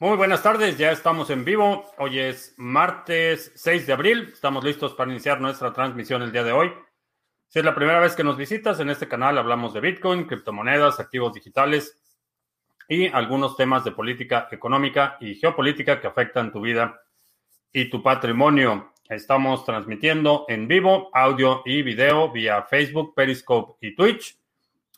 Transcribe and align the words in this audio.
Muy 0.00 0.16
buenas 0.16 0.44
tardes, 0.44 0.78
ya 0.78 0.92
estamos 0.92 1.28
en 1.28 1.44
vivo. 1.44 1.84
Hoy 1.98 2.20
es 2.20 2.54
martes 2.56 3.50
6 3.56 3.84
de 3.84 3.92
abril. 3.92 4.30
Estamos 4.32 4.62
listos 4.62 4.94
para 4.94 5.10
iniciar 5.10 5.40
nuestra 5.40 5.72
transmisión 5.72 6.22
el 6.22 6.30
día 6.30 6.44
de 6.44 6.52
hoy. 6.52 6.72
Si 7.48 7.58
es 7.58 7.64
la 7.64 7.74
primera 7.74 7.98
vez 7.98 8.14
que 8.14 8.22
nos 8.22 8.36
visitas, 8.36 8.78
en 8.78 8.90
este 8.90 9.08
canal 9.08 9.36
hablamos 9.38 9.74
de 9.74 9.80
Bitcoin, 9.80 10.26
criptomonedas, 10.26 11.00
activos 11.00 11.32
digitales 11.32 12.00
y 12.88 13.08
algunos 13.08 13.56
temas 13.56 13.82
de 13.82 13.90
política 13.90 14.46
económica 14.52 15.16
y 15.20 15.34
geopolítica 15.34 16.00
que 16.00 16.06
afectan 16.06 16.52
tu 16.52 16.60
vida 16.60 17.02
y 17.72 17.90
tu 17.90 18.00
patrimonio. 18.00 18.92
Estamos 19.08 19.64
transmitiendo 19.64 20.44
en 20.46 20.68
vivo 20.68 21.10
audio 21.12 21.62
y 21.64 21.82
video 21.82 22.30
vía 22.30 22.62
Facebook, 22.62 23.16
Periscope 23.16 23.84
y 23.84 23.96
Twitch. 23.96 24.38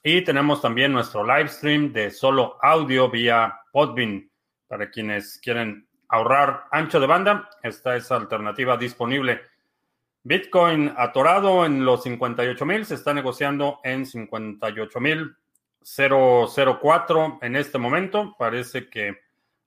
Y 0.05 0.21
tenemos 0.25 0.61
también 0.61 0.93
nuestro 0.93 1.25
live 1.25 1.49
stream 1.49 1.91
de 1.91 2.11
solo 2.11 2.59
audio 2.61 3.09
vía 3.09 3.63
Podbean. 3.73 4.30
Para 4.71 4.89
quienes 4.89 5.41
quieren 5.43 5.89
ahorrar 6.07 6.67
ancho 6.71 7.01
de 7.01 7.09
banda, 7.09 7.51
esta 7.61 7.97
es 7.97 8.13
alternativa 8.13 8.77
disponible. 8.77 9.41
Bitcoin 10.23 10.95
atorado 10.97 11.67
en 11.67 11.85
los 11.85 12.05
58 12.05 12.65
mil, 12.65 12.87
se 12.87 12.95
está 12.95 13.13
negociando 13.13 13.81
en 13.83 14.07
58 14.07 15.01
mil 15.01 15.35
004 15.83 17.41
en 17.43 17.57
este 17.57 17.79
momento. 17.79 18.37
Parece 18.39 18.89
que 18.89 19.19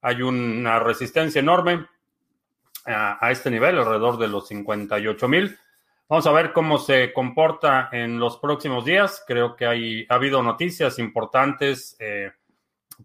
hay 0.01 0.21
una 0.21 0.79
resistencia 0.79 1.39
enorme 1.39 1.85
a, 2.85 3.17
a 3.19 3.29
este 3.29 3.51
nivel, 3.51 3.77
alrededor 3.77 4.17
de 4.17 4.29
los 4.29 4.47
58 4.47 5.27
mil. 5.27 5.59
Vamos 6.07 6.27
a 6.27 6.31
ver 6.31 6.53
cómo 6.53 6.77
se 6.77 7.11
comporta 7.11 7.89
en 7.91 8.21
los 8.21 8.37
próximos 8.37 8.85
días. 8.85 9.21
Creo 9.27 9.57
que 9.57 9.65
hay, 9.65 10.05
ha 10.07 10.15
habido 10.15 10.41
noticias 10.41 10.97
importantes. 10.97 11.97
Eh, 11.99 12.31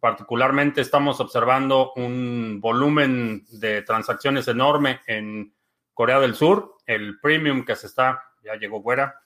Particularmente 0.01 0.81
estamos 0.81 1.21
observando 1.21 1.93
un 1.97 2.61
volumen 2.61 3.47
de 3.51 3.83
transacciones 3.83 4.47
enorme 4.49 5.01
en 5.07 5.55
Corea 5.95 6.21
del 6.21 6.35
Sur. 6.35 6.77
El 6.87 7.19
premium 7.21 7.65
que 7.65 7.77
se 7.77 7.87
está, 7.87 8.23
ya 8.43 8.55
llegó 8.57 8.81
Güera. 8.81 9.23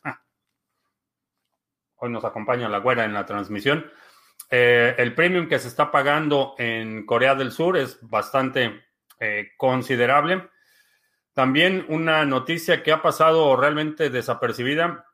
Hoy 1.97 2.11
nos 2.11 2.25
acompaña 2.25 2.69
la 2.69 2.79
Güera 2.79 3.05
en 3.05 3.15
la 3.15 3.27
transmisión. 3.27 3.91
Eh, 4.51 4.95
el 4.99 5.15
premium 5.15 5.49
que 5.49 5.59
se 5.59 5.69
está 5.69 5.91
pagando 5.91 6.55
en 6.59 7.07
Corea 7.07 7.35
del 7.35 7.53
Sur 7.53 7.77
es 7.77 7.99
bastante 8.03 8.85
eh, 9.19 9.53
considerable. 9.57 10.49
También 11.33 11.87
una 11.89 12.25
noticia 12.25 12.83
que 12.83 12.93
ha 12.93 13.03
pasado 13.03 13.57
realmente 13.57 14.11
desapercibida 14.11 15.07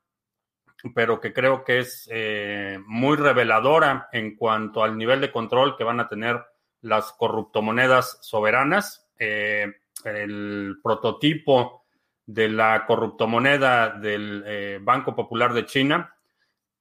pero 0.95 1.21
que 1.21 1.33
creo 1.33 1.65
que 1.65 1.81
es 1.81 2.09
eh, 2.13 2.79
muy 2.87 3.17
reveladora 3.17 4.09
en 4.13 4.37
cuanto 4.37 4.83
al 4.83 4.97
nivel 4.97 5.21
de 5.21 5.33
control 5.33 5.77
que 5.77 5.85
van 5.85 6.01
a 6.01 6.09
tener 6.09 6.41
las 6.83 7.13
corruptomonedas 7.13 8.19
soberanas. 8.23 9.09
Eh, 9.19 9.67
el 10.05 10.79
prototipo 10.83 11.85
de 12.25 12.49
la 12.49 12.85
corruptomoneda 12.87 13.91
del 13.91 14.45
eh, 14.47 14.79
Banco 14.81 15.17
Popular 15.17 15.53
de 15.53 15.67
China 15.67 16.15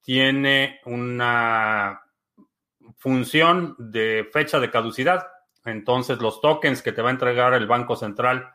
tiene 0.00 0.80
una 0.84 2.00
función 2.96 3.74
de 3.78 4.28
fecha 4.32 4.60
de 4.60 4.70
caducidad. 4.70 5.26
Entonces, 5.64 6.18
los 6.20 6.40
tokens 6.40 6.82
que 6.82 6.92
te 6.92 7.02
va 7.02 7.08
a 7.08 7.12
entregar 7.12 7.54
el 7.54 7.66
Banco 7.66 7.96
Central, 7.96 8.54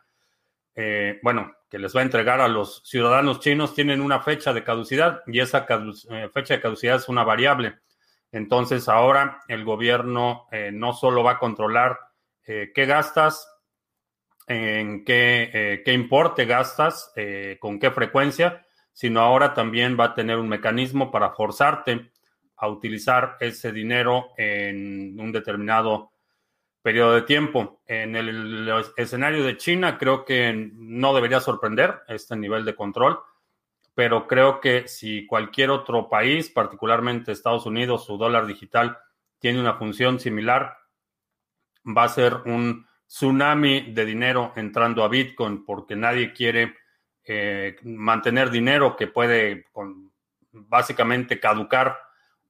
bueno, 1.21 1.53
que 1.73 1.79
les 1.79 1.95
va 1.95 2.02
a 2.02 2.03
entregar 2.03 2.39
a 2.39 2.47
los 2.47 2.83
ciudadanos 2.85 3.39
chinos 3.39 3.73
tienen 3.73 3.99
una 3.99 4.19
fecha 4.19 4.53
de 4.53 4.63
caducidad 4.63 5.23
y 5.25 5.39
esa 5.39 5.66
eh, 6.11 6.29
fecha 6.31 6.53
de 6.53 6.61
caducidad 6.61 6.97
es 6.97 7.09
una 7.09 7.23
variable. 7.23 7.79
Entonces 8.31 8.88
ahora 8.88 9.41
el 9.47 9.66
gobierno 9.66 10.45
eh, 10.51 10.69
no 10.71 10.94
solo 10.94 11.23
va 11.23 11.31
a 11.31 11.39
controlar 11.39 11.97
eh, 12.45 12.72
qué 12.75 12.85
gastas, 12.85 13.51
en 14.45 15.03
qué, 15.03 15.81
qué 15.84 15.94
importe 15.94 16.45
gastas, 16.45 17.11
con 17.59 17.79
qué 17.79 17.90
frecuencia, 17.90 18.63
sino 18.91 19.22
ahora 19.22 19.55
también 19.55 19.97
va 20.00 20.05
a 20.05 20.13
tener 20.13 20.38
un 20.38 20.50
mecanismo 20.50 21.09
para 21.09 21.31
forzarte 21.31 22.11
a 22.57 22.67
utilizar 22.67 23.38
ese 23.40 23.72
dinero 23.72 24.28
en 24.38 25.19
un 25.19 25.31
determinado 25.31 26.11
periodo 26.83 27.16
de 27.16 27.21
tiempo. 27.23 27.81
En 27.88 28.16
el, 28.16 28.69
escenario 28.97 29.44
de 29.44 29.57
China 29.57 29.97
creo 29.97 30.25
que 30.25 30.69
no 30.75 31.16
debería 31.16 31.39
sorprender 31.39 32.01
este 32.07 32.35
nivel 32.35 32.66
de 32.66 32.75
control, 32.75 33.19
pero 33.95 34.27
creo 34.27 34.59
que 34.59 34.88
si 34.88 35.25
cualquier 35.25 35.72
otro 35.72 36.09
país, 36.09 36.49
particularmente 36.49 37.31
Estados 37.31 37.66
Unidos, 37.66 38.05
su 38.05 38.17
dólar 38.17 38.45
digital 38.45 38.99
tiene 39.39 39.59
una 39.59 39.75
función 39.75 40.19
similar, 40.19 40.77
va 41.85 42.03
a 42.03 42.09
ser 42.09 42.35
un 42.45 42.85
tsunami 43.07 43.91
de 43.93 44.05
dinero 44.05 44.53
entrando 44.55 45.03
a 45.03 45.07
Bitcoin 45.07 45.66
porque 45.66 45.95
nadie 45.95 46.33
quiere 46.33 46.75
eh, 47.23 47.77
mantener 47.83 48.49
dinero 48.49 48.95
que 48.95 49.07
puede 49.07 49.66
básicamente 50.51 51.39
caducar 51.39 51.97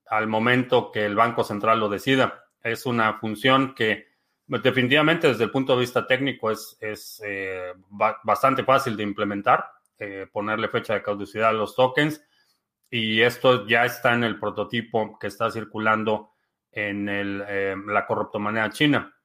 al 0.08 0.28
momento 0.28 0.92
que 0.92 1.06
el 1.06 1.16
Banco 1.16 1.44
Central 1.44 1.80
lo 1.80 1.90
decida. 1.90 2.46
Es 2.62 2.86
una 2.86 3.20
función 3.20 3.76
que 3.76 4.13
Definitivamente, 4.62 5.28
desde 5.28 5.46
el 5.46 5.52
punto 5.52 5.74
de 5.74 5.80
vista 5.80 6.06
técnico, 6.06 6.52
es, 6.52 6.78
es 6.80 7.22
eh, 7.26 7.74
bastante 8.24 8.64
fácil 8.64 8.96
de 8.96 9.04
implementar, 9.04 9.66
eh, 9.98 10.28
ponerle 10.32 10.68
fecha 10.68 10.94
de 10.94 11.02
caducidad 11.02 11.50
a 11.50 11.54
los 11.54 11.76
tokens. 11.76 12.22
Y 12.90 13.22
esto 13.22 13.66
ya 13.66 13.86
está 13.86 14.14
en 14.14 14.24
el 14.24 14.40
prototipo 14.40 15.18
que 15.18 15.28
está 15.28 15.50
circulando 15.50 16.34
en 16.72 17.10
el, 17.10 17.44
eh, 17.48 17.76
la 17.88 18.06
corruptomoneda 18.06 18.70
china. 18.70 19.16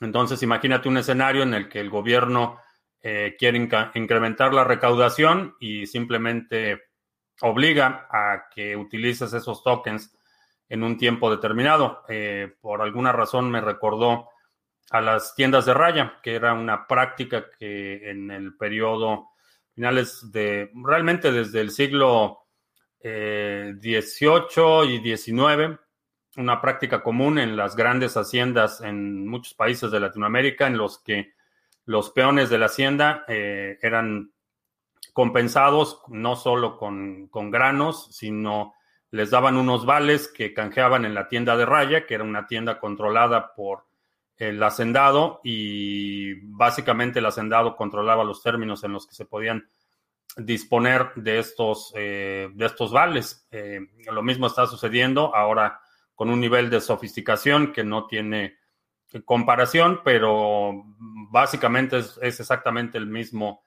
Entonces, 0.00 0.42
imagínate 0.42 0.88
un 0.88 0.98
escenario 0.98 1.42
en 1.42 1.54
el 1.54 1.68
que 1.68 1.80
el 1.80 1.90
gobierno 1.90 2.60
quiere 3.00 3.68
incrementar 3.94 4.52
la 4.52 4.64
recaudación 4.64 5.54
y 5.60 5.86
simplemente 5.86 6.82
obliga 7.40 8.08
a 8.10 8.48
que 8.52 8.76
utilices 8.76 9.32
esos 9.32 9.62
tokens 9.62 10.17
en 10.68 10.82
un 10.82 10.96
tiempo 10.96 11.30
determinado. 11.30 12.02
Eh, 12.08 12.54
por 12.60 12.82
alguna 12.82 13.12
razón 13.12 13.50
me 13.50 13.60
recordó 13.60 14.28
a 14.90 15.00
las 15.00 15.34
tiendas 15.34 15.66
de 15.66 15.74
raya, 15.74 16.18
que 16.22 16.34
era 16.34 16.54
una 16.54 16.86
práctica 16.86 17.46
que 17.58 18.10
en 18.10 18.30
el 18.30 18.56
periodo 18.56 19.30
finales 19.74 20.32
de, 20.32 20.70
realmente 20.74 21.30
desde 21.30 21.60
el 21.60 21.70
siglo 21.70 22.46
XVIII 23.00 23.78
eh, 23.80 24.86
y 24.88 25.16
XIX, 25.16 25.78
una 26.36 26.60
práctica 26.60 27.02
común 27.02 27.38
en 27.38 27.56
las 27.56 27.76
grandes 27.76 28.16
haciendas 28.16 28.80
en 28.80 29.26
muchos 29.26 29.54
países 29.54 29.90
de 29.90 30.00
Latinoamérica, 30.00 30.66
en 30.66 30.78
los 30.78 30.98
que 30.98 31.32
los 31.84 32.10
peones 32.10 32.50
de 32.50 32.58
la 32.58 32.66
hacienda 32.66 33.24
eh, 33.28 33.78
eran 33.80 34.32
compensados 35.12 36.02
no 36.08 36.36
solo 36.36 36.76
con, 36.76 37.28
con 37.28 37.50
granos, 37.50 38.08
sino 38.14 38.74
les 39.10 39.30
daban 39.30 39.56
unos 39.56 39.86
vales 39.86 40.28
que 40.28 40.52
canjeaban 40.52 41.04
en 41.04 41.14
la 41.14 41.28
tienda 41.28 41.56
de 41.56 41.66
raya, 41.66 42.06
que 42.06 42.14
era 42.14 42.24
una 42.24 42.46
tienda 42.46 42.78
controlada 42.78 43.54
por 43.54 43.86
el 44.36 44.62
hacendado 44.62 45.40
y 45.42 46.34
básicamente 46.56 47.18
el 47.18 47.26
hacendado 47.26 47.74
controlaba 47.74 48.22
los 48.22 48.42
términos 48.42 48.84
en 48.84 48.92
los 48.92 49.06
que 49.06 49.14
se 49.14 49.24
podían 49.24 49.68
disponer 50.36 51.12
de 51.16 51.38
estos, 51.38 51.92
eh, 51.96 52.48
de 52.54 52.66
estos 52.66 52.92
vales. 52.92 53.46
Eh, 53.50 53.80
lo 54.12 54.22
mismo 54.22 54.46
está 54.46 54.66
sucediendo 54.66 55.34
ahora 55.34 55.80
con 56.14 56.30
un 56.30 56.40
nivel 56.40 56.70
de 56.70 56.80
sofisticación 56.80 57.72
que 57.72 57.84
no 57.84 58.06
tiene 58.06 58.56
comparación, 59.24 60.02
pero 60.04 60.84
básicamente 61.30 61.98
es, 61.98 62.18
es 62.22 62.40
exactamente 62.40 62.98
el 62.98 63.06
mismo 63.06 63.64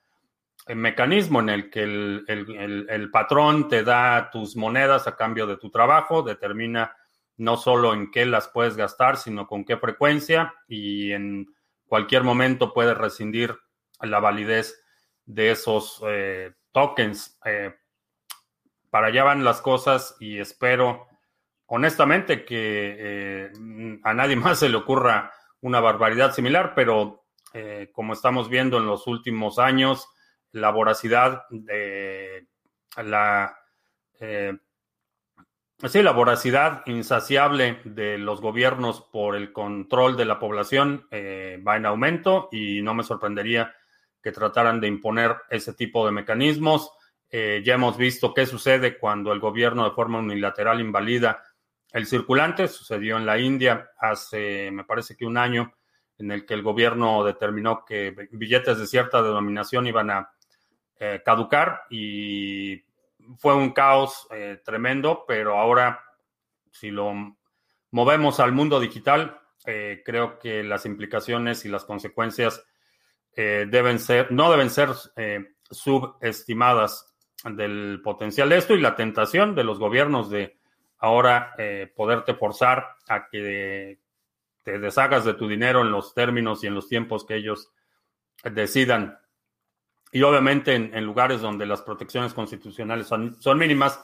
mecanismo 0.68 1.40
en 1.40 1.50
el 1.50 1.70
que 1.70 1.84
el, 1.84 3.10
patrón 3.12 3.68
te 3.68 3.84
da 3.84 4.30
tus 4.32 4.56
monedas 4.56 5.08
a 5.08 5.16
cambio 5.16 5.48
de 5.48 5.58
tu 5.58 5.70
trabajo, 5.70 6.22
determina 6.22 6.96
no 7.38 7.58
solo 7.58 7.94
en 7.94 8.12
qué 8.12 8.26
las 8.26 8.48
puedes 8.50 8.78
gastar, 8.78 9.18
sino 9.18 9.48
con 9.48 9.66
qué 9.66 9.78
frecuencia 9.78 10.54
y 10.68 11.12
en 11.12 11.48
cualquier 11.88 12.24
momento 12.24 12.74
puedes 12.74 12.98
rescindir 12.98 13.58
la 14.02 14.20
validez 14.20 14.84
de 15.26 15.52
esos 15.52 16.02
eh, 16.08 16.54
tokens. 16.72 17.40
Eh, 17.46 17.74
para 18.90 19.08
allá 19.08 19.24
van 19.24 19.44
las 19.44 19.62
cosas 19.62 20.16
y 20.20 20.38
espero 20.38 21.08
honestamente 21.66 22.46
que 22.46 22.96
eh, 23.00 23.52
a 24.04 24.14
nadie 24.14 24.36
más 24.38 24.60
se 24.60 24.70
le 24.70 24.78
ocurra 24.78 25.34
una 25.62 25.80
barbaridad 25.80 26.34
similar, 26.34 26.74
pero 26.76 27.20
como 27.92 28.14
estamos 28.14 28.48
viendo 28.48 28.78
en 28.78 28.86
los 28.86 29.08
últimos 29.08 29.60
años, 29.60 30.08
la 30.54 30.72
voracidad 30.72 31.44
de 31.50 32.48
la 32.98 33.58
eh, 34.20 34.56
sí, 35.90 36.04
la 36.04 36.12
voracidad 36.12 36.84
insaciable 36.86 37.80
de 37.86 38.18
los 38.18 38.40
gobiernos 38.40 39.02
por 39.02 39.36
el 39.36 39.52
control 39.52 40.16
de 40.16 40.26
la 40.26 40.40
población 40.40 41.08
eh, 41.10 41.62
va 41.66 41.78
en 41.78 41.88
aumento 41.88 42.50
y 42.52 42.82
no 42.82 42.94
me 42.94 43.04
sorprendería 43.04 43.74
que 44.22 44.32
trataran 44.32 44.80
de 44.80 44.88
imponer 44.88 45.36
ese 45.50 45.74
tipo 45.74 46.06
de 46.06 46.12
mecanismos. 46.12 46.92
Eh, 47.30 47.64
ya 47.66 47.74
hemos 47.74 47.98
visto 47.98 48.34
qué 48.34 48.46
sucede 48.46 49.00
cuando 49.00 49.34
el 49.34 49.40
gobierno 49.40 49.86
de 49.86 49.96
forma 49.96 50.20
unilateral 50.20 50.80
invalida 50.80 51.44
el 51.92 52.06
circulante. 52.06 52.68
Sucedió 52.68 53.18
en 53.18 53.26
la 53.26 53.40
India 53.40 53.90
hace, 53.98 54.70
me 54.72 54.84
parece 54.84 55.16
que 55.16 55.26
un 55.26 55.38
año, 55.38 55.74
en 56.20 56.32
el 56.32 56.46
que 56.46 56.54
el 56.54 56.62
gobierno 56.62 57.24
determinó 57.24 57.84
que 57.84 58.16
billetes 58.32 58.78
de 58.78 58.86
cierta 58.86 59.24
denominación 59.24 59.88
iban 59.88 60.12
a 60.12 60.32
eh, 61.04 61.24
caducar 61.26 61.82
y 61.90 62.80
fue 63.40 63.56
un 63.56 63.72
caos 63.72 64.28
eh, 64.30 64.62
tremendo, 64.64 65.26
pero 65.28 65.58
ahora 65.58 66.00
si 66.70 66.92
lo 66.92 67.12
movemos 67.90 68.40
al 68.40 68.52
mundo 68.52 68.80
digital, 68.80 69.42
eh, 69.66 70.04
creo 70.06 70.38
que 70.38 70.64
las 70.64 70.86
implicaciones 70.86 71.66
y 71.66 71.70
las 71.70 71.86
consecuencias 71.86 72.64
deben 73.36 73.98
ser, 73.98 74.32
no 74.32 74.52
deben 74.52 74.70
ser 74.70 74.90
subestimadas 75.72 77.16
del 77.46 78.00
potencial 78.04 78.50
de 78.50 78.58
esto 78.58 78.76
y 78.76 78.82
la 78.82 78.96
tentación 78.96 79.56
de 79.56 79.64
los 79.64 79.80
gobiernos 79.80 80.30
de 80.30 80.60
ahora 81.00 81.56
poderte 81.96 82.36
forzar 82.36 82.98
a 83.08 83.28
que 83.28 84.00
te 84.64 84.78
deshagas 84.78 85.26
de 85.26 85.34
tu 85.34 85.48
dinero 85.48 85.82
en 85.82 85.92
los 85.92 86.14
términos 86.14 86.64
y 86.64 86.68
en 86.68 86.76
los 86.76 86.88
tiempos 86.88 87.26
que 87.26 87.38
ellos 87.38 87.72
decidan. 88.44 89.21
Y 90.12 90.22
obviamente 90.24 90.76
en, 90.76 91.06
lugares 91.06 91.40
donde 91.40 91.66
las 91.66 91.82
protecciones 91.82 92.34
constitucionales 92.34 93.08
son, 93.08 93.42
son 93.42 93.58
mínimas, 93.58 94.04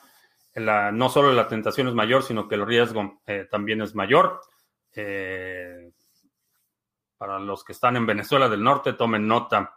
no 0.55 1.09
solo 1.09 1.33
la 1.33 1.47
tentación 1.47 1.87
es 1.87 1.93
mayor, 1.93 2.23
sino 2.23 2.47
que 2.47 2.55
el 2.55 2.65
riesgo 2.65 3.21
eh, 3.25 3.47
también 3.49 3.81
es 3.81 3.93
mayor. 3.93 4.39
Eh, 4.95 5.91
para 7.17 7.39
los 7.39 7.63
que 7.63 7.73
están 7.73 7.97
en 7.97 8.05
Venezuela 8.05 8.47
del 8.47 8.63
Norte, 8.63 8.93
tomen 8.93 9.27
nota. 9.27 9.73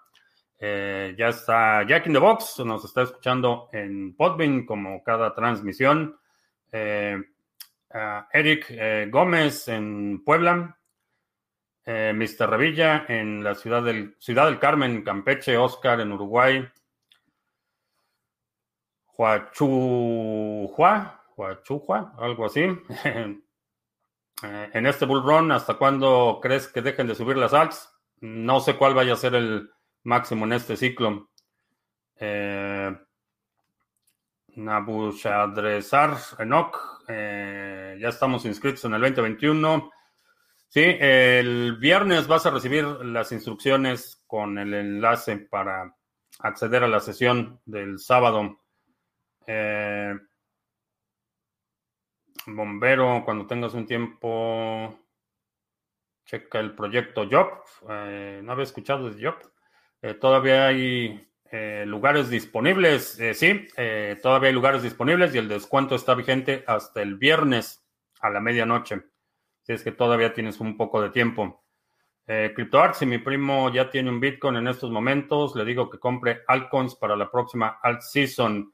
Eh, 0.58 1.14
ya 1.18 1.28
está 1.28 1.86
Jack 1.86 2.06
in 2.06 2.12
the 2.12 2.18
Box, 2.18 2.60
nos 2.60 2.84
está 2.84 3.02
escuchando 3.02 3.68
en 3.72 4.14
Podbean 4.14 4.66
como 4.66 5.02
cada 5.02 5.34
transmisión. 5.34 6.16
Eric 8.32 9.10
Gómez 9.10 9.66
en 9.66 10.22
Puebla, 10.22 10.78
eh, 11.84 12.12
Mr. 12.14 12.48
Revilla 12.48 13.04
en 13.08 13.42
la 13.42 13.54
ciudad 13.54 13.82
del, 13.82 14.16
ciudad 14.18 14.46
del 14.46 14.58
Carmen, 14.58 15.02
Campeche, 15.02 15.56
Oscar 15.56 16.00
en 16.00 16.12
Uruguay, 16.12 16.68
Huachujua, 19.16 21.24
Huachujua, 21.36 22.14
algo 22.18 22.46
así. 22.46 22.66
Eh, 24.42 24.70
en 24.72 24.86
este 24.86 25.04
bull 25.04 25.22
run, 25.22 25.52
¿hasta 25.52 25.74
cuándo 25.74 26.38
crees 26.42 26.66
que 26.66 26.80
dejen 26.80 27.06
de 27.06 27.14
subir 27.14 27.36
las 27.36 27.52
alts? 27.52 27.92
No 28.20 28.60
sé 28.60 28.74
cuál 28.74 28.94
vaya 28.94 29.12
a 29.12 29.16
ser 29.16 29.34
el 29.34 29.70
máximo 30.04 30.46
en 30.46 30.54
este 30.54 30.78
ciclo. 30.78 31.28
Eh, 32.16 32.90
Nabushadrezar 34.56 36.16
Enoch, 36.38 37.04
eh, 37.08 37.96
ya 38.00 38.08
estamos 38.08 38.44
inscritos 38.44 38.84
en 38.84 38.94
el 38.94 39.02
2021. 39.02 39.90
Sí, 40.72 40.82
el 40.84 41.78
viernes 41.78 42.28
vas 42.28 42.46
a 42.46 42.50
recibir 42.50 42.84
las 42.84 43.32
instrucciones 43.32 44.22
con 44.28 44.56
el 44.56 44.72
enlace 44.72 45.36
para 45.36 45.96
acceder 46.38 46.84
a 46.84 46.88
la 46.88 47.00
sesión 47.00 47.60
del 47.64 47.98
sábado. 47.98 48.60
Eh, 49.48 50.14
bombero, 52.46 53.22
cuando 53.24 53.48
tengas 53.48 53.74
un 53.74 53.84
tiempo, 53.84 54.96
checa 56.24 56.60
el 56.60 56.76
proyecto 56.76 57.26
Job. 57.28 57.48
Eh, 57.90 58.40
no 58.44 58.52
había 58.52 58.62
escuchado 58.62 59.10
de 59.10 59.26
Job. 59.26 59.38
Eh, 60.02 60.14
todavía 60.14 60.68
hay 60.68 61.28
lugares 61.84 62.30
disponibles. 62.30 63.18
sí, 63.34 63.66
todavía 64.22 64.50
hay 64.50 64.54
lugares 64.54 64.84
disponibles 64.84 65.34
y 65.34 65.38
el 65.38 65.48
descuento 65.48 65.96
está 65.96 66.14
vigente 66.14 66.62
hasta 66.68 67.02
el 67.02 67.16
viernes 67.16 67.84
a 68.20 68.30
la 68.30 68.38
medianoche 68.38 69.09
es 69.72 69.82
que 69.82 69.92
todavía 69.92 70.32
tienes 70.32 70.60
un 70.60 70.76
poco 70.76 71.00
de 71.00 71.10
tiempo. 71.10 71.64
Eh, 72.26 72.54
si 72.94 73.06
mi 73.06 73.18
primo 73.18 73.72
ya 73.72 73.90
tiene 73.90 74.08
un 74.08 74.20
Bitcoin 74.20 74.56
en 74.56 74.68
estos 74.68 74.90
momentos, 74.90 75.56
le 75.56 75.64
digo 75.64 75.90
que 75.90 75.98
compre 75.98 76.42
altcoins 76.46 76.94
para 76.94 77.16
la 77.16 77.30
próxima 77.30 77.78
alt 77.82 78.02
season. 78.02 78.72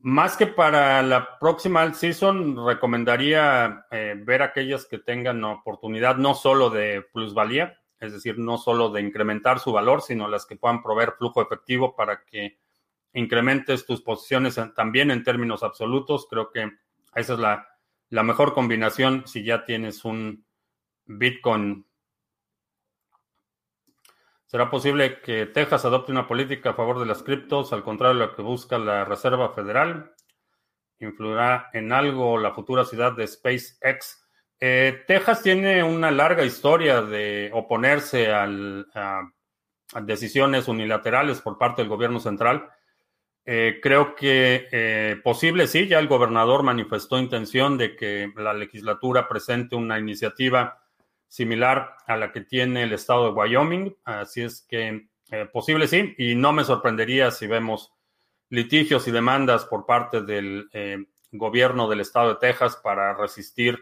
Más 0.00 0.36
que 0.36 0.46
para 0.46 1.02
la 1.02 1.38
próxima 1.38 1.80
alt 1.80 1.94
season, 1.94 2.66
recomendaría 2.66 3.86
eh, 3.90 4.14
ver 4.18 4.42
aquellas 4.42 4.84
que 4.84 4.98
tengan 4.98 5.42
oportunidad 5.44 6.16
no 6.16 6.34
solo 6.34 6.68
de 6.68 7.02
plusvalía, 7.12 7.80
es 7.98 8.12
decir, 8.12 8.38
no 8.38 8.58
solo 8.58 8.90
de 8.90 9.00
incrementar 9.00 9.58
su 9.58 9.72
valor, 9.72 10.02
sino 10.02 10.28
las 10.28 10.44
que 10.44 10.56
puedan 10.56 10.82
proveer 10.82 11.12
flujo 11.12 11.40
efectivo 11.40 11.96
para 11.96 12.24
que 12.24 12.58
incrementes 13.14 13.86
tus 13.86 14.02
posiciones 14.02 14.60
también 14.76 15.10
en 15.10 15.24
términos 15.24 15.62
absolutos. 15.62 16.26
Creo 16.28 16.50
que 16.50 16.70
esa 17.14 17.32
es 17.32 17.38
la 17.38 17.66
la 18.14 18.22
mejor 18.22 18.54
combinación 18.54 19.26
si 19.26 19.42
ya 19.42 19.64
tienes 19.64 20.04
un 20.04 20.46
Bitcoin. 21.04 21.84
¿Será 24.44 24.70
posible 24.70 25.20
que 25.20 25.46
Texas 25.46 25.84
adopte 25.84 26.12
una 26.12 26.28
política 26.28 26.70
a 26.70 26.74
favor 26.74 27.00
de 27.00 27.06
las 27.06 27.24
criptos, 27.24 27.72
al 27.72 27.82
contrario 27.82 28.20
de 28.20 28.26
lo 28.26 28.36
que 28.36 28.42
busca 28.42 28.78
la 28.78 29.04
Reserva 29.04 29.52
Federal? 29.52 30.14
¿Influirá 31.00 31.70
en 31.72 31.92
algo 31.92 32.38
la 32.38 32.54
futura 32.54 32.84
ciudad 32.84 33.14
de 33.14 33.26
SpaceX? 33.26 34.24
Eh, 34.60 35.02
Texas 35.08 35.42
tiene 35.42 35.82
una 35.82 36.12
larga 36.12 36.44
historia 36.44 37.02
de 37.02 37.50
oponerse 37.52 38.32
a 38.32 38.48
decisiones 40.02 40.68
unilaterales 40.68 41.40
por 41.40 41.58
parte 41.58 41.82
del 41.82 41.88
gobierno 41.88 42.20
central. 42.20 42.70
Eh, 43.46 43.78
creo 43.82 44.14
que 44.14 44.68
eh, 44.72 45.20
posible, 45.22 45.66
sí, 45.66 45.86
ya 45.86 45.98
el 45.98 46.08
gobernador 46.08 46.62
manifestó 46.62 47.18
intención 47.18 47.76
de 47.76 47.94
que 47.94 48.32
la 48.36 48.54
legislatura 48.54 49.28
presente 49.28 49.76
una 49.76 49.98
iniciativa 49.98 50.82
similar 51.28 51.96
a 52.06 52.16
la 52.16 52.32
que 52.32 52.40
tiene 52.40 52.84
el 52.84 52.92
estado 52.94 53.26
de 53.26 53.32
Wyoming, 53.32 53.96
así 54.04 54.42
es 54.42 54.62
que 54.62 55.08
eh, 55.30 55.46
posible, 55.52 55.88
sí, 55.88 56.14
y 56.16 56.34
no 56.34 56.52
me 56.52 56.64
sorprendería 56.64 57.30
si 57.30 57.46
vemos 57.46 57.92
litigios 58.48 59.06
y 59.08 59.10
demandas 59.10 59.66
por 59.66 59.84
parte 59.84 60.22
del 60.22 60.68
gobierno 61.32 61.88
del 61.88 62.00
estado 62.00 62.30
de 62.30 62.36
Texas 62.36 62.76
para 62.76 63.14
resistir 63.14 63.78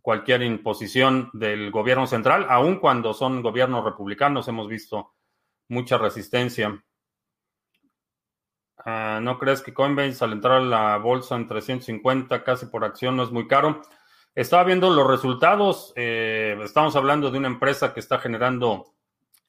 cualquier 0.00 0.42
imposición 0.42 1.30
del 1.32 1.72
gobierno 1.72 2.06
central, 2.06 2.46
aun 2.48 2.78
cuando 2.78 3.12
son 3.12 3.42
gobiernos 3.42 3.84
republicanos, 3.84 4.46
hemos 4.46 4.68
visto 4.68 5.14
mucha 5.68 5.98
resistencia. 5.98 6.80
Ah, 8.88 9.18
¿No 9.20 9.36
crees 9.36 9.62
que 9.62 9.74
Coinbase 9.74 10.24
al 10.24 10.32
entrar 10.32 10.58
a 10.58 10.64
la 10.64 10.96
bolsa 10.98 11.34
en 11.34 11.48
350 11.48 12.44
casi 12.44 12.66
por 12.66 12.84
acción 12.84 13.16
no 13.16 13.24
es 13.24 13.32
muy 13.32 13.48
caro? 13.48 13.82
Estaba 14.32 14.62
viendo 14.62 14.90
los 14.90 15.08
resultados. 15.08 15.92
Eh, 15.96 16.56
estamos 16.62 16.94
hablando 16.94 17.32
de 17.32 17.38
una 17.38 17.48
empresa 17.48 17.92
que 17.92 17.98
está 17.98 18.20
generando 18.20 18.92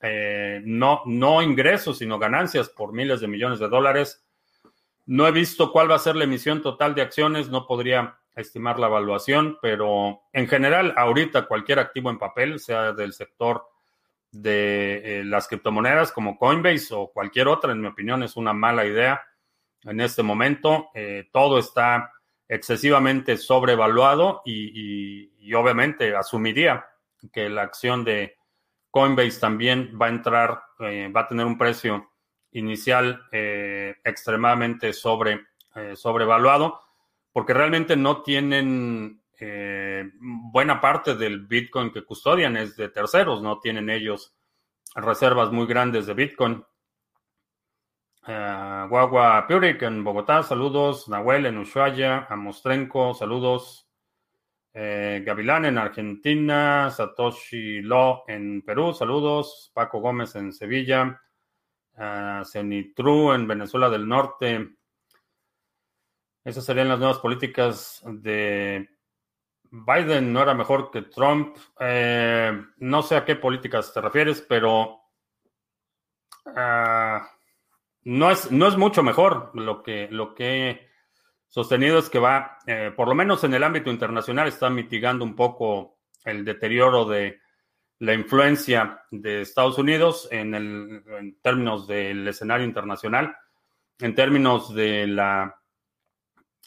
eh, 0.02 0.60
no, 0.66 1.04
no 1.06 1.44
ingresos, 1.44 2.00
sino 2.00 2.18
ganancias 2.18 2.70
por 2.70 2.94
miles 2.94 3.20
de 3.20 3.28
millones 3.28 3.60
de 3.60 3.70
dólares. 3.70 4.26
No 5.06 5.28
he 5.28 5.32
visto 5.32 5.72
cuál 5.72 5.92
va 5.92 5.96
a 5.98 6.00
ser 6.00 6.16
la 6.16 6.24
emisión 6.24 6.64
total 6.64 6.96
de 6.96 7.04
acciones, 7.04 7.50
no 7.50 7.68
podría 7.68 8.18
estimar 8.36 8.80
la 8.80 8.88
evaluación, 8.88 9.60
pero 9.62 10.22
en 10.34 10.48
general, 10.48 10.96
ahorita 10.98 11.46
cualquier 11.46 11.78
activo 11.78 12.10
en 12.10 12.18
papel, 12.18 12.60
sea 12.60 12.92
del 12.92 13.14
sector 13.14 13.68
de 14.32 15.20
eh, 15.20 15.24
las 15.24 15.48
criptomonedas 15.48 16.12
como 16.12 16.38
Coinbase 16.38 16.94
o 16.94 17.12
cualquier 17.12 17.48
otra, 17.48 17.72
en 17.72 17.82
mi 17.82 17.88
opinión, 17.88 18.24
es 18.24 18.36
una 18.36 18.54
mala 18.54 18.86
idea 18.86 19.22
en 19.84 20.00
este 20.02 20.24
momento. 20.24 20.90
Eh, 20.94 21.30
todo 21.32 21.60
está 21.60 22.12
excesivamente 22.48 23.38
sobrevaluado 23.38 24.42
y, 24.46 25.54
obviamente 25.54 26.16
asumiría 26.16 26.86
que 27.32 27.50
la 27.50 27.64
acción 27.64 28.04
de 28.04 28.36
Coinbase 28.92 29.40
también 29.40 29.98
va 30.00 30.08
a 30.08 30.10
entrar, 30.10 30.62
eh, 30.80 31.12
va 31.16 31.22
a 31.22 31.28
tener 31.28 31.46
un 31.46 31.58
precio 31.58 32.12
inicial 32.52 33.22
extremadamente 33.32 34.94
sobre, 34.94 35.46
sobrevaluado, 35.96 36.82
porque 37.32 37.54
realmente 37.54 37.96
no 37.96 38.24
tienen 38.24 39.22
eh, 39.40 40.10
buena 40.20 40.82
parte 40.82 41.16
del 41.16 41.46
Bitcoin 41.46 41.92
que 41.92 42.04
custodian 42.04 42.58
es 42.58 42.76
de 42.76 42.90
terceros, 42.90 43.42
no 43.42 43.60
tienen 43.60 43.90
ellos 43.90 44.36
reservas 44.96 45.52
muy 45.52 45.68
grandes 45.68 46.08
de 46.08 46.14
Bitcoin. 46.14 46.64
Uh, 48.28 48.90
Guagua 48.90 49.46
Purik 49.48 49.84
en 49.84 50.04
Bogotá, 50.04 50.44
saludos. 50.44 51.08
Nahuel 51.08 51.46
en 51.46 51.60
Ushuaia, 51.60 52.28
Amostrenco, 52.30 53.14
saludos. 53.14 53.88
Eh, 54.74 55.24
Gavilán 55.26 55.66
en 55.66 55.78
Argentina, 55.78 56.92
Satoshi 56.92 57.82
Lo 57.82 58.24
en 58.28 58.64
Perú, 58.64 58.94
saludos. 58.94 59.72
Paco 59.74 60.02
Gómez 60.02 60.36
en 60.36 60.52
Sevilla, 60.52 61.22
uh, 61.98 62.44
Cenitru 62.44 63.32
en 63.32 63.48
Venezuela 63.48 63.90
del 63.90 64.08
Norte. 64.08 64.76
Esas 66.44 66.66
serían 66.66 66.90
las 66.90 67.00
nuevas 67.00 67.20
políticas 67.20 68.04
de 68.06 68.90
Biden 69.72 70.32
no 70.34 70.42
era 70.42 70.54
mejor 70.54 70.92
que 70.92 71.04
Trump. 71.04 71.58
Eh, 71.80 72.62
no 72.78 73.02
sé 73.02 73.16
a 73.16 73.26
qué 73.26 73.36
políticas 73.36 73.94
te 73.94 74.02
refieres, 74.02 74.42
pero 74.48 75.02
ah, 76.56 77.30
no, 78.04 78.32
es, 78.32 78.52
no 78.52 78.68
es 78.68 78.78
mucho 78.78 79.04
mejor. 79.04 79.52
Lo 79.54 79.84
que, 79.84 80.08
lo 80.12 80.34
que 80.34 80.70
he 80.70 80.88
sostenido 81.48 82.00
es 82.00 82.10
que 82.10 82.20
va, 82.20 82.58
eh, 82.66 82.92
por 82.96 83.08
lo 83.08 83.16
menos 83.16 83.44
en 83.44 83.54
el 83.54 83.64
ámbito 83.64 83.90
internacional, 83.90 84.48
está 84.48 84.70
mitigando 84.70 85.24
un 85.24 85.36
poco 85.36 86.00
el 86.26 86.44
deterioro 86.44 87.06
de 87.06 87.40
la 88.00 88.14
influencia 88.14 89.04
de 89.10 89.42
Estados 89.42 89.78
Unidos 89.78 90.28
en, 90.32 91.38
términos 91.42 91.88
del 91.88 92.28
escenario 92.28 92.66
internacional, 92.66 93.36
en 94.00 94.14
términos 94.14 94.74
de 94.74 95.08
la, 95.08 95.60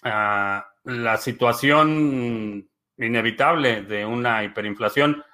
uh, 0.05 0.91
la 0.91 1.17
situación 1.19 2.70
inevitable 3.07 3.83
de 3.83 4.05
una 4.05 4.45
hiperinflación, 4.45 5.25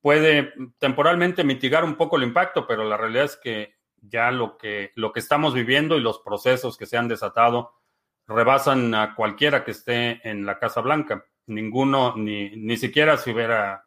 puede 0.00 0.54
temporalmente 0.78 1.44
mitigar 1.44 1.84
un 1.84 1.96
poco 1.96 2.16
el 2.16 2.22
impacto, 2.22 2.66
pero 2.66 2.84
la 2.84 2.96
realidad 2.96 3.24
es 3.24 3.36
que 3.36 3.74
ya 4.00 4.30
lo 4.30 4.56
que, 4.56 4.92
lo 4.94 5.12
que 5.12 5.20
estamos 5.20 5.54
viviendo 5.54 5.96
y 5.96 6.00
los 6.00 6.20
procesos 6.20 6.76
que 6.76 6.86
se 6.86 6.96
han 6.96 7.08
desatado 7.08 7.72
rebasan 8.26 8.94
a 8.94 9.14
cualquiera 9.14 9.64
que 9.64 9.72
esté 9.72 10.20
en 10.28 10.46
la 10.46 10.58
Casa 10.58 10.80
Blanca. 10.80 11.24
Ninguno, 11.46 12.14
ni, 12.16 12.50
ni 12.50 12.76
siquiera 12.76 13.16
si 13.16 13.32
hubiera 13.32 13.86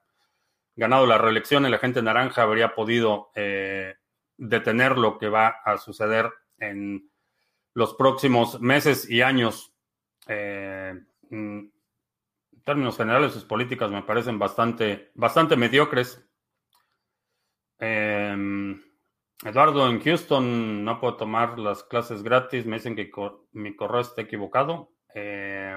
ganado 0.76 1.06
la 1.06 1.18
reelección, 1.18 1.66
el 1.66 1.74
agente 1.74 2.02
naranja 2.02 2.42
habría 2.42 2.74
podido 2.74 3.30
eh, 3.36 3.96
detener 4.38 4.98
lo 4.98 5.18
que 5.18 5.30
va 5.30 5.48
a 5.64 5.78
suceder 5.78 6.32
en 6.58 7.10
los 7.74 7.94
próximos 7.94 8.60
meses 8.60 9.10
y 9.10 9.22
años. 9.22 9.74
Eh, 10.28 11.00
en 12.62 12.66
términos 12.66 12.96
generales, 12.96 13.34
sus 13.34 13.44
políticas 13.44 13.90
me 13.90 14.04
parecen 14.04 14.38
bastante, 14.38 15.10
bastante 15.16 15.56
mediocres. 15.56 16.24
Eh, 17.80 18.76
Eduardo, 19.44 19.90
en 19.90 20.00
Houston 20.00 20.86
no 20.86 21.00
puedo 21.00 21.18
tomar 21.18 21.58
las 21.58 21.84
clases 21.84 22.22
gratis. 22.22 22.68
Me 22.68 22.76
dicen 22.76 22.96
que 22.96 23.12
mi 23.54 23.76
correo 23.76 24.02
está 24.02 24.22
equivocado. 24.22 24.94
Eh, 25.16 25.76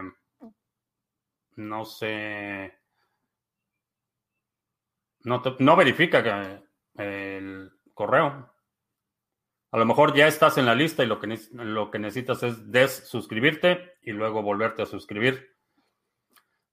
no 1.56 1.86
sé. 1.86 2.78
No, 5.20 5.42
no 5.60 5.76
verifica 5.76 6.62
el 6.96 7.70
correo. 7.94 8.54
A 9.70 9.78
lo 9.78 9.86
mejor 9.86 10.14
ya 10.14 10.26
estás 10.26 10.58
en 10.58 10.66
la 10.66 10.74
lista 10.74 11.02
y 11.02 11.06
lo 11.06 11.18
que, 11.18 11.38
lo 11.52 11.90
que 11.90 11.98
necesitas 11.98 12.42
es 12.42 12.70
desuscribirte 12.70 13.94
y 14.02 14.12
luego 14.12 14.42
volverte 14.42 14.82
a 14.82 14.86
suscribir. 14.86 15.53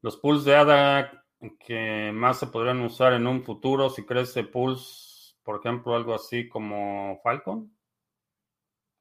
Los 0.01 0.17
pools 0.17 0.43
de 0.46 0.55
ADA 0.55 1.25
que 1.60 2.12
más 2.13 2.39
se 2.39 2.48
podrían 2.48 2.81
usar 2.81 3.13
en 3.13 3.27
un 3.27 3.43
futuro 3.43 3.89
si 3.89 4.05
crece 4.05 4.43
pools 4.43 5.12
por 5.43 5.60
ejemplo, 5.60 5.96
algo 5.96 6.13
así 6.13 6.48
como 6.48 7.20
Falcon. 7.24 7.75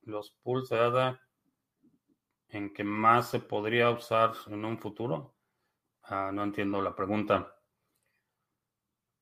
Los 0.03 0.31
pools 0.43 0.69
de 0.71 0.79
ADA 0.79 1.21
en 2.49 2.73
que 2.73 2.83
más 2.83 3.31
se 3.31 3.41
podría 3.41 3.91
usar 3.91 4.33
en 4.49 4.65
un 4.65 4.79
futuro. 4.79 5.35
Ah, 6.03 6.31
no 6.33 6.43
entiendo 6.43 6.81
la 6.83 6.95
pregunta. 6.95 7.55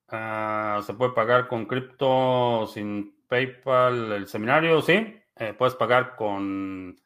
Ah, 0.07 0.81
¿Se 0.83 0.93
puede 0.93 1.11
pagar 1.11 1.47
con 1.47 1.65
cripto 1.65 2.65
sin 2.67 3.23
PayPal 3.27 4.11
el 4.13 4.27
seminario? 4.27 4.81
Sí, 4.81 4.93
eh, 5.35 5.53
puedes 5.53 5.75
pagar 5.75 6.15
con 6.15 6.99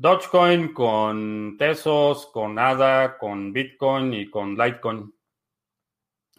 Dogecoin, 0.00 0.72
con 0.72 1.56
Tesos, 1.58 2.30
con 2.32 2.56
ADA, 2.56 3.18
con 3.18 3.52
Bitcoin 3.52 4.14
y 4.14 4.30
con 4.30 4.56
Litecoin. 4.56 5.12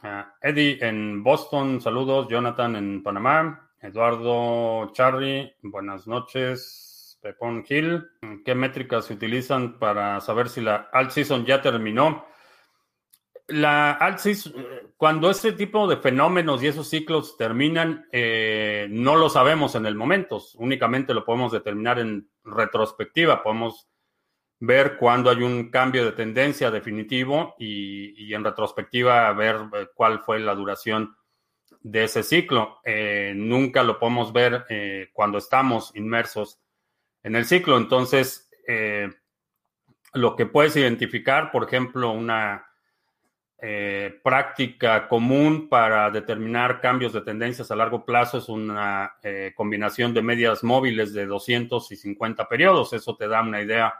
Ah, 0.01 0.34
Eddie 0.42 0.78
en 0.80 1.22
Boston, 1.22 1.82
saludos. 1.82 2.30
Jonathan 2.30 2.78
en 2.78 3.04
Panamá. 3.04 3.70
Eduardo 3.82 4.94
Charry, 4.94 5.54
buenas 5.62 6.08
noches. 6.08 7.20
Pepón 7.22 7.66
Hill, 7.68 8.08
¿qué 8.46 8.56
métricas 8.56 9.04
se 9.04 9.16
utilizan 9.16 9.78
para 9.78 10.22
saber 10.22 10.48
si 10.48 10.62
la 10.62 10.89
alt 10.94 11.12
season 11.12 11.46
ya 11.46 11.62
terminó? 11.62 12.25
La 13.50 13.91
alt 13.91 14.20
season, 14.20 14.53
cuando 15.00 15.29
ese 15.29 15.53
tipo 15.53 15.88
de 15.88 15.96
fenómenos 15.96 16.62
y 16.62 16.68
esos 16.68 16.89
ciclos 16.89 17.38
terminan, 17.38 18.08
eh, 18.12 18.88
no 18.89 19.15
lo 19.15 19.29
sabemos 19.29 19.75
en 19.75 19.86
el 19.86 19.96
momento, 19.96 20.44
únicamente 20.56 21.13
lo 21.13 21.24
podemos 21.24 21.51
determinar 21.51 22.00
en 22.00 22.29
retrospectiva. 22.44 23.41
Podemos 23.41 23.88
ver 24.60 24.98
cuándo 24.98 25.29
hay 25.29 25.41
un 25.41 25.72
cambio 25.72 26.03
de 26.03 26.12
tendencia 26.12 26.70
definitivo 26.70 27.56
y, 27.58 28.34
en 28.34 28.44
retrospectiva 28.44 29.32
ver 29.32 29.56
eh, 29.74 29.88
cuál 29.96 30.20
fue 30.20 30.39
la 30.39 30.53
duración 30.53 31.15
de 31.82 32.03
ese 32.03 32.22
ciclo. 32.22 32.79
Eh, 32.84 33.34
nunca 33.36 33.84
lo 33.84 34.00
podemos 34.00 34.34
ver 34.34 34.65
cuando 35.13 35.38
estamos 35.38 35.96
inmersos 35.96 36.60
en 37.24 37.38
el 37.38 37.46
ciclo. 37.46 37.77
Entonces, 37.77 38.50
lo 40.13 40.36
que 40.36 40.46
puedes 40.46 40.75
identificar, 40.75 41.51
por 41.51 41.63
ejemplo, 41.63 42.12
una 42.12 42.69
práctica 44.24 45.08
común 45.10 45.68
para 45.68 46.10
determinar 46.12 46.80
cambios 46.80 47.12
de 47.12 47.22
tendencias 47.22 47.70
a 47.70 47.75
largo 47.75 48.06
plazo 48.06 48.38
es 48.38 48.48
una 48.48 49.16
combinación 49.56 50.13
de 50.13 50.22
medias 50.22 50.63
móviles 50.63 51.13
de 51.13 51.25
250 51.25 52.48
periodos. 52.48 52.94
Eso 52.94 53.18
te 53.18 53.28
da 53.28 53.42
una 53.42 53.62
idea 53.62 53.94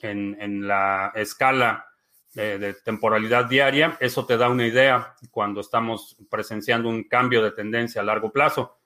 en, 0.00 0.66
la 0.66 1.12
escala 1.14 1.86
de, 2.34 2.74
temporalidad 2.84 3.46
diaria, 3.46 3.96
eso 4.00 4.26
te 4.26 4.36
da 4.36 4.48
una 4.48 4.66
idea 4.66 5.14
cuando 5.30 5.60
estamos 5.60 6.16
presenciando 6.28 6.88
un 6.88 7.04
cambio 7.04 7.42
de 7.42 7.52
tendencia 7.52 8.00
a 8.00 8.04
largo 8.04 8.30
plazo, 8.30 8.78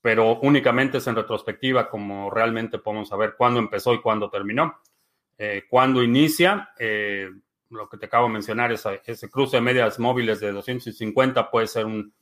pero 0.00 0.38
únicamente 0.40 0.98
es 0.98 1.06
en 1.06 1.16
retrospectiva 1.16 1.88
como 1.88 2.30
realmente 2.30 2.78
podemos 2.78 3.08
saber 3.08 3.34
cuándo 3.36 3.58
empezó 3.58 3.94
y 3.94 4.00
cuándo 4.00 4.30
terminó. 4.30 4.80
Eh, 5.36 5.64
cuando 5.68 6.02
inicia, 6.02 6.70
eh, 6.78 7.30
lo 7.74 7.88
que 7.88 7.98
te 7.98 8.06
acabo 8.06 8.26
de 8.26 8.32
mencionar, 8.32 8.72
ese, 8.72 9.02
ese 9.04 9.28
cruce 9.28 9.56
de 9.56 9.62
medias 9.62 9.98
móviles 9.98 10.40
de 10.40 10.52
250 10.52 11.50
puede 11.50 11.66
ser 11.66 11.86
un 11.86 12.14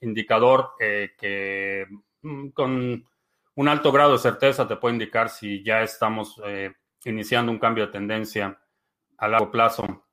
indicador 0.00 0.70
eh, 0.78 1.10
que 1.18 1.86
mm, 2.22 2.48
con 2.50 3.04
un 3.54 3.68
alto 3.68 3.90
grado 3.90 4.12
de 4.12 4.18
certeza 4.18 4.68
te 4.68 4.76
puede 4.76 4.94
indicar 4.94 5.30
si 5.30 5.64
ya 5.64 5.82
estamos 5.82 6.40
iniciando 7.04 7.50
un 7.50 7.58
cambio 7.58 7.86
de 7.86 7.92
tendencia 7.92 8.56
a 9.16 9.28
largo 9.28 9.50
plazo. 9.50 10.04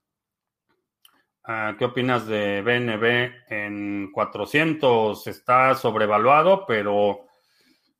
Ah, 1.43 1.75
¿Qué 1.77 1.85
opinas 1.85 2.25
de 2.25 2.63
BNB 2.63 3.53
en 3.53 4.11
400? 4.11 5.27
Está 5.27 5.75
sobrevaluado, 5.75 6.65
pero 6.65 7.27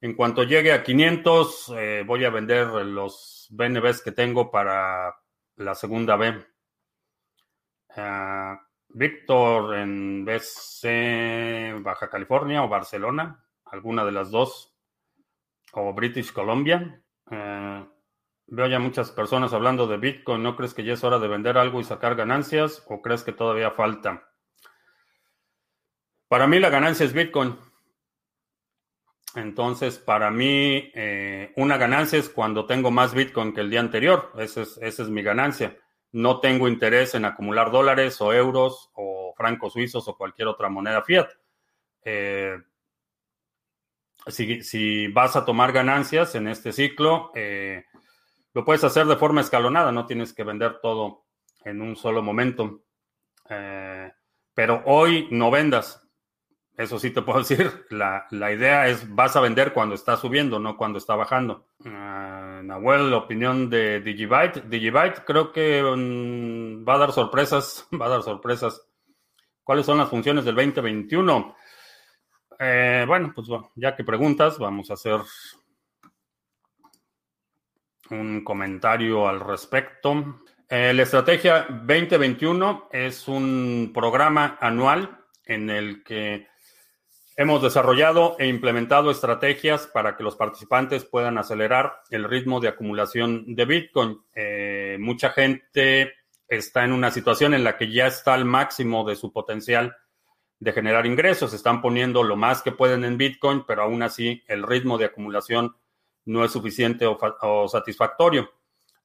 en 0.02 0.16
cuanto 0.16 0.44
llegue 0.44 0.74
a 0.74 0.84
500 0.84 1.74
eh, 1.78 2.04
voy 2.06 2.26
a 2.26 2.32
vender 2.32 2.68
los 2.68 3.48
BNBs 3.52 4.02
que 4.02 4.12
tengo 4.12 4.50
para 4.50 5.16
la 5.58 5.76
segunda 5.76 6.16
B. 6.16 6.44
Ah, 7.96 8.60
Víctor 8.90 9.76
en 9.76 10.26
BC 10.26 11.82
Baja 11.82 12.10
California 12.10 12.64
o 12.64 12.70
Barcelona, 12.70 13.46
alguna 13.66 14.06
de 14.06 14.12
las 14.12 14.32
dos, 14.32 14.76
o 15.74 15.94
British 15.94 16.32
Columbia. 16.32 17.04
Ah, 17.28 17.88
Veo 18.48 18.68
ya 18.68 18.80
muchas 18.80 19.12
personas 19.12 19.54
hablando 19.54 19.88
de 19.88 19.98
Bitcoin. 19.98 20.44
¿No 20.44 20.56
crees 20.56 20.74
que 20.74 20.84
ya 20.84 20.94
es 20.94 21.04
hora 21.04 21.18
de 21.18 21.28
vender 21.28 21.58
algo 21.58 21.80
y 21.80 21.84
sacar 21.84 22.16
ganancias 22.16 22.84
o 22.88 23.02
crees 23.02 23.24
que 23.24 23.32
todavía 23.32 23.72
falta? 23.72 24.30
Para 26.28 26.48
mí 26.48 26.60
la 26.60 26.70
ganancia 26.70 27.06
es 27.06 27.14
Bitcoin. 27.14 27.58
Entonces, 29.36 29.98
para 29.98 30.32
mí, 30.32 30.92
eh, 30.94 31.54
una 31.58 31.78
ganancia 31.78 32.20
es 32.20 32.30
cuando 32.30 32.66
tengo 32.66 32.92
más 32.92 33.14
Bitcoin 33.14 33.54
que 33.54 33.62
el 33.62 33.70
día 33.70 33.80
anterior. 33.80 34.32
Esa 34.38 34.62
es, 34.62 34.78
esa 34.82 35.04
es 35.04 35.10
mi 35.10 35.24
ganancia. 35.24 35.78
No 36.16 36.40
tengo 36.40 36.70
interés 36.70 37.14
en 37.14 37.26
acumular 37.26 37.72
dólares 37.72 38.22
o 38.22 38.32
euros 38.32 38.90
o 38.94 39.34
francos 39.36 39.74
suizos 39.74 40.08
o 40.08 40.16
cualquier 40.16 40.48
otra 40.48 40.70
moneda 40.70 41.02
fiat. 41.02 41.28
Eh, 42.06 42.58
si, 44.28 45.08
vas 45.08 45.36
a 45.36 45.44
tomar 45.44 45.74
ganancias 45.74 46.34
en 46.36 46.48
este 46.48 46.72
ciclo, 46.72 47.32
eh, 47.36 47.84
lo 48.54 48.64
puedes 48.64 48.86
hacer 48.86 49.08
de 49.08 49.18
forma 49.18 49.42
escalonada, 49.42 49.92
no 49.92 50.06
tienes 50.06 50.34
que 50.34 50.46
vender 50.46 50.80
todo 50.82 51.26
en 51.66 51.82
un 51.82 51.98
solo 51.98 52.24
momento. 52.24 52.86
Eh, 53.50 54.10
pero 54.54 54.84
hoy 54.86 55.28
no 55.32 55.52
vendas. 55.52 56.05
Eso 56.78 57.00
sí 57.00 57.12
te 57.12 57.22
puedo 57.22 57.40
decir. 57.46 57.86
La, 57.90 58.28
idea 58.32 58.88
es 58.88 59.14
vas 59.14 59.36
a 59.36 59.42
vender 59.42 59.74
cuando 59.74 59.96
está 59.96 60.18
subiendo, 60.18 60.60
no 60.60 60.78
cuando 60.78 60.98
está 60.98 61.16
bajando. 61.16 61.68
Uh, 61.80 62.64
Nahuel, 62.64 63.14
opinión 63.14 63.70
de 63.70 64.02
Digibyte. 64.02 64.68
Digibyte 64.68 65.24
creo 65.26 65.52
que 65.52 65.82
mm, 65.82 66.88
va 66.88 66.96
a 66.96 67.00
dar 67.00 67.12
sorpresas. 67.12 67.88
Va 68.00 68.08
a 68.08 68.10
dar 68.10 68.24
sorpresas. 68.24 68.88
¿Cuáles 69.64 69.86
son 69.86 69.98
las 69.98 70.10
funciones 70.10 70.46
del 70.46 70.56
2021? 70.56 71.56
Eh, 72.60 73.04
bueno, 73.08 73.34
pues 73.36 73.48
ya 73.76 73.96
que 73.96 74.04
preguntas, 74.04 74.60
vamos 74.60 74.90
a 74.90 74.94
hacer 74.94 75.20
un 78.12 78.44
comentario 78.44 79.28
al 79.28 79.40
respecto. 79.40 80.42
Eh, 80.70 80.94
la 80.94 81.04
Estrategia 81.04 81.66
2021 81.70 82.90
es 82.92 83.28
un 83.28 83.92
programa 83.94 84.58
anual 84.62 85.26
en 85.46 85.70
el 85.70 86.04
que 86.04 86.48
hemos 87.38 87.62
desarrollado 87.62 88.36
e 88.40 88.48
implementado 88.48 89.12
estrategias 89.12 89.88
para 89.88 90.16
que 90.16 90.24
los 90.24 90.36
participantes 90.36 91.04
puedan 91.06 91.38
acelerar 91.38 92.02
el 92.10 92.24
ritmo 92.24 92.60
de 92.60 92.70
acumulación 92.70 93.56
de 93.56 93.66
Bitcoin. 93.66 94.22
Eh, 94.34 94.98
mucha 95.00 95.32
gente 95.32 96.14
está 96.48 96.86
en 96.86 96.94
una 96.94 97.12
situación 97.12 97.54
en 97.54 97.64
la 97.64 97.78
que 97.78 97.92
ya 97.92 98.08
está 98.08 98.34
al 98.34 98.46
máximo 98.46 99.04
de 99.04 99.16
su 99.16 99.34
potencial 99.34 99.96
de 100.60 100.72
generar 100.72 101.06
ingresos. 101.06 101.54
Están 101.54 101.82
poniendo 101.82 102.24
lo 102.24 102.38
más 102.38 102.62
que 102.62 102.72
pueden 102.72 103.04
en 103.04 103.18
Bitcoin, 103.18 103.66
pero 103.68 103.84
aún 103.84 104.02
así 104.02 104.44
el 104.48 104.64
ritmo 104.64 104.98
de 104.98 105.06
acumulación 105.06 105.76
no 106.24 106.46
es 106.46 106.52
suficiente 106.52 107.06
o, 107.06 107.68
satisfactorio. 107.68 108.50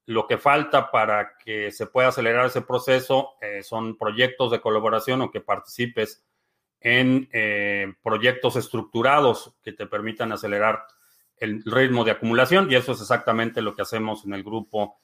Lo 0.06 0.26
que 0.26 0.38
falta 0.38 0.90
para 0.90 1.36
que 1.36 1.70
se 1.72 1.86
pueda 1.86 2.08
acelerar 2.08 2.46
ese 2.46 2.62
proceso 2.62 3.34
eh, 3.40 3.62
son 3.62 3.98
proyectos 3.98 4.50
de 4.50 4.60
colaboración 4.60 5.20
o 5.22 5.30
que 5.30 5.40
participes 5.40 6.24
en 6.80 7.28
eh, 7.32 7.92
proyectos 8.02 8.56
estructurados 8.56 9.54
que 9.62 9.72
te 9.72 9.86
permitan 9.86 10.32
acelerar 10.32 10.86
el 11.36 11.62
ritmo 11.64 12.04
de 12.04 12.12
acumulación 12.12 12.70
y 12.70 12.74
eso 12.74 12.92
es 12.92 13.00
exactamente 13.00 13.62
lo 13.62 13.74
que 13.74 13.82
hacemos 13.82 14.24
en 14.24 14.34
el 14.34 14.42
grupo 14.42 14.98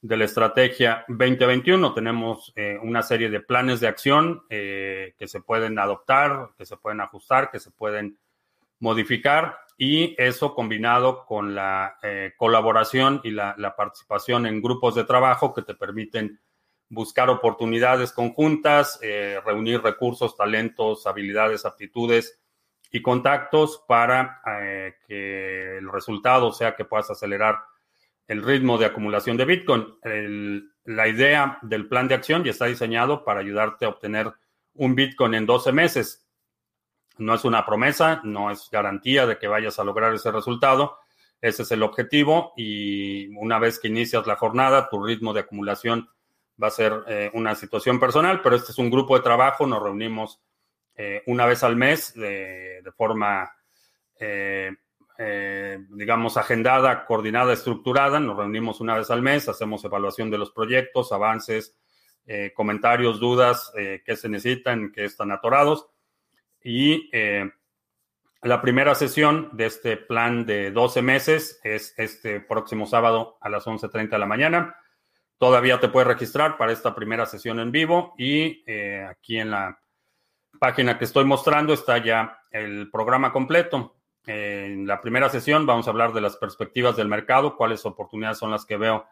de 0.00 0.16
la 0.16 0.24
estrategia 0.24 1.04
2021. 1.08 1.94
Tenemos 1.94 2.52
eh, 2.54 2.78
una 2.82 3.02
serie 3.02 3.30
de 3.30 3.40
planes 3.40 3.80
de 3.80 3.88
acción 3.88 4.42
eh, 4.50 5.14
que 5.18 5.26
se 5.26 5.40
pueden 5.40 5.78
adoptar, 5.78 6.50
que 6.56 6.66
se 6.66 6.76
pueden 6.76 7.00
ajustar, 7.00 7.50
que 7.50 7.60
se 7.60 7.70
pueden 7.70 8.18
modificar 8.78 9.58
y 9.78 10.14
eso 10.18 10.54
combinado 10.54 11.26
con 11.26 11.54
la 11.54 11.98
colaboración 12.38 13.20
y 13.24 13.30
la, 13.30 13.54
la, 13.58 13.76
participación 13.76 14.46
en 14.46 14.62
grupos 14.62 14.94
de 14.94 15.04
trabajo 15.04 15.52
que 15.52 15.60
te 15.60 15.74
permiten 15.74 16.40
buscar 16.88 17.30
oportunidades 17.30 18.12
conjuntas, 18.12 19.00
reunir 19.44 19.82
recursos, 19.82 20.36
talentos, 20.36 21.06
habilidades, 21.06 21.64
aptitudes 21.64 22.40
y 22.92 23.02
contactos 23.02 23.84
para 23.88 24.40
que 25.06 25.78
el 25.78 25.90
resultado 25.90 26.52
sea 26.52 26.76
que 26.76 26.84
puedas 26.84 27.10
acelerar 27.10 27.58
el 28.28 28.42
ritmo 28.42 28.78
de 28.78 28.86
acumulación 28.86 29.36
de 29.36 29.44
Bitcoin. 29.44 29.98
la 30.84 31.08
idea 31.08 31.58
del 31.62 31.88
plan 31.88 32.08
de 32.08 32.14
acción 32.14 32.44
ya 32.44 32.50
está 32.50 32.66
diseñado 32.66 33.24
para 33.24 33.40
ayudarte 33.40 33.84
a 33.84 33.88
obtener 33.88 34.32
un 34.74 34.94
Bitcoin 34.94 35.34
en 35.34 35.46
12 35.46 35.72
meses. 35.72 36.26
No 37.18 37.34
es 37.34 37.44
una 37.44 37.64
promesa, 37.64 38.20
no 38.24 38.50
es 38.50 38.68
garantía 38.70 39.26
de 39.26 39.38
que 39.38 39.48
vayas 39.48 39.78
a 39.78 39.84
lograr 39.84 40.14
ese 40.14 40.30
resultado. 40.30 40.98
Ese 41.40 41.62
es 41.62 41.72
el 41.72 41.82
objetivo 41.82 42.52
y 42.56 43.28
una 43.36 43.58
vez 43.58 43.78
que 43.78 43.88
inicias 43.88 44.26
la 44.26 44.36
jornada, 44.36 44.88
tu 44.88 45.02
ritmo 45.04 45.32
de 45.32 45.40
acumulación 45.40 46.08
va 46.62 46.68
a 46.68 46.70
ser 46.70 47.04
eh, 47.06 47.30
una 47.34 47.54
situación 47.54 48.00
personal, 48.00 48.40
pero 48.42 48.56
este 48.56 48.72
es 48.72 48.78
un 48.78 48.90
grupo 48.90 49.16
de 49.16 49.22
trabajo, 49.22 49.66
nos 49.66 49.82
reunimos 49.82 50.40
eh, 50.94 51.22
una 51.26 51.46
vez 51.46 51.62
al 51.62 51.76
mes 51.76 52.14
de, 52.14 52.82
forma 52.96 53.52
eh, 54.18 54.74
digamos, 55.90 56.36
agendada, 56.36 57.04
coordinada, 57.04 57.52
estructurada. 57.52 58.20
Nos 58.20 58.36
reunimos 58.36 58.80
una 58.80 58.96
vez 58.96 59.10
al 59.10 59.22
mes, 59.22 59.48
hacemos 59.48 59.84
evaluación 59.84 60.30
de 60.30 60.38
los 60.38 60.50
proyectos, 60.50 61.12
avances, 61.12 61.76
comentarios, 62.54 63.20
dudas, 63.20 63.72
qué 63.74 64.16
se 64.16 64.28
necesitan, 64.28 64.90
qué 64.92 65.04
están 65.04 65.30
atorados. 65.32 65.86
Y 66.62 67.10
la 68.42 68.60
primera 68.60 68.94
sesión 68.94 69.50
de 69.52 69.66
este 69.66 69.96
plan 69.96 70.44
de 70.44 70.70
12 70.70 71.02
meses 71.02 71.60
es 71.62 71.94
este 71.96 72.40
próximo 72.40 72.86
sábado 72.86 73.38
a 73.40 73.48
las 73.48 73.66
11.30 73.66 74.10
de 74.10 74.18
la 74.18 74.26
mañana. 74.26 74.76
Todavía 75.38 75.78
te 75.80 75.88
puedes 75.88 76.08
registrar 76.08 76.56
para 76.56 76.72
esta 76.72 76.94
primera 76.94 77.26
sesión 77.26 77.60
en 77.60 77.70
vivo 77.70 78.14
y 78.16 78.64
aquí 79.08 79.38
en 79.38 79.50
la 79.50 79.78
página 80.58 80.98
que 80.98 81.04
estoy 81.04 81.24
mostrando 81.24 81.74
está 81.74 81.98
ya 81.98 82.40
el 82.50 82.90
programa 82.90 83.32
completo. 83.32 83.96
En 84.26 84.86
la 84.86 85.00
primera 85.00 85.28
sesión 85.28 85.66
vamos 85.66 85.86
a 85.86 85.90
hablar 85.90 86.12
de 86.12 86.20
las 86.20 86.36
perspectivas 86.36 86.96
del 86.96 87.08
mercado, 87.08 87.56
cuáles 87.56 87.84
oportunidades 87.86 88.38
son 88.38 88.50
las 88.50 88.64
que 88.64 88.76
veo 88.76 89.06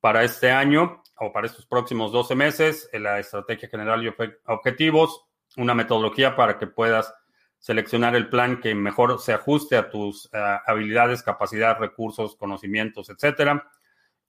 para 0.00 0.24
este 0.24 0.50
año 0.50 1.02
o 1.18 1.32
para 1.32 1.46
estos 1.46 1.66
próximos 1.66 2.10
12 2.10 2.34
meses, 2.34 2.90
la 2.92 3.20
estrategia 3.20 3.68
general 3.68 4.02
y 4.02 4.12
objetivos, 4.46 5.26
una 5.56 5.74
metodología 5.74 6.34
para 6.34 6.58
que 6.58 6.66
puedas 6.66 7.14
seleccionar 7.58 8.16
el 8.16 8.28
plan 8.28 8.58
que 8.58 8.74
mejor 8.74 9.20
se 9.20 9.32
ajuste 9.32 9.76
a 9.76 9.90
tus 9.90 10.28
habilidades, 10.66 11.22
capacidades, 11.22 11.78
recursos, 11.78 12.34
conocimientos, 12.34 13.10
etcétera. 13.10 13.70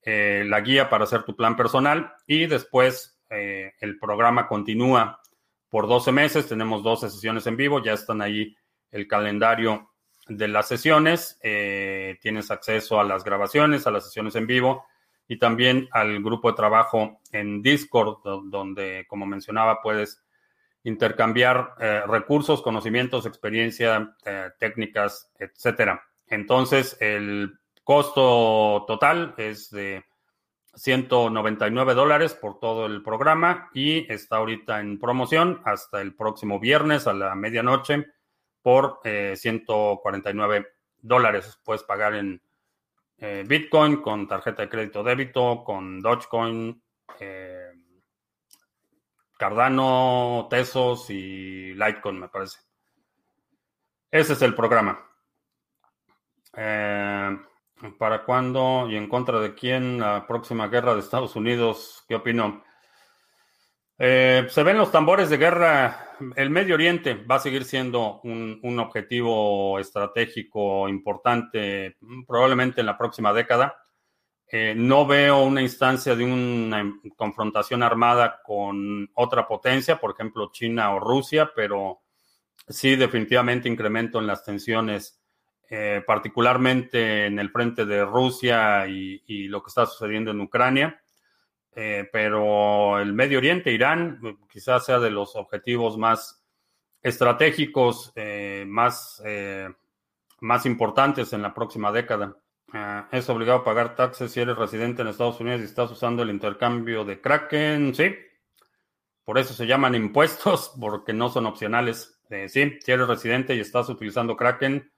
Eh, 0.06 0.44
la 0.46 0.60
guía 0.60 0.90
para 0.90 1.06
hacer 1.06 1.24
tu 1.24 1.34
plan 1.34 1.56
personal 1.56 2.14
y 2.28 2.46
después 2.46 3.18
eh, 3.30 3.72
el 3.80 3.98
programa 3.98 4.48
continúa 4.48 5.22
por 5.70 5.88
12 5.88 6.12
meses. 6.12 6.48
Tenemos 6.48 6.84
12 6.84 7.10
sesiones 7.10 7.48
en 7.48 7.56
vivo, 7.56 7.82
ya 7.82 7.94
están 7.94 8.22
ahí 8.22 8.56
el 8.92 9.08
calendario 9.08 9.92
de 10.28 10.50
las 10.50 10.68
sesiones. 10.68 11.40
Eh, 11.42 12.18
tienes 12.22 12.52
acceso 12.52 13.00
a 13.00 13.06
las 13.06 13.24
grabaciones, 13.24 13.88
a 13.88 13.92
las 13.92 14.04
sesiones 14.04 14.36
en 14.36 14.46
vivo 14.46 14.86
y 15.26 15.40
también 15.40 15.88
al 15.92 16.22
grupo 16.22 16.50
de 16.50 16.58
trabajo 16.58 17.22
en 17.32 17.62
Discord, 17.62 18.18
donde, 18.50 19.06
como 19.08 19.26
mencionaba, 19.26 19.82
puedes 19.82 20.22
intercambiar 20.84 21.76
recursos, 22.08 22.62
conocimientos, 22.62 23.26
experiencia, 23.26 24.18
técnicas, 24.60 25.32
etcétera. 25.40 26.04
Entonces, 26.28 26.98
el 27.00 27.54
costo 27.84 28.86
total 28.88 29.34
es 29.38 29.70
de 29.70 30.06
199 30.76 31.94
dólares 31.94 32.34
por 32.34 32.60
todo 32.60 32.86
el 32.86 33.04
programa 33.04 33.70
y 33.74 34.12
está 34.12 34.38
ahorita 34.38 34.80
en 34.80 35.00
promoción 35.00 35.62
hasta 35.66 36.02
el 36.02 36.16
próximo 36.16 36.60
viernes 36.60 37.08
a 37.08 37.14
la 37.14 37.36
medianoche 37.36 38.08
por 38.62 39.00
149 39.04 40.58
eh, 40.58 40.66
dólares. 41.02 41.60
Puedes 41.64 41.84
pagar 41.84 42.16
en 42.16 42.42
eh, 43.18 43.44
Bitcoin, 43.48 44.02
con 44.02 44.28
tarjeta 44.28 44.64
de 44.64 44.70
crédito 44.70 45.04
débito, 45.04 45.64
con 45.64 46.02
Dogecoin, 46.02 46.82
eh, 47.20 47.72
Cardano, 49.38 50.48
Tesos 50.50 51.10
y 51.10 51.74
Litecoin, 51.74 52.20
me 52.20 52.30
parece. 52.30 52.60
Ese 54.10 54.34
es 54.34 54.42
el 54.42 54.56
programa. 54.56 55.00
¿Para 57.98 58.24
cuándo 58.24 58.88
y 58.90 58.96
en 58.96 59.10
contra 59.10 59.40
de 59.40 59.54
quién 59.54 60.00
la 60.00 60.26
próxima 60.26 60.70
guerra 60.70 60.94
de 60.94 61.02
Estados 61.02 61.36
Unidos? 61.36 62.06
¿Qué 62.08 62.16
opino? 62.16 62.64
Eh, 63.98 64.48
se 64.50 64.64
ven 64.64 64.78
los 64.78 64.90
tambores 64.90 65.30
de 65.30 65.38
guerra. 65.38 66.16
El 66.38 66.50
Medio 66.50 66.76
Oriente 66.76 67.14
va 67.14 67.36
a 67.36 67.40
seguir 67.40 67.66
siendo 67.66 68.22
un, 68.24 68.80
objetivo 68.80 69.80
estratégico 69.80 70.88
importante 70.88 71.98
probablemente 72.26 72.80
en 72.80 72.88
la 72.88 72.98
próxima 72.98 73.34
década. 73.34 73.76
Eh, 74.48 74.74
no 74.78 75.06
veo 75.06 75.44
una 75.44 75.62
instancia 75.62 76.16
de 76.16 76.24
una 76.24 77.00
confrontación 77.18 77.84
armada 77.84 78.42
con 78.46 79.10
otra 79.16 79.46
potencia, 79.46 80.00
por 80.00 80.12
ejemplo 80.12 80.52
China 80.54 80.94
o 80.96 81.00
Rusia, 81.00 81.52
pero 81.54 82.02
sí 82.68 82.96
definitivamente 82.96 83.68
incremento 83.68 84.20
en 84.20 84.28
las 84.28 84.46
tensiones, 84.46 85.23
eh, 85.76 86.04
particularmente 86.06 87.26
en 87.26 87.40
el 87.40 87.50
frente 87.50 87.84
de 87.88 88.06
Rusia 88.06 88.86
y 88.86 89.48
lo 89.48 89.64
que 89.64 89.70
está 89.70 89.88
sucediendo 89.88 90.30
en 90.30 90.40
Ucrania. 90.40 91.02
Eh, 91.76 92.08
pero 92.14 93.00
el 93.00 93.12
Medio 93.12 93.40
Oriente, 93.40 93.72
Irán, 93.72 94.20
quizás 94.52 94.86
sea 94.86 95.00
de 95.00 95.10
los 95.10 95.36
objetivos 95.36 95.98
más 95.98 96.46
estratégicos, 97.02 98.12
eh, 98.14 98.66
más, 98.68 99.24
más 100.42 100.66
importantes 100.68 101.34
en 101.34 101.42
la 101.42 101.56
próxima 101.56 101.92
década. 101.92 102.38
es 103.12 103.28
obligado 103.30 103.60
a 103.60 103.64
pagar 103.64 103.96
taxes 103.96 104.32
si 104.32 104.42
eres 104.42 104.56
residente 104.56 105.02
en 105.02 105.08
Estados 105.08 105.40
Unidos 105.40 105.62
y 105.62 105.64
estás 105.64 105.90
usando 105.90 106.22
el 106.22 106.30
intercambio 106.30 107.04
de 107.04 107.20
Kraken, 107.20 107.96
sí. 107.96 108.14
Por 109.26 109.40
eso 109.40 109.56
se 109.56 109.66
llaman 109.66 109.96
impuestos, 110.06 110.72
porque 110.80 111.14
no 111.14 111.30
son 111.30 111.48
opcionales. 111.48 112.22
sí, 112.30 112.78
si 112.80 112.92
eres 112.92 113.08
residente 113.08 113.56
y 113.56 113.60
estás 113.60 113.90
utilizando 113.90 114.38
Kraken, 114.38 114.93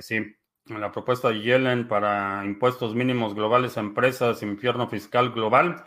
sí 0.00 0.38
la 0.76 0.92
propuesta 0.92 1.28
de 1.28 1.40
Yellen 1.40 1.88
para 1.88 2.44
impuestos 2.44 2.94
mínimos 2.94 3.34
globales 3.34 3.76
a 3.76 3.80
empresas, 3.80 4.42
infierno 4.42 4.88
fiscal 4.88 5.30
global. 5.30 5.84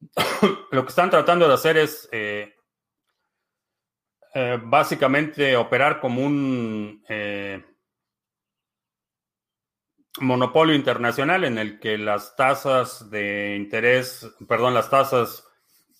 Lo 0.70 0.82
que 0.84 0.88
están 0.88 1.10
tratando 1.10 1.48
de 1.48 1.54
hacer 1.54 1.76
es 1.76 2.08
eh, 2.12 2.54
eh, 4.34 4.58
básicamente 4.62 5.56
operar 5.56 6.00
como 6.00 6.24
un 6.24 7.04
eh, 7.08 7.64
monopolio 10.20 10.74
internacional 10.74 11.44
en 11.44 11.58
el 11.58 11.80
que 11.80 11.98
las 11.98 12.36
tasas 12.36 13.10
de 13.10 13.56
interés, 13.56 14.30
perdón, 14.48 14.74
las 14.74 14.90
tasas 14.90 15.46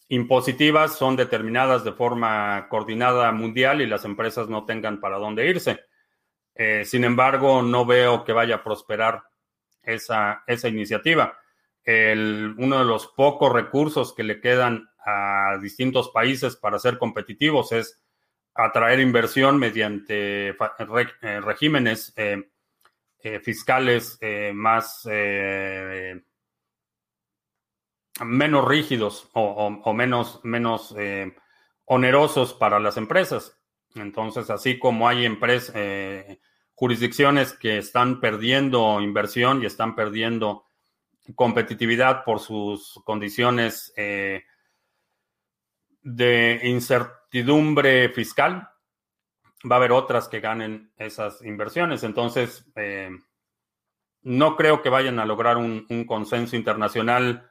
impositivas 0.09 0.97
son 0.97 1.15
determinadas 1.15 1.85
de 1.85 1.93
forma 1.93 2.67
coordinada 2.69 3.31
mundial 3.33 3.81
y 3.81 3.87
las 3.87 4.05
empresas 4.05 4.49
no 4.49 4.65
tengan 4.65 5.01
para 5.01 5.19
dónde 5.19 5.49
irse. 5.49 5.90
Eh, 6.63 6.85
sin 6.85 7.05
embargo, 7.05 7.63
no 7.63 7.87
veo 7.87 8.23
que 8.23 8.35
vaya 8.35 8.57
a 8.57 8.63
prosperar 8.63 9.23
esa, 9.83 10.45
esa 10.47 10.69
iniciativa. 10.69 11.39
uno 11.87 12.79
de 12.79 12.85
los 12.85 13.07
pocos 13.07 13.51
recursos 13.51 14.15
que 14.15 14.25
le 14.25 14.43
quedan 14.43 14.91
a 14.99 15.57
distintos 15.63 16.11
países 16.11 16.57
para 16.57 16.79
ser 16.79 16.99
competitivos 16.99 17.73
es 17.73 18.05
atraer 18.53 19.01
inversión 19.01 19.59
mediante 19.59 20.49
eh, 20.49 21.41
regímenes 21.41 22.13
eh, 22.17 22.43
fiscales 23.43 24.19
más 24.53 25.09
menos 28.23 28.69
rígidos 28.69 29.31
o, 29.33 29.95
menos, 29.95 30.41
menos 30.43 30.95
onerosos 31.87 32.53
para 32.53 32.79
las 32.79 32.99
empresas. 32.99 33.59
Entonces, 33.95 34.51
así 34.51 34.79
como 34.79 35.09
hay 35.09 35.25
empresas, 35.25 35.75
jurisdicciones 36.81 37.53
que 37.53 37.77
están 37.77 38.21
perdiendo 38.21 39.03
inversión 39.03 39.63
y 39.63 39.67
están 39.67 39.95
perdiendo 39.95 40.65
competitividad 41.35 42.25
por 42.25 42.41
sus 42.41 42.99
condiciones 43.05 43.93
eh, 43.99 44.45
de 46.01 46.59
incertidumbre 46.65 48.09
fiscal, 48.09 48.71
va 49.71 49.75
a 49.75 49.79
haber 49.79 49.93
otras 49.93 50.27
que 50.27 50.41
ganen 50.41 50.91
esas 50.97 51.43
inversiones. 51.43 52.03
Entonces, 52.03 52.65
eh, 52.77 53.11
no 54.23 54.57
creo 54.57 54.81
que 54.81 54.89
vayan 54.89 55.19
a 55.19 55.27
lograr 55.27 55.59
un, 55.59 55.85
consenso 56.07 56.57
internacional 56.57 57.51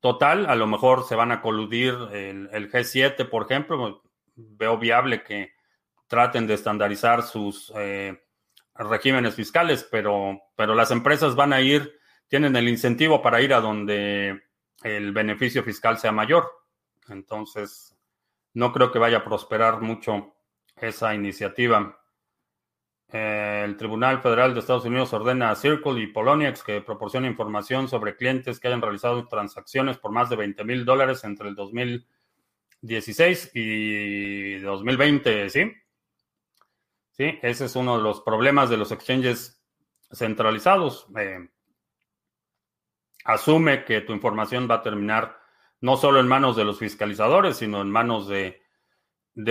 total. 0.00 0.46
A 0.46 0.56
lo 0.56 0.66
mejor 0.66 1.04
se 1.04 1.14
van 1.14 1.30
a 1.30 1.42
coludir 1.42 1.94
el, 2.10 2.48
el, 2.50 2.72
G7, 2.72 3.30
por 3.30 3.44
ejemplo. 3.44 4.02
Veo 4.34 4.78
viable 4.78 5.22
que 5.22 5.52
traten 6.08 6.48
de 6.48 6.54
estandarizar 6.54 7.22
sus 7.22 7.72
eh, 7.76 8.20
regímenes 8.78 9.34
fiscales, 9.34 9.86
pero, 9.90 10.40
pero 10.56 10.74
las 10.74 10.90
empresas 10.90 11.34
van 11.34 11.52
a 11.52 11.60
ir, 11.60 11.98
tienen 12.28 12.54
el 12.56 12.68
incentivo 12.68 13.20
para 13.20 13.40
ir 13.40 13.52
a 13.52 13.60
donde 13.60 14.40
el 14.82 15.12
beneficio 15.12 15.64
fiscal 15.64 15.98
sea 15.98 16.12
mayor. 16.12 16.48
Entonces, 17.08 17.96
no 18.54 18.72
creo 18.72 18.92
que 18.92 18.98
vaya 18.98 19.18
a 19.18 19.24
prosperar 19.24 19.80
mucho 19.80 20.34
esa 20.76 21.14
iniciativa. 21.14 21.98
Eh, 23.10 23.62
el 23.64 23.76
Tribunal 23.76 24.20
Federal 24.20 24.52
de 24.52 24.60
Estados 24.60 24.84
Unidos 24.84 25.12
ordena 25.12 25.50
a 25.50 25.56
Circle 25.56 26.00
y 26.00 26.08
Poloniex 26.08 26.62
que 26.62 26.80
proporcione 26.82 27.26
información 27.26 27.88
sobre 27.88 28.16
clientes 28.16 28.60
que 28.60 28.68
hayan 28.68 28.82
realizado 28.82 29.26
transacciones 29.26 29.96
por 29.96 30.12
más 30.12 30.28
de 30.28 30.36
20 30.36 30.62
mil 30.64 30.84
dólares 30.84 31.24
entre 31.24 31.48
el 31.48 31.54
2016 31.54 33.50
y 33.54 34.58
2020, 34.58 35.50
¿sí? 35.50 35.72
Ese 37.18 37.64
es 37.64 37.74
uno 37.74 37.96
de 37.96 38.02
los 38.04 38.20
problemas 38.20 38.70
de 38.70 38.76
los 38.76 38.92
exchanges 38.92 39.60
centralizados. 40.12 41.08
Eh, 41.18 41.48
asume 43.24 43.84
que 43.84 44.02
tu 44.02 44.12
información 44.12 44.68
va 44.70 44.76
a 44.76 44.82
terminar 44.82 45.36
no 45.80 45.96
solo 45.96 46.20
en 46.20 46.28
manos 46.28 46.54
de 46.54 46.64
los 46.64 46.78
fiscalizadores, 46.78 47.56
sino 47.56 47.82
en 47.82 47.90
manos 47.90 48.28
de, 48.28 48.62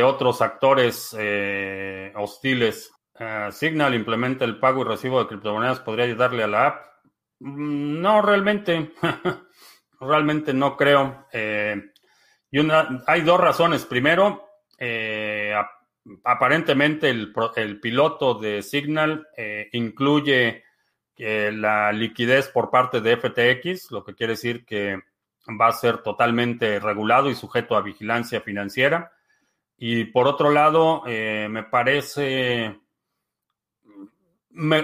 otros 0.01 0.41
actores 0.41 1.15
eh, 1.19 2.13
hostiles. 2.15 2.93
Eh, 3.19 3.49
Signal 3.51 3.95
implementa 3.95 4.45
el 4.45 4.60
pago 4.60 4.82
y 4.82 4.86
recibo 4.86 5.19
de 5.19 5.27
criptomonedas. 5.27 5.82
¿Podría 5.82 6.06
ayudarle 6.06 6.43
a 6.43 6.47
la 6.47 6.67
app? 6.67 6.86
Mm, 7.39 8.01
no, 8.01 8.21
realmente. 8.21 8.93
realmente 9.99 10.53
no 10.53 10.77
creo. 10.77 11.27
y 11.34 12.60
hay 13.08 13.21
dos 13.21 13.39
razones. 13.41 13.86
Primero, 13.86 14.47
aparentemente 16.23 17.09
el, 17.09 17.79
piloto 17.79 18.35
de 18.35 18.61
Signal 18.61 19.27
eh, 19.35 19.69
incluye 19.73 20.63
eh, 21.17 21.51
la 21.53 21.91
liquidez 21.91 22.47
por 22.49 22.69
parte 22.69 23.01
de 23.01 23.17
FTX, 23.17 23.91
lo 23.91 24.03
que 24.03 24.15
quiere 24.15 24.33
decir 24.33 24.65
que 24.65 24.99
va 25.59 25.67
a 25.67 25.73
ser 25.73 25.99
totalmente 25.99 26.79
regulado 26.79 27.29
y 27.29 27.35
sujeto 27.35 27.75
a 27.75 27.81
vigilancia 27.81 28.41
financiera. 28.41 29.11
Y 29.77 30.05
por 30.05 30.27
otro 30.27 30.51
lado, 30.51 31.03
eh, 31.05 31.47
me 31.49 31.63
parece, 31.63 32.79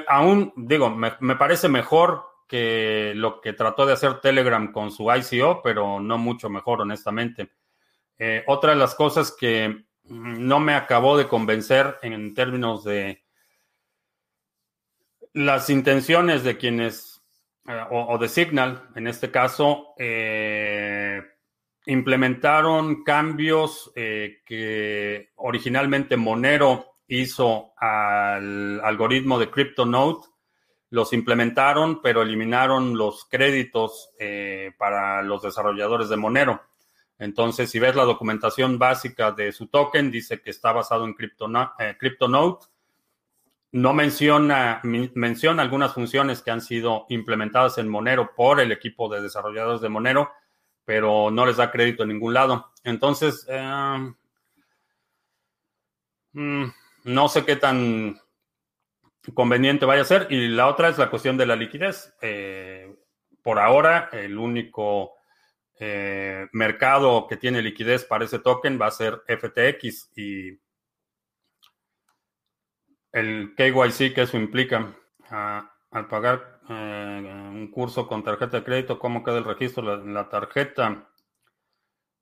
aún 0.07 0.53
digo, 0.55 0.89
me, 0.89 1.35
parece 1.35 1.67
mejor 1.67 2.25
que 2.47 3.13
lo 3.15 3.41
que 3.41 3.53
trató 3.53 3.85
de 3.85 3.93
hacer 3.93 4.19
Telegram 4.19 4.71
con 4.71 4.91
su 4.91 5.07
ICO, 5.11 5.61
pero 5.63 5.99
no 5.99 6.17
mucho 6.17 6.49
mejor, 6.49 6.81
honestamente. 6.81 7.51
otra 8.45 8.71
de 8.71 8.77
las 8.77 8.93
cosas 8.93 9.35
que 9.37 9.85
no 10.05 10.59
me 10.59 10.75
acabó 10.75 11.17
de 11.17 11.27
convencer 11.27 11.97
en 12.01 12.33
términos 12.33 12.83
de 12.83 13.23
las 15.33 15.69
intenciones 15.69 16.43
de 16.43 16.57
quienes, 16.57 17.21
eh, 17.67 17.81
o, 17.89 18.17
de 18.17 18.29
Signal, 18.29 18.89
en 18.95 19.07
este 19.07 19.31
caso, 19.31 19.93
eh, 19.97 21.21
implementaron 21.85 23.03
cambios 23.03 23.91
eh, 23.95 24.41
que 24.45 25.31
originalmente 25.35 26.17
Monero 26.17 26.97
hizo 27.07 27.73
al 27.77 28.79
algoritmo 28.81 29.39
de 29.39 29.49
CryptoNote. 29.49 30.27
Los 30.89 31.11
implementaron, 31.11 32.01
pero 32.03 32.21
eliminaron 32.21 32.95
los 32.95 33.25
créditos 33.25 34.11
para 34.77 35.23
los 35.23 35.41
desarrolladores 35.41 36.07
de 36.07 36.17
Monero. 36.17 36.61
Entonces, 37.19 37.69
si 37.69 37.79
ves 37.79 37.95
la 37.95 38.03
documentación 38.03 38.77
básica 38.77 39.31
de 39.31 39.51
su 39.51 39.67
token, 39.67 40.11
dice 40.11 40.41
que 40.41 40.49
está 40.49 40.71
basado 40.71 41.05
en 41.05 41.15
eh, 41.79 41.95
CryptoNote. 41.97 42.67
No 43.71 43.93
menciona, 43.93 44.81
menciona 44.83 45.63
algunas 45.63 45.93
funciones 45.93 46.41
que 46.41 46.51
han 46.51 46.61
sido 46.61 47.05
implementadas 47.09 47.77
en 47.79 47.89
Monero 47.89 48.35
por 48.35 48.59
el 48.59 48.71
equipo 48.71 49.09
de 49.09 49.21
desarrolladores 49.21 49.81
de 49.81 49.89
Monero, 49.89 50.31
pero 50.85 51.31
no 51.31 51.45
les 51.45 51.57
da 51.57 51.71
crédito 51.71 52.03
en 52.03 52.09
ningún 52.09 52.33
lado. 52.33 52.71
Entonces, 52.83 53.45
eh, 53.49 54.13
mm, 56.33 56.65
no 57.05 57.29
sé 57.29 57.45
qué 57.45 57.55
tan 57.55 58.19
conveniente 59.33 59.85
vaya 59.85 60.01
a 60.01 60.05
ser. 60.05 60.27
Y 60.29 60.49
la 60.49 60.67
otra 60.67 60.89
es 60.89 60.97
la 60.97 61.09
cuestión 61.09 61.37
de 61.37 61.45
la 61.45 61.55
liquidez. 61.55 62.13
Eh, 62.21 62.95
por 63.41 63.59
ahora, 63.59 64.09
el 64.11 64.37
único 64.37 65.15
eh, 65.85 66.47
mercado 66.53 67.27
que 67.27 67.35
tiene 67.35 67.61
liquidez 67.61 68.05
para 68.05 68.23
ese 68.23 68.39
token 68.39 68.79
va 68.79 68.87
a 68.87 68.91
ser 68.91 69.21
FTX 69.27 70.11
y 70.15 70.57
el 73.11 73.53
KYC 73.57 74.15
que 74.15 74.21
eso 74.21 74.37
implica. 74.37 74.95
al 75.29 76.07
pagar 76.07 76.61
eh, 76.69 77.49
un 77.51 77.69
curso 77.69 78.07
con 78.07 78.23
tarjeta 78.23 78.59
de 78.59 78.63
crédito, 78.63 78.97
¿cómo 78.97 79.25
queda 79.25 79.39
el 79.39 79.43
registro? 79.43 79.83
La, 79.83 79.97
la 79.97 80.29
tarjeta. 80.29 81.09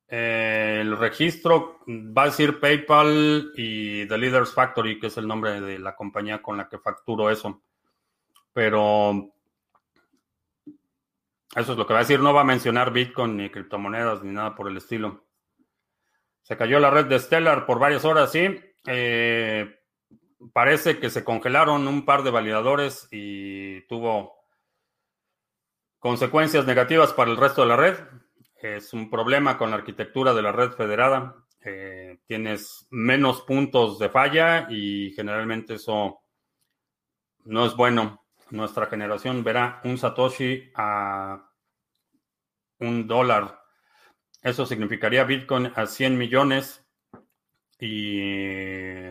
Eh, 0.07 0.79
el 0.81 0.97
registro 0.97 1.81
va 1.87 2.23
a 2.23 2.25
decir 2.25 2.59
PayPal 2.59 3.51
y 3.55 4.07
The 4.07 4.17
Leaders 4.17 4.55
Factory, 4.55 4.99
que 4.99 5.07
es 5.07 5.17
el 5.17 5.27
nombre 5.27 5.61
de 5.61 5.77
la 5.77 5.95
compañía 5.95 6.41
con 6.41 6.57
la 6.57 6.67
que 6.67 6.79
facturo 6.79 7.29
eso. 7.29 7.61
Pero 8.53 9.35
eso 11.55 11.73
es 11.73 11.77
lo 11.77 11.85
que 11.85 11.93
va 11.93 11.99
a 11.99 12.03
decir. 12.03 12.19
No 12.19 12.33
va 12.33 12.41
a 12.41 12.45
mencionar 12.45 12.93
Bitcoin 12.93 13.37
ni 13.37 13.49
criptomonedas 13.49 14.23
ni 14.23 14.31
nada 14.31 14.55
por 14.55 14.69
el 14.69 14.77
estilo. 14.77 15.25
Se 16.41 16.57
cayó 16.57 16.79
la 16.79 16.89
red 16.89 17.05
de 17.05 17.19
Stellar 17.19 17.65
por 17.65 17.79
varias 17.79 18.05
horas, 18.05 18.31
sí. 18.31 18.59
Eh, 18.85 19.79
parece 20.53 20.99
que 20.99 21.09
se 21.09 21.23
congelaron 21.23 21.87
un 21.87 22.05
par 22.05 22.23
de 22.23 22.31
validadores 22.31 23.07
y 23.11 23.81
tuvo 23.87 24.41
consecuencias 25.99 26.65
negativas 26.65 27.13
para 27.13 27.31
el 27.31 27.37
resto 27.37 27.61
de 27.61 27.67
la 27.67 27.75
red. 27.75 27.95
Es 28.55 28.93
un 28.93 29.09
problema 29.09 29.57
con 29.57 29.71
la 29.71 29.77
arquitectura 29.77 30.33
de 30.33 30.41
la 30.41 30.51
red 30.51 30.71
federada. 30.71 31.35
Eh, 31.63 32.19
tienes 32.25 32.87
menos 32.89 33.41
puntos 33.41 33.99
de 33.99 34.09
falla 34.09 34.67
y 34.69 35.11
generalmente 35.11 35.75
eso 35.75 36.21
no 37.45 37.65
es 37.65 37.75
bueno 37.75 38.20
nuestra 38.51 38.87
generación 38.87 39.43
verá 39.43 39.81
un 39.83 39.97
Satoshi 39.97 40.71
a 40.75 41.49
un 42.79 43.07
dólar. 43.07 43.61
Eso 44.41 44.65
significaría 44.65 45.23
Bitcoin 45.23 45.71
a 45.75 45.85
100 45.85 46.17
millones 46.17 46.85
y 47.79 49.01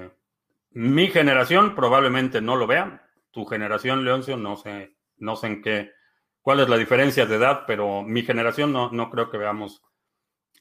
mi 0.70 1.08
generación 1.08 1.74
probablemente 1.74 2.40
no 2.40 2.56
lo 2.56 2.66
vea. 2.66 3.08
Tu 3.30 3.44
generación, 3.44 4.04
Leoncio, 4.04 4.36
no 4.36 4.56
sé, 4.56 4.96
no 5.18 5.36
sé 5.36 5.46
en 5.46 5.62
qué, 5.62 5.92
cuál 6.40 6.60
es 6.60 6.68
la 6.68 6.76
diferencia 6.76 7.26
de 7.26 7.36
edad, 7.36 7.64
pero 7.66 8.02
mi 8.02 8.22
generación 8.22 8.72
no, 8.72 8.90
no 8.90 9.10
creo 9.10 9.30
que 9.30 9.38
veamos 9.38 9.82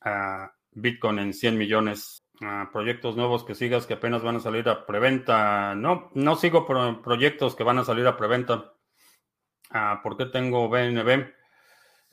a 0.01 0.53
Bitcoin 0.71 1.19
en 1.19 1.33
100 1.33 1.57
millones 1.57 2.18
proyectos 2.71 3.15
nuevos 3.15 3.43
que 3.43 3.56
sigas 3.56 3.86
que 3.86 3.95
apenas 3.95 4.21
van 4.21 4.38
a 4.38 4.39
salir 4.39 4.67
a 4.69 4.86
preventa. 4.86 5.75
No, 5.75 6.10
no 6.13 6.36
sigo 6.36 6.65
proyectos 7.02 7.56
que 7.56 7.63
van 7.63 7.80
a 7.80 7.86
salir 7.86 8.08
a 8.08 8.17
preventa. 8.17 8.73
Ah, 9.71 9.99
¿Por 10.02 10.17
qué 10.17 10.25
tengo 10.25 10.69
BNB? 10.69 11.34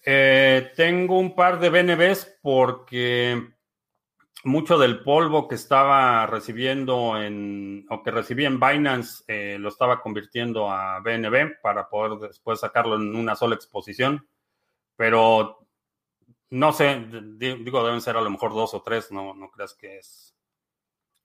Eh, 0.05 0.73
tengo 0.77 1.19
un 1.19 1.35
par 1.35 1.59
de 1.59 1.71
BNBs 1.71 2.39
porque 2.43 3.57
mucho 4.45 4.79
del 4.79 5.03
polvo 5.03 5.49
que 5.49 5.57
estaba 5.57 6.27
recibiendo 6.27 7.21
en, 7.21 7.85
o 7.91 8.03
que 8.03 8.13
recibí 8.13 8.45
en 8.45 8.61
Binance, 8.61 9.25
eh, 9.27 9.57
lo 9.59 9.69
estaba 9.69 10.01
convirtiendo 10.01 10.71
a 10.71 11.01
BNB 11.01 11.61
para 11.61 11.89
poder 11.89 12.29
después 12.29 12.61
sacarlo 12.61 12.97
en 12.97 13.17
una 13.17 13.35
sola 13.35 13.57
exposición. 13.57 14.29
Pero 14.97 15.66
no 16.57 16.73
sé, 16.73 17.07
digo, 17.37 17.85
deben 17.85 18.01
ser 18.01 18.17
a 18.17 18.23
lo 18.23 18.31
mejor 18.31 18.55
dos 18.55 18.73
o 18.73 18.83
tres, 18.83 19.13
no, 19.13 19.35
no 19.35 19.51
creas 19.51 19.75
que 19.75 19.99
es 19.99 20.35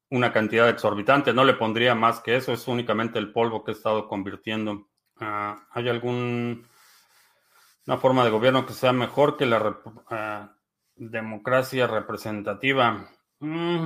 una 0.09 0.33
cantidad 0.33 0.67
exorbitante, 0.67 1.33
no 1.33 1.45
le 1.45 1.53
pondría 1.53 1.95
más 1.95 2.19
que 2.19 2.35
eso, 2.35 2.51
es 2.51 2.67
únicamente 2.67 3.17
el 3.17 3.31
polvo 3.31 3.63
que 3.63 3.71
he 3.71 3.73
estado 3.73 4.09
convirtiendo. 4.09 4.89
Ah, 5.21 5.67
¿Hay 5.71 5.87
alguna 5.87 6.67
forma 7.99 8.25
de 8.25 8.29
gobierno 8.29 8.65
que 8.65 8.73
sea 8.73 8.91
mejor 8.91 9.37
que 9.37 9.45
la 9.45 9.79
ah, 10.09 10.57
democracia 10.95 11.87
representativa? 11.87 13.09
Mm. 13.39 13.85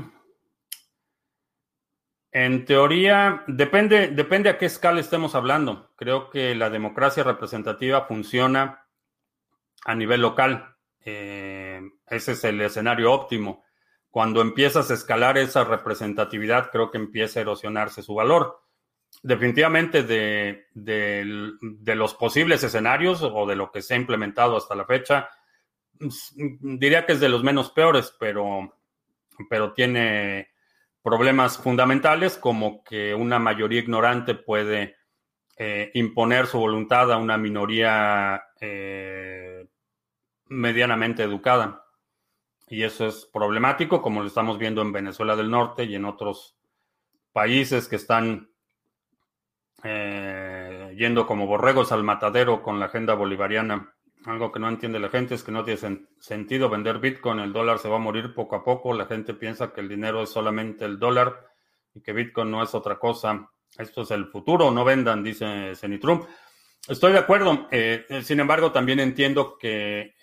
En 2.32 2.66
teoría, 2.66 3.44
depende, 3.46 4.08
depende 4.08 4.50
a 4.50 4.58
qué 4.58 4.66
escala 4.66 5.00
estemos 5.00 5.36
hablando. 5.36 5.94
Creo 5.96 6.32
que 6.32 6.56
la 6.56 6.72
democracia 6.72 7.24
representativa 7.24 8.08
funciona 8.08 8.88
a 9.86 9.94
nivel 9.94 10.22
local. 10.22 10.75
Eh, 11.06 11.82
ese 12.08 12.34
es 12.34 12.44
el 12.44 12.60
escenario 12.62 13.14
óptimo. 13.14 13.64
Cuando 14.10 14.42
empiezas 14.42 14.92
a 14.92 14.96
escalar 14.96 15.38
esa 15.38 15.64
representatividad, 15.64 16.72
creo 16.72 16.92
que 16.92 16.98
empieza 16.98 17.40
a 17.40 17.44
erosionarse 17.44 18.02
su 18.02 18.16
valor. 18.16 18.62
Definitivamente 19.24 20.04
de, 20.04 20.66
de 20.74 21.96
los 21.96 22.16
posibles 22.16 22.64
escenarios 22.64 23.22
o 23.22 23.46
de 23.46 23.56
lo 23.56 23.72
que 23.72 23.82
se 23.82 23.94
ha 23.94 23.98
implementado 23.98 24.58
hasta 24.58 24.76
la 24.76 24.86
fecha, 24.86 25.30
diría 26.00 27.06
que 27.06 27.14
es 27.14 27.20
de 27.20 27.30
los 27.30 27.44
menos 27.44 27.72
peores, 27.72 28.14
pero, 28.20 28.74
pero 29.50 29.74
tiene 29.74 30.50
problemas 31.02 31.58
fundamentales 31.58 32.38
como 32.38 32.84
que 32.84 33.14
una 33.14 33.40
mayoría 33.40 33.80
ignorante 33.80 34.36
puede 34.36 34.96
eh, 35.58 35.92
imponer 35.94 36.48
su 36.48 36.60
voluntad 36.60 37.12
a 37.12 37.18
una 37.18 37.38
minoría 37.38 38.42
eh, 38.60 39.55
medianamente 40.56 41.24
educada. 41.24 41.86
Y 42.68 42.84
eso 42.84 43.06
es 43.06 43.26
problemático, 43.26 44.02
como 44.02 44.22
lo 44.22 44.28
estamos 44.28 44.58
viendo 44.58 44.82
en 44.82 44.92
Venezuela 44.92 45.36
del 45.36 45.52
Norte 45.52 45.84
y 45.84 45.96
en 45.96 46.06
otros 46.06 46.58
países 47.32 47.88
que 47.88 47.98
están 47.98 48.50
eh, 49.84 50.96
yendo 50.98 51.28
como 51.28 51.46
borregos 51.46 51.92
al 51.92 52.04
matadero 52.04 52.64
con 52.64 52.80
la 52.80 52.88
agenda 52.88 53.14
bolivariana. 53.14 53.94
Algo 54.26 54.52
que 54.52 54.60
no 54.60 54.68
entiende 54.68 55.00
la 55.00 55.10
gente 55.10 55.36
es 55.36 55.44
que 55.44 55.52
no 55.52 55.64
tiene 55.64 56.08
sentido 56.18 56.70
vender 56.70 56.98
Bitcoin, 56.98 57.40
el 57.40 57.54
dólar 57.54 57.78
se 57.78 57.90
va 57.90 57.98
a 57.98 58.00
morir 58.00 58.34
poco 58.34 58.56
a 58.56 58.64
poco, 58.64 58.94
la 58.94 59.06
gente 59.06 59.36
piensa 59.36 59.72
que 59.72 59.82
el 59.82 59.90
dinero 59.90 60.24
es 60.24 60.30
solamente 60.30 60.86
el 60.86 60.98
dólar 60.98 61.46
y 61.94 62.02
que 62.02 62.14
Bitcoin 62.14 62.50
no 62.50 62.64
es 62.64 62.74
otra 62.74 62.98
cosa. 62.98 63.52
Esto 63.78 64.02
es 64.02 64.12
el 64.12 64.26
futuro, 64.28 64.72
no 64.72 64.84
vendan, 64.84 65.24
dice 65.24 65.74
Trump. 66.02 66.26
Estoy 66.88 67.14
de 67.14 67.20
acuerdo, 67.20 67.68
eh, 67.72 68.06
sin 68.22 68.40
embargo 68.40 68.72
también 68.72 69.00
entiendo 69.00 69.58
que 69.58 70.14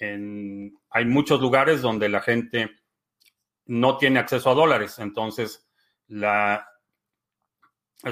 hay 0.91 1.05
muchos 1.05 1.41
lugares 1.41 1.83
donde 1.83 2.09
la 2.09 2.21
gente 2.21 2.71
no 3.67 3.99
tiene 3.99 4.21
acceso 4.21 4.51
a 4.51 4.55
dólares, 4.55 4.99
entonces 5.01 5.69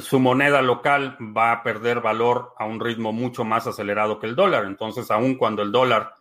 su 0.01 0.19
moneda 0.19 0.63
local 0.63 1.17
va 1.21 1.53
a 1.53 1.63
perder 1.63 2.01
valor 2.01 2.55
a 2.59 2.65
un 2.65 2.81
ritmo 2.81 3.13
mucho 3.13 3.45
más 3.45 3.67
acelerado 3.67 4.19
que 4.19 4.27
el 4.27 4.37
dólar. 4.37 4.65
Entonces, 4.65 5.11
aun 5.11 5.37
cuando 5.37 5.63
el 5.63 5.73
dólar 5.73 6.15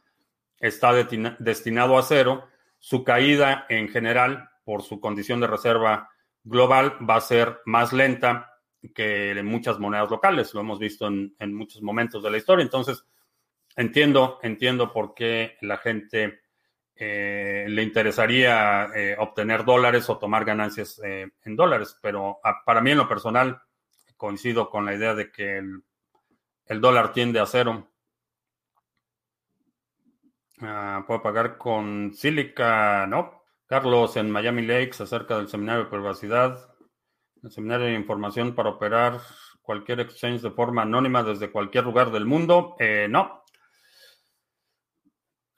está 0.60 0.94
destinado 0.94 1.98
a 1.98 2.04
cero, 2.04 2.48
su 2.80 3.04
caída 3.04 3.66
en 3.70 3.90
general, 3.90 4.50
por 4.64 4.84
su 4.84 5.00
condición 5.00 5.40
de 5.40 5.48
reserva 5.48 6.10
global, 6.44 6.98
va 7.08 7.16
a 7.16 7.22
ser 7.22 7.60
más 7.66 7.94
lenta 7.94 8.59
que 8.94 9.32
en 9.32 9.46
muchas 9.46 9.80
monedas 9.80 10.10
locales. 10.10 10.54
Lo 10.54 10.62
hemos 10.62 10.80
visto 10.80 11.08
en, 11.08 11.54
muchos 11.54 11.82
momentos 11.82 12.24
de 12.24 12.32
la 12.32 12.38
historia. 12.38 12.64
Entonces, 12.64 13.06
entiendo, 13.76 14.40
entiendo 14.42 14.92
por 14.92 15.14
qué 15.14 15.58
la 15.62 15.78
gente 15.78 16.42
eh, 16.96 17.66
le 17.68 17.84
interesaría 17.84 18.90
eh, 18.96 19.16
obtener 19.18 19.66
dólares 19.66 20.10
o 20.10 20.18
tomar 20.18 20.46
ganancias 20.46 21.00
eh, 21.04 21.30
en 21.44 21.56
dólares, 21.56 21.98
pero 22.02 22.40
para 22.66 22.82
mí 22.82 22.92
en 22.92 22.98
lo 22.98 23.08
personal 23.08 23.62
coincido 24.18 24.70
con 24.70 24.86
la 24.86 24.94
idea 24.94 25.16
de 25.16 25.32
que 25.32 25.64
el, 26.66 26.82
dólar 26.82 27.14
tiende 27.14 27.40
a 27.40 27.46
cero. 27.46 27.88
Ah, 30.62 31.06
puedo 31.08 31.22
pagar 31.22 31.58
con 31.58 32.14
Silica, 32.14 33.08
¿no? 33.08 33.46
Carlos 33.66 34.18
en 34.18 34.30
Miami 34.30 34.64
Lakes 34.64 35.02
acerca 35.02 35.38
del 35.38 35.48
seminario 35.48 35.86
de 35.86 35.90
privacidad, 35.90 36.69
seminario 37.50 37.88
de 37.88 37.94
información 37.94 38.54
para 38.54 38.70
operar 38.70 39.20
cualquier 39.62 40.00
exchange 40.00 40.42
de 40.42 40.52
forma 40.52 40.82
anónima 40.82 41.24
desde 41.24 41.52
cualquier 41.52 41.84
lugar 41.84 42.12
del 42.12 42.26
mundo. 42.26 42.76
no, 43.10 43.44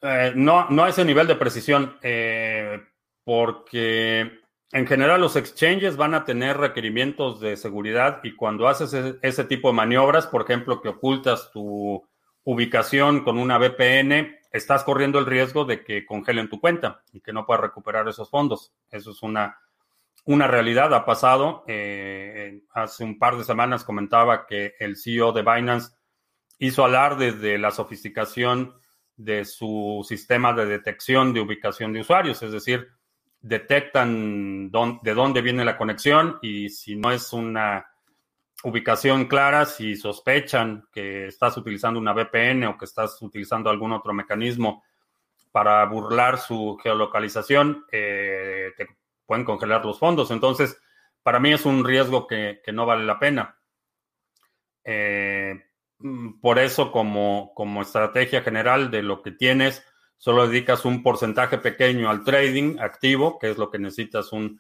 eh, 0.01 0.33
no, 0.35 0.67
no 0.69 0.83
a 0.83 0.89
ese 0.89 1.05
nivel 1.05 1.27
de 1.27 1.35
precisión, 1.35 1.97
eh, 2.01 2.81
porque 3.23 4.41
en 4.71 4.87
general 4.87 5.21
los 5.21 5.35
exchanges 5.35 5.95
van 5.95 6.15
a 6.15 6.25
tener 6.25 6.57
requerimientos 6.57 7.39
de 7.39 7.55
seguridad 7.55 8.19
y 8.23 8.35
cuando 8.35 8.67
haces 8.67 9.17
ese, 9.21 9.43
tipo 9.43 9.67
de 9.67 9.75
maniobras, 9.75 10.27
por 10.27 10.41
ejemplo, 10.41 10.81
que 10.81 10.89
ocultas 10.89 11.51
tu 11.51 12.03
ubicación 12.43 13.23
con 13.23 13.37
una 13.37 13.59
VPN, 13.59 14.39
estás 14.51 14.83
corriendo 14.83 15.19
el 15.19 15.27
riesgo 15.27 15.65
de 15.65 15.83
que 15.83 16.05
congelen 16.05 16.49
tu 16.49 16.59
cuenta 16.59 17.03
y 17.13 17.21
que 17.21 17.31
no 17.31 17.45
puedas 17.45 17.61
recuperar 17.61 18.07
esos 18.07 18.29
fondos. 18.29 18.73
Eso 18.89 19.11
es 19.11 19.21
una, 19.21 19.59
una 20.25 20.47
realidad, 20.47 20.93
ha 20.93 21.05
pasado. 21.05 21.63
Eh, 21.67 22.61
hace 22.73 23.03
un 23.03 23.17
par 23.17 23.37
de 23.37 23.43
semanas 23.43 23.83
comentaba 23.83 24.45
que 24.45 24.75
el 24.79 24.97
CEO 24.97 25.31
de 25.31 25.41
Binance 25.41 25.95
hizo 26.59 26.85
alarde 26.85 27.31
de 27.31 27.57
la 27.57 27.71
sofisticación 27.71 28.75
de 29.15 29.45
su 29.45 30.05
sistema 30.07 30.53
de 30.53 30.65
detección 30.65 31.33
de 31.33 31.41
ubicación 31.41 31.93
de 31.93 32.01
usuarios, 32.01 32.41
es 32.43 32.51
decir, 32.51 32.87
detectan 33.39 34.71
de 34.71 35.13
dónde 35.13 35.41
viene 35.41 35.65
la 35.65 35.77
conexión 35.77 36.37
y 36.41 36.69
si 36.69 36.95
no 36.95 37.11
es 37.11 37.33
una 37.33 37.87
ubicación 38.63 39.25
clara, 39.25 39.65
si 39.65 39.95
sospechan 39.95 40.87
que 40.91 41.27
estás 41.27 41.57
utilizando 41.57 41.99
una 41.99 42.13
VPN 42.13 42.65
o 42.65 42.77
que 42.77 42.85
estás 42.85 43.19
utilizando 43.21 43.69
algún 43.69 43.93
otro 43.93 44.13
mecanismo 44.13 44.83
para 45.51 45.83
burlar 45.85 46.37
su 46.37 46.77
geolocalización, 46.81 47.85
eh, 47.91 48.71
te 48.77 48.87
pueden 49.31 49.45
congelar 49.45 49.85
los 49.85 49.97
fondos. 49.97 50.29
Entonces, 50.29 50.77
para 51.23 51.39
mí 51.39 51.53
es 51.53 51.65
un 51.65 51.85
riesgo 51.85 52.27
que, 52.27 52.59
no 52.73 52.85
vale 52.85 53.05
la 53.05 53.17
pena. 53.17 53.57
Eh, 54.83 55.71
Mm, 56.01 56.39
por 56.39 56.59
eso, 56.59 56.91
como, 56.91 57.53
como 57.55 57.81
estrategia 57.81 58.41
general 58.41 58.91
de 58.91 59.03
lo 59.03 59.21
que 59.21 59.31
tienes, 59.31 59.85
solo 60.17 60.47
dedicas 60.47 60.85
un 60.85 61.03
porcentaje 61.03 61.57
pequeño 61.57 62.09
al 62.09 62.23
trading 62.23 62.79
activo, 62.79 63.37
que 63.39 63.51
es 63.51 63.57
lo 63.57 63.69
que 63.69 63.79
necesitas 63.79 64.31
un, 64.31 64.59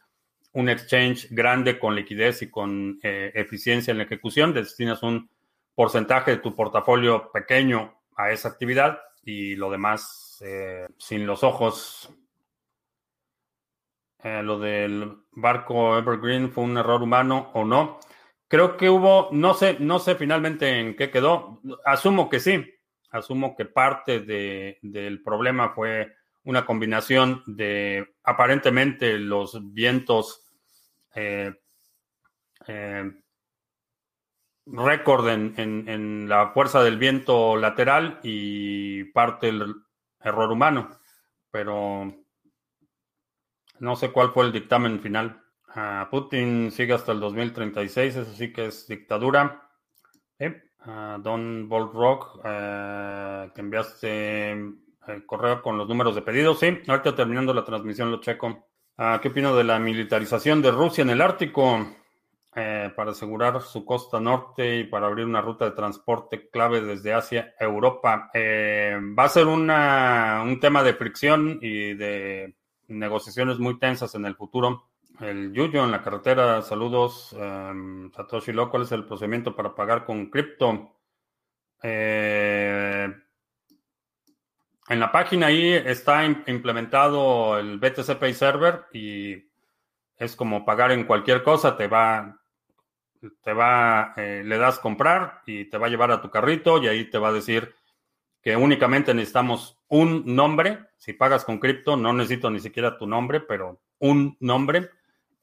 un 0.53 0.69
exchange 0.69 1.27
grande 1.31 1.79
con 1.79 1.95
liquidez 1.95 2.41
y 2.43 2.49
con 2.49 2.99
eh, 3.03 3.31
eficiencia 3.35 3.91
en 3.91 3.97
la 3.97 4.03
ejecución. 4.03 4.53
Destinas 4.53 5.03
un 5.03 5.29
porcentaje 5.75 6.31
de 6.31 6.37
tu 6.37 6.55
portafolio 6.55 7.31
pequeño 7.31 8.01
a 8.15 8.31
esa 8.31 8.49
actividad 8.49 8.99
y 9.23 9.55
lo 9.55 9.71
demás 9.71 10.41
eh, 10.45 10.87
sin 10.97 11.25
los 11.25 11.43
ojos. 11.43 12.09
Eh, 14.23 14.43
lo 14.43 14.59
del 14.59 15.17
barco 15.31 15.97
Evergreen 15.97 16.51
fue 16.51 16.63
un 16.63 16.77
error 16.77 17.01
humano 17.01 17.49
o 17.53 17.65
no. 17.65 17.99
Creo 18.47 18.77
que 18.77 18.89
hubo, 18.89 19.29
no 19.31 19.53
sé, 19.53 19.77
no 19.79 19.99
sé 19.99 20.15
finalmente 20.15 20.79
en 20.79 20.95
qué 20.95 21.09
quedó. 21.09 21.61
Asumo 21.85 22.29
que 22.29 22.39
sí. 22.39 22.63
Asumo 23.09 23.55
que 23.55 23.65
parte 23.65 24.19
del 24.21 25.23
problema 25.23 25.69
fue 25.69 26.13
una 26.43 26.65
combinación 26.65 27.43
de 27.45 28.15
aparentemente 28.23 29.17
los 29.17 29.59
vientos 29.73 30.49
eh, 31.15 31.53
eh, 32.67 33.11
récord 34.65 35.29
en, 35.29 35.53
en, 35.57 36.29
la 36.29 36.51
fuerza 36.51 36.83
del 36.83 36.97
viento 36.97 37.57
lateral 37.57 38.19
y 38.23 39.03
parte 39.05 39.47
del 39.47 39.75
error 40.19 40.51
humano. 40.51 40.89
Pero 41.51 42.20
no 43.81 43.95
sé 43.95 44.11
cuál 44.11 44.31
fue 44.31 44.45
el 44.45 44.51
dictamen 44.51 44.99
final. 44.99 45.43
Putin 46.09 46.71
sigue 46.71 46.93
hasta 46.93 47.11
el 47.11 47.19
2036, 47.19 48.15
eso 48.15 48.33
sí 48.33 48.51
que 48.51 48.65
es 48.67 48.87
dictadura. 48.87 49.67
Don 51.19 51.69
Bolrock, 51.69 52.39
eh, 52.43 53.51
que 53.53 53.61
enviaste 53.61 54.51
el 54.51 55.25
correo 55.25 55.61
con 55.61 55.77
los 55.77 55.87
números 55.87 56.15
de 56.15 56.21
pedidos. 56.21 56.59
Sí, 56.59 56.79
ahorita 56.87 57.15
terminando 57.15 57.53
la 57.53 57.63
transmisión 57.63 58.11
lo 58.11 58.19
checo. 58.19 58.67
Ah, 58.97 59.19
¿Qué 59.21 59.29
opino 59.29 59.55
de 59.55 59.63
la 59.63 59.79
militarización 59.79 60.61
de 60.61 60.71
Rusia 60.71 61.03
en 61.03 61.11
el 61.11 61.21
Ártico? 61.21 61.87
Eh, 62.53 62.91
para 62.97 63.11
asegurar 63.11 63.61
su 63.61 63.85
costa 63.85 64.19
norte 64.19 64.79
y 64.79 64.83
para 64.83 65.07
abrir 65.07 65.25
una 65.25 65.39
ruta 65.39 65.63
de 65.63 65.71
transporte 65.71 66.49
clave 66.49 66.81
desde 66.81 67.13
Asia 67.13 67.53
a 67.57 67.63
Europa. 67.63 68.29
Eh, 68.33 68.97
va 69.17 69.23
a 69.23 69.29
ser 69.29 69.47
una, 69.47 70.41
un 70.43 70.59
tema 70.59 70.83
de 70.83 70.93
fricción 70.93 71.59
y 71.61 71.93
de 71.93 72.55
negociaciones 72.91 73.59
muy 73.59 73.79
tensas 73.79 74.15
en 74.15 74.25
el 74.25 74.35
futuro. 74.35 74.87
El 75.19 75.53
Yuyo 75.53 75.83
en 75.83 75.91
la 75.91 76.01
carretera, 76.01 76.61
saludos. 76.61 77.35
Em, 77.39 78.11
Satoshi 78.11 78.51
Lo, 78.51 78.69
¿cuál 78.69 78.83
es 78.83 78.91
el 78.91 79.05
procedimiento 79.05 79.55
para 79.55 79.75
pagar 79.75 80.05
con 80.05 80.29
cripto? 80.29 80.95
Eh, 81.83 83.07
en 84.89 84.99
la 84.99 85.11
página 85.11 85.47
ahí 85.47 85.71
está 85.71 86.25
implementado 86.25 87.57
el 87.57 87.79
BTC 87.79 88.17
Pay 88.19 88.33
Server 88.33 88.85
y 88.93 89.49
es 90.17 90.35
como 90.35 90.65
pagar 90.65 90.91
en 90.91 91.05
cualquier 91.05 91.43
cosa, 91.43 91.77
te 91.77 91.87
va, 91.87 92.39
te 93.43 93.53
va, 93.53 94.13
eh, 94.17 94.43
le 94.45 94.57
das 94.57 94.79
comprar 94.79 95.41
y 95.45 95.65
te 95.65 95.77
va 95.77 95.87
a 95.87 95.89
llevar 95.89 96.11
a 96.11 96.21
tu 96.21 96.29
carrito 96.29 96.81
y 96.81 96.87
ahí 96.87 97.09
te 97.09 97.17
va 97.17 97.29
a 97.29 97.33
decir 97.33 97.73
que 98.41 98.55
únicamente 98.55 99.13
necesitamos 99.13 99.77
un 99.87 100.23
nombre. 100.25 100.87
Si 100.97 101.13
pagas 101.13 101.45
con 101.45 101.59
cripto, 101.59 101.95
no 101.95 102.13
necesito 102.13 102.49
ni 102.49 102.59
siquiera 102.59 102.97
tu 102.97 103.07
nombre, 103.07 103.41
pero 103.41 103.81
un 103.99 104.35
nombre, 104.39 104.89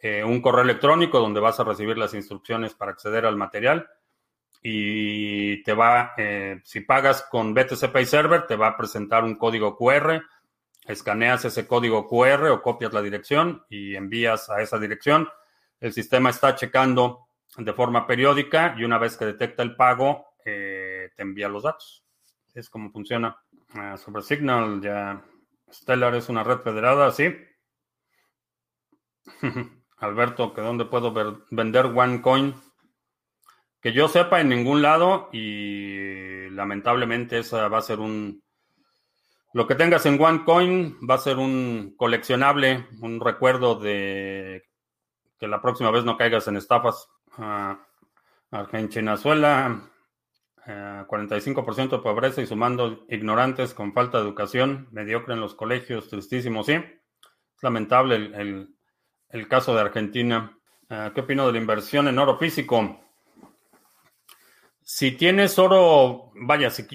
eh, 0.01 0.25
un 0.25 0.41
correo 0.41 0.63
electrónico 0.63 1.21
donde 1.21 1.41
vas 1.41 1.61
a 1.61 1.65
recibir 1.65 1.97
las 1.97 2.15
instrucciones 2.15 2.75
para 2.75 2.93
acceder 2.93 3.25
al 3.25 3.37
material 3.37 3.89
y 4.63 5.63
te 5.63 5.73
va, 5.73 6.13
eh, 6.17 6.61
si 6.65 6.81
pagas 6.81 7.23
con 7.31 7.55
BTC 7.55 7.93
Pay 7.93 8.07
Server, 8.07 8.47
te 8.47 8.57
va 8.57 8.69
a 8.69 8.77
presentar 8.77 9.23
un 9.23 9.37
código 9.37 9.77
QR, 9.77 10.23
escaneas 10.87 11.45
ese 11.45 11.67
código 11.67 12.09
QR 12.09 12.49
o 12.49 12.63
copias 12.63 12.93
la 12.93 13.03
dirección 13.03 13.65
y 13.69 13.95
envías 13.95 14.51
a 14.51 14.61
esa 14.61 14.79
dirección. 14.79 15.29
El 15.81 15.93
sistema 15.93 16.31
está 16.31 16.57
checando 16.57 17.29
de 17.57 17.73
forma 17.73 18.07
periódica 18.07 18.75
y 18.77 18.85
una 18.85 18.99
vez 18.99 19.17
que 19.17 19.27
detecta 19.27 19.63
el 19.63 19.77
pago, 19.77 20.27
eh, 20.45 21.11
te 21.15 21.23
envía 21.23 21.49
los 21.49 21.63
datos. 21.63 22.08
Es 22.59 22.69
como 22.71 22.91
funciona. 22.91 23.37
Uh, 23.73 23.97
sobre 23.97 24.23
Signal, 24.23 24.81
ya. 24.81 25.25
Stellar 25.73 26.17
es 26.17 26.29
una 26.29 26.43
red 26.43 26.59
federada, 26.59 27.13
sí. 27.13 27.33
Alberto, 29.99 30.53
¿que 30.53 30.61
dónde 30.61 30.85
puedo 30.87 31.15
vender 31.53 31.87
OneCoin? 31.87 32.57
Que 33.81 33.93
yo 33.93 34.09
sepa 34.09 34.41
en 34.41 34.49
ningún 34.49 34.83
lado 34.83 35.29
y 35.33 36.51
lamentablemente 36.51 37.39
esa 37.39 37.69
va 37.69 37.79
a 37.79 37.83
ser 37.83 38.01
un... 38.01 38.43
Lo 39.53 39.69
que 39.69 39.77
tengas 39.77 40.05
en 40.07 40.21
OneCoin 40.21 40.99
va 41.09 41.15
a 41.15 41.19
ser 41.19 41.37
un 41.37 41.95
coleccionable, 41.97 42.89
un 43.01 43.21
recuerdo 43.21 43.77
de 43.77 44.65
que 45.39 45.47
la 45.47 45.63
próxima 45.63 45.93
vez 45.93 46.05
no 46.05 46.17
caigas 46.17 46.49
en 46.49 46.57
estafas. 46.57 47.09
Uh, 47.37 47.77
Argentina, 48.51 49.17
45% 50.69 51.91
de 51.91 51.99
pobreza 51.99 52.43
y 52.43 52.47
sumando 52.47 53.07
ignorantes 53.09 53.73
con 53.73 53.95
falta 53.95 54.19
de 54.19 54.25
educación, 54.25 54.89
mediocre 54.93 55.33
en 55.33 55.41
los 55.41 55.55
colegios, 55.55 56.09
tristísimo, 56.09 56.63
sí. 56.63 56.73
Es 56.73 57.63
lamentable 57.63 58.17
el, 59.31 59.49
caso 59.49 59.75
de 59.75 59.81
Argentina. 59.81 60.59
Ah, 60.91 61.13
¿Qué 61.15 61.23
opino 61.23 61.47
de 61.47 61.53
la 61.53 61.59
inversión 61.59 62.07
en 62.09 62.19
oro 62.19 62.37
físico? 62.37 63.01
Si 64.83 65.13
tienes 65.13 65.59
oro, 65.59 66.33
vaya, 66.35 66.71
si, 66.71 66.87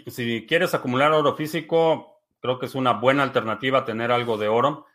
quieres 0.48 0.74
acumular 0.74 1.12
oro 1.12 1.36
físico, 1.36 2.22
creo 2.40 2.60
que 2.60 2.68
es 2.68 2.76
una 2.76 2.94
buena 2.94 3.24
alternativa 3.24 3.86
tener 3.86 4.12
algo 4.12 4.38
de 4.38 4.48
oro. 4.50 4.86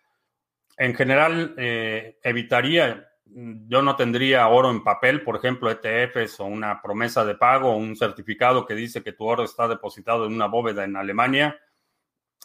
En 0.77 0.95
general, 0.95 1.55
eh, 1.59 2.19
evitaría 2.23 3.08
yo 3.35 3.83
no 3.83 3.97
tendría 3.97 4.49
oro 4.49 4.71
en 4.71 4.83
papel, 4.83 5.23
por 5.23 5.37
ejemplo, 5.37 5.71
ETFs 5.71 6.41
o 6.41 6.45
una 6.47 6.81
promesa 6.81 7.25
de 7.25 7.35
pago 7.35 7.71
o 7.71 7.77
un 7.77 7.97
certificado 7.97 8.67
que 8.67 8.75
dice 8.75 9.03
que 9.03 9.13
tu 9.13 9.25
oro 9.25 9.45
está 9.45 9.69
depositado 9.69 10.27
en 10.27 10.35
una 10.35 10.47
bóveda 10.47 10.85
en 10.85 10.97
Alemania. 10.97 11.59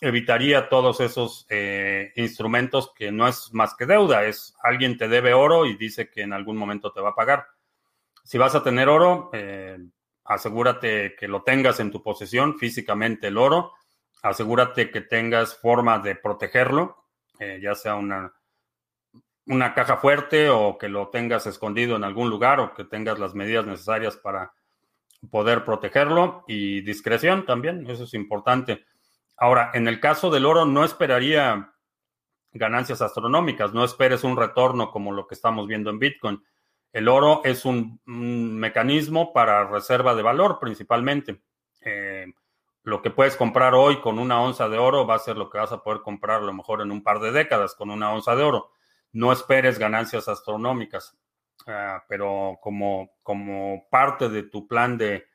Evitaría 0.01 0.69
todos 0.69 0.99
esos 0.99 1.45
eh, 1.49 2.11
instrumentos 2.15 2.91
que 2.95 3.11
no 3.11 3.27
es 3.27 3.53
más 3.53 3.75
que 3.75 3.85
deuda, 3.85 4.25
es 4.25 4.55
alguien 4.61 4.97
te 4.97 5.07
debe 5.07 5.33
oro 5.33 5.65
y 5.65 5.77
dice 5.77 6.09
que 6.09 6.21
en 6.21 6.33
algún 6.33 6.57
momento 6.57 6.91
te 6.91 7.01
va 7.01 7.09
a 7.09 7.15
pagar. 7.15 7.47
Si 8.23 8.37
vas 8.37 8.55
a 8.55 8.63
tener 8.63 8.89
oro, 8.89 9.29
eh, 9.33 9.77
asegúrate 10.25 11.15
que 11.15 11.27
lo 11.27 11.43
tengas 11.43 11.79
en 11.79 11.91
tu 11.91 12.01
posesión, 12.01 12.57
físicamente 12.57 13.27
el 13.27 13.37
oro, 13.37 13.73
asegúrate 14.21 14.89
que 14.91 15.01
tengas 15.01 15.57
forma 15.57 15.99
de 15.99 16.15
protegerlo, 16.15 17.05
eh, 17.39 17.59
ya 17.61 17.75
sea 17.75 17.95
una 17.95 18.33
una 19.45 19.73
caja 19.73 19.97
fuerte 19.97 20.49
o 20.49 20.77
que 20.77 20.87
lo 20.87 21.09
tengas 21.09 21.45
escondido 21.47 21.95
en 21.95 22.03
algún 22.03 22.29
lugar 22.29 22.59
o 22.59 22.73
que 22.73 22.85
tengas 22.85 23.19
las 23.19 23.35
medidas 23.35 23.65
necesarias 23.65 24.15
para 24.17 24.53
poder 25.29 25.65
protegerlo 25.65 26.43
y 26.47 26.81
discreción 26.81 27.45
también, 27.45 27.89
eso 27.89 28.03
es 28.03 28.13
importante. 28.13 28.85
Ahora, 29.37 29.71
en 29.73 29.87
el 29.87 29.99
caso 29.99 30.29
del 30.29 30.45
oro 30.45 30.65
no 30.65 30.83
esperaría 30.83 31.73
ganancias 32.51 33.01
astronómicas, 33.01 33.73
no 33.73 33.83
esperes 33.83 34.23
un 34.23 34.37
retorno 34.37 34.91
como 34.91 35.11
lo 35.11 35.27
que 35.27 35.35
estamos 35.35 35.67
viendo 35.67 35.89
en 35.89 35.99
Bitcoin. 35.99 36.43
El 36.91 37.07
oro 37.07 37.41
es 37.43 37.65
un, 37.65 37.99
mecanismo 38.05 39.33
para 39.33 39.67
reserva 39.67 40.13
de 40.13 40.21
valor 40.21 40.59
principalmente. 40.59 41.41
Eh, 41.81 42.27
lo 42.83 43.01
que 43.01 43.09
puedes 43.09 43.35
comprar 43.35 43.73
hoy 43.73 44.01
con 44.01 44.19
una 44.19 44.41
onza 44.41 44.69
de 44.69 44.77
oro 44.77 45.07
va 45.07 45.15
a 45.15 45.19
ser 45.19 45.37
lo 45.37 45.49
que 45.49 45.57
vas 45.57 45.71
a 45.71 45.81
poder 45.81 46.01
comprar 46.01 46.41
a 46.41 46.45
lo 46.45 46.53
mejor 46.53 46.81
en 46.81 46.91
un 46.91 47.01
par 47.01 47.19
de 47.19 47.31
décadas 47.31 47.75
con 47.75 47.89
una 47.89 48.11
onza 48.11 48.35
de 48.35 48.43
oro 48.43 48.72
no 49.13 49.31
esperes 49.31 49.79
ganancias 49.79 50.27
astronómicas, 50.27 51.17
ah, 51.67 52.03
pero 52.07 52.59
como, 52.61 53.11
como 53.23 53.87
parte 53.89 54.29
de 54.29 54.43
tu 54.43 54.67
plan 54.67 54.97
de 54.97 55.25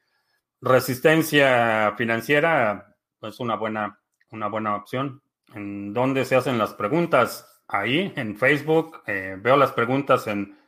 resistencia 0.60 1.94
financiera, 1.96 2.96
es 3.22 3.40
una 3.40 3.56
buena, 3.56 4.00
una 4.30 4.48
buena 4.48 4.76
opción. 4.76 5.22
¿En 5.54 5.94
dónde 5.94 6.24
se 6.24 6.36
hacen 6.36 6.58
las 6.58 6.74
preguntas? 6.74 7.62
Ahí, 7.68 8.12
en 8.16 8.36
Facebook. 8.36 9.02
Eh, 9.06 9.36
veo 9.38 9.56
las 9.56 9.72
preguntas 9.72 10.26
en, 10.26 10.58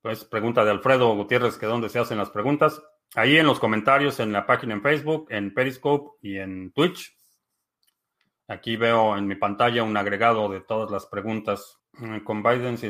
pues, 0.00 0.24
pregunta 0.24 0.64
de 0.64 0.70
Alfredo 0.70 1.14
Gutiérrez, 1.14 1.58
que 1.58 1.66
dónde 1.66 1.88
se 1.88 1.98
hacen 1.98 2.18
las 2.18 2.30
preguntas. 2.30 2.82
Ahí 3.14 3.36
en 3.36 3.46
los 3.46 3.58
comentarios, 3.58 4.20
en 4.20 4.32
la 4.32 4.46
página 4.46 4.74
en 4.74 4.82
Facebook, 4.82 5.26
en 5.30 5.52
Periscope 5.52 6.18
y 6.22 6.38
en 6.38 6.72
Twitch. 6.72 7.16
Aquí 8.46 8.76
veo 8.76 9.16
en 9.16 9.26
mi 9.26 9.34
pantalla 9.34 9.82
un 9.82 9.96
agregado 9.96 10.48
de 10.48 10.60
todas 10.60 10.90
las 10.90 11.06
preguntas 11.06 11.79
con 12.24 12.42
Biden 12.42 12.78
se 12.78 12.86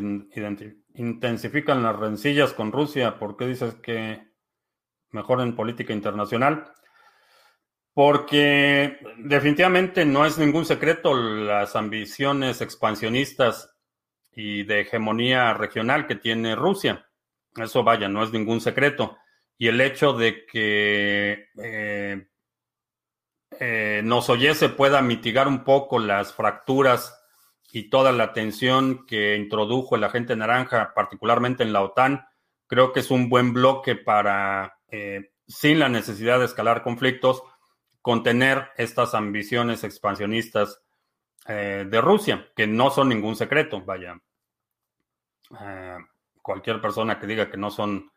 intensifican 0.94 1.82
las 1.82 1.96
rencillas 1.96 2.52
con 2.52 2.72
Rusia. 2.72 3.18
¿Por 3.18 3.36
qué 3.36 3.46
dices 3.46 3.74
que 3.76 4.22
mejor 5.10 5.40
en 5.40 5.56
política 5.56 5.92
internacional? 5.92 6.72
Porque 7.92 8.98
definitivamente 9.18 10.04
no 10.04 10.24
es 10.24 10.38
ningún 10.38 10.64
secreto 10.64 11.14
las 11.14 11.74
ambiciones 11.76 12.60
expansionistas 12.60 13.76
y 14.32 14.62
de 14.62 14.82
hegemonía 14.82 15.54
regional 15.54 16.06
que 16.06 16.14
tiene 16.14 16.54
Rusia. 16.54 17.08
Eso 17.56 17.82
vaya, 17.82 18.08
no 18.08 18.22
es 18.22 18.32
ningún 18.32 18.60
secreto. 18.60 19.18
Y 19.58 19.68
el 19.68 19.80
hecho 19.80 20.12
de 20.12 20.46
que 20.46 21.48
eh, 21.62 22.28
eh, 23.58 24.00
nos 24.04 24.30
oyese 24.30 24.68
pueda 24.68 25.02
mitigar 25.02 25.48
un 25.48 25.64
poco 25.64 25.98
las 25.98 26.32
fracturas 26.32 27.19
y 27.72 27.88
toda 27.88 28.12
la 28.12 28.32
tensión 28.32 29.06
que 29.06 29.36
introdujo 29.36 29.96
el 29.96 30.04
agente 30.04 30.34
naranja, 30.36 30.92
particularmente 30.94 31.62
en 31.62 31.72
la 31.72 31.82
OTAN, 31.82 32.26
creo 32.66 32.92
que 32.92 33.00
es 33.00 33.10
un 33.10 33.28
buen 33.28 33.52
bloque 33.52 33.96
para, 33.96 34.78
eh, 34.88 35.32
sin 35.46 35.78
la 35.78 35.88
necesidad 35.88 36.38
de 36.38 36.46
escalar 36.46 36.82
conflictos, 36.82 37.42
contener 38.02 38.68
estas 38.76 39.14
ambiciones 39.14 39.84
expansionistas 39.84 40.80
eh, 41.46 41.86
de 41.88 42.00
Rusia, 42.00 42.48
que 42.56 42.66
no 42.66 42.90
son 42.90 43.08
ningún 43.08 43.36
secreto, 43.36 43.82
vaya. 43.82 44.20
Eh, 45.60 45.96
cualquier 46.42 46.80
persona 46.80 47.18
que 47.18 47.26
diga 47.26 47.50
que 47.50 47.56
no 47.56 47.70
son 47.70 48.10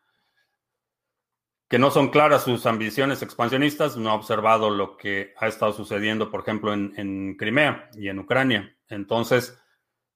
que 1.70 1.80
no 1.80 1.90
son 1.90 2.10
claras 2.10 2.44
sus 2.44 2.68
ambiciones 2.68 3.24
expansionistas, 3.24 3.98
no 3.98 4.12
ha 4.12 4.14
observado 4.14 4.70
lo 4.70 4.96
que 4.96 5.34
ha 5.38 5.48
estado 5.48 5.74
sucediendo, 5.74 6.30
por 6.30 6.42
ejemplo, 6.42 6.72
en 6.72 7.36
Crimea 7.36 7.90
y 7.96 8.10
en 8.10 8.20
Ucrania. 8.20 8.78
Entonces, 8.94 9.60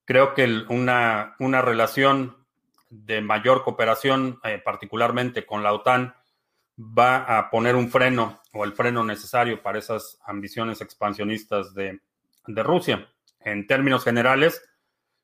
creo 0.05 0.33
que 0.33 0.63
una, 0.69 1.35
una 1.39 1.61
relación 1.61 2.37
de 2.89 3.21
mayor 3.21 3.63
cooperación, 3.63 4.39
eh, 4.43 4.61
particularmente 4.63 5.45
con 5.45 5.63
la 5.63 5.73
OTAN, 5.73 6.15
va 6.79 7.37
a 7.37 7.49
poner 7.49 7.75
un 7.75 7.89
freno 7.89 8.41
o 8.53 8.63
el 8.63 8.73
freno 8.73 9.03
necesario 9.03 9.61
para 9.61 9.79
esas 9.79 10.19
ambiciones 10.25 10.81
expansionistas 10.81 11.73
de, 11.73 11.99
Rusia. 12.45 13.09
En 13.41 13.67
términos 13.67 14.05
generales, 14.05 14.63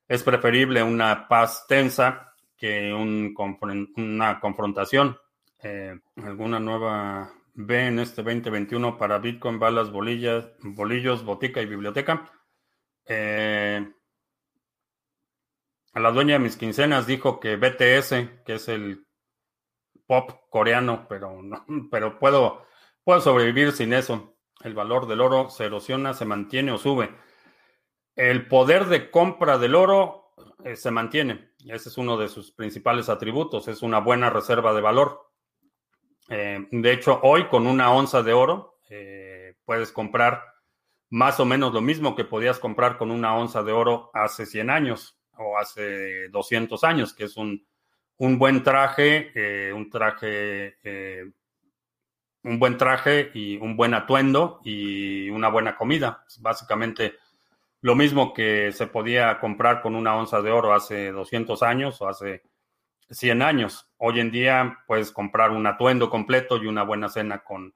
es 0.10 0.24
preferible 0.24 0.84
una 0.84 1.30
paz 1.30 1.66
tensa 1.70 2.34
que 2.58 2.94
una 2.94 4.40
confrontación. 4.42 5.18
Eh, 5.60 5.98
¿Alguna 6.18 6.60
nueva 6.60 7.32
B 7.54 7.88
en 7.88 8.00
este 8.00 8.24
2021 8.24 8.98
para 8.98 9.20
Bitcoin, 9.20 9.58
balas, 9.58 9.90
bolillas, 9.90 10.50
bolillos, 10.60 11.24
botica 11.24 11.62
y 11.62 11.66
biblioteca? 11.66 12.30
Eh, 13.06 13.86
a 15.94 16.00
la 16.00 16.12
dueña 16.12 16.34
de 16.34 16.40
mis 16.40 16.58
quincenas 16.58 17.06
dijo 17.06 17.40
que 17.40 17.56
BTS, 17.56 18.44
que 18.46 18.56
es 18.56 18.68
el 18.68 19.06
pop 20.08 20.32
coreano, 20.50 21.06
pero 21.08 21.40
pero 21.92 22.20
puedo, 22.20 22.66
puedo 23.04 23.22
sobrevivir 23.22 23.72
sin 23.72 23.94
eso. 23.94 24.38
El 24.64 24.74
valor 24.74 25.08
del 25.08 25.22
oro 25.22 25.50
se 25.50 25.66
erosiona, 25.66 26.14
se 26.14 26.26
mantiene 26.26 26.72
o 26.72 26.78
sube. 26.78 27.14
El 28.16 28.48
poder 28.48 28.86
de 28.86 29.10
compra 29.12 29.58
del 29.58 29.76
oro 29.76 30.34
eh, 30.64 30.76
se 30.76 30.92
mantiene. 30.92 31.52
Ese 31.66 31.90
es 31.90 31.98
uno 31.98 32.18
de 32.18 32.30
sus 32.30 32.52
principales 32.52 33.10
atributos. 33.10 33.68
Es 33.68 33.82
una 33.82 34.00
buena 34.00 34.30
reserva 34.30 34.74
de 34.74 34.82
valor. 34.82 35.32
Eh, 36.30 36.68
de 36.72 36.92
hecho, 36.94 37.20
hoy 37.24 37.48
con 37.48 37.68
una 37.68 37.92
onza 37.92 38.24
de 38.24 38.34
oro 38.34 38.72
puedes 39.66 39.92
comprar 39.92 40.53
más 41.14 41.40
o 41.40 41.46
menos 41.46 41.72
lo 41.72 41.82
mismo 41.82 42.16
que 42.16 42.26
podías 42.26 42.58
comprar 42.58 42.98
con 42.98 43.12
una 43.12 43.36
onza 43.36 43.62
de 43.62 43.72
oro 43.72 44.10
hace 44.16 44.48
100 44.48 44.72
años 44.72 45.16
o 45.38 45.60
hace 45.60 46.28
200 46.30 46.84
años, 46.84 47.14
que 47.14 47.26
es 47.26 47.38
un, 47.38 47.68
buen 48.18 48.64
traje, 48.64 49.32
eh, 49.36 49.72
un 49.72 49.92
traje 49.92 50.78
eh, 50.84 51.32
un 52.44 52.58
buen 52.58 52.80
traje 52.80 53.30
y 53.36 53.58
un 53.58 53.78
buen 53.78 53.94
atuendo 53.94 54.60
y 54.64 55.30
una 55.30 55.50
buena 55.50 55.76
comida. 55.76 56.26
básicamente 56.40 57.14
lo 57.82 57.96
mismo 57.96 58.34
que 58.34 58.72
se 58.72 58.88
podía 58.88 59.40
comprar 59.40 59.82
con 59.82 59.96
una 59.96 60.16
onza 60.16 60.42
de 60.42 60.50
oro 60.50 60.74
hace 60.74 61.12
200 61.12 61.62
años 61.62 62.02
o 62.02 62.08
hace 62.08 62.42
100 63.12 63.44
años. 63.44 63.88
Hoy 63.98 64.20
en 64.20 64.32
día 64.32 64.80
puedes 64.88 65.12
comprar 65.12 65.52
un 65.52 65.68
atuendo 65.68 66.10
completo 66.10 66.58
y 66.58 66.66
una 66.66 66.82
buena 66.82 67.08
cena 67.08 67.44
con 67.44 67.76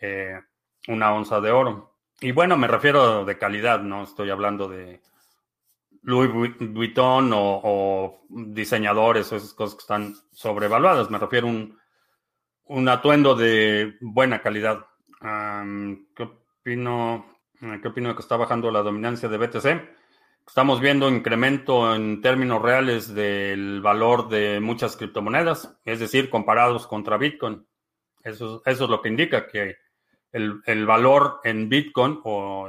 eh, 0.00 0.40
una 0.88 1.14
onza 1.14 1.40
de 1.40 1.52
oro. 1.52 1.93
Y 2.24 2.32
bueno, 2.32 2.56
me 2.56 2.66
refiero 2.66 3.26
de 3.26 3.36
calidad, 3.36 3.82
no 3.82 4.04
estoy 4.04 4.30
hablando 4.30 4.66
de 4.66 5.02
Louis 6.00 6.30
Vuitton 6.58 7.30
o, 7.34 8.24
diseñadores 8.30 9.30
o 9.30 9.36
esas 9.36 9.52
cosas 9.52 9.74
que 9.74 9.82
están 9.82 10.14
sobrevaluadas. 10.32 11.10
Me 11.10 11.18
refiero 11.18 11.48
a 11.48 11.50
un, 11.50 11.78
un 12.64 12.88
atuendo 12.88 13.34
de 13.34 13.98
buena 14.00 14.40
calidad. 14.40 14.86
¿Qué 15.20 16.22
opino? 16.22 17.26
¿Qué 17.60 17.88
opino 17.88 18.08
de 18.08 18.14
que 18.14 18.22
está 18.22 18.38
bajando 18.38 18.70
la 18.70 18.80
dominancia 18.80 19.28
de 19.28 19.36
BTC? 19.36 19.66
Estamos 20.46 20.80
viendo 20.80 21.10
incremento 21.10 21.94
en 21.94 22.22
términos 22.22 22.62
reales 22.62 23.14
del 23.14 23.82
valor 23.82 24.30
de 24.30 24.60
muchas 24.60 24.96
criptomonedas, 24.96 25.78
es 25.84 26.00
decir, 26.00 26.30
comparados 26.30 26.86
contra 26.86 27.18
Bitcoin. 27.18 27.66
Eso, 28.22 28.62
eso 28.64 28.84
es 28.84 28.90
lo 28.90 29.02
que 29.02 29.10
indica 29.10 29.46
que 29.46 29.83
el, 30.34 30.86
valor 30.86 31.40
en 31.44 31.68
Bitcoin 31.68 32.20
o 32.24 32.68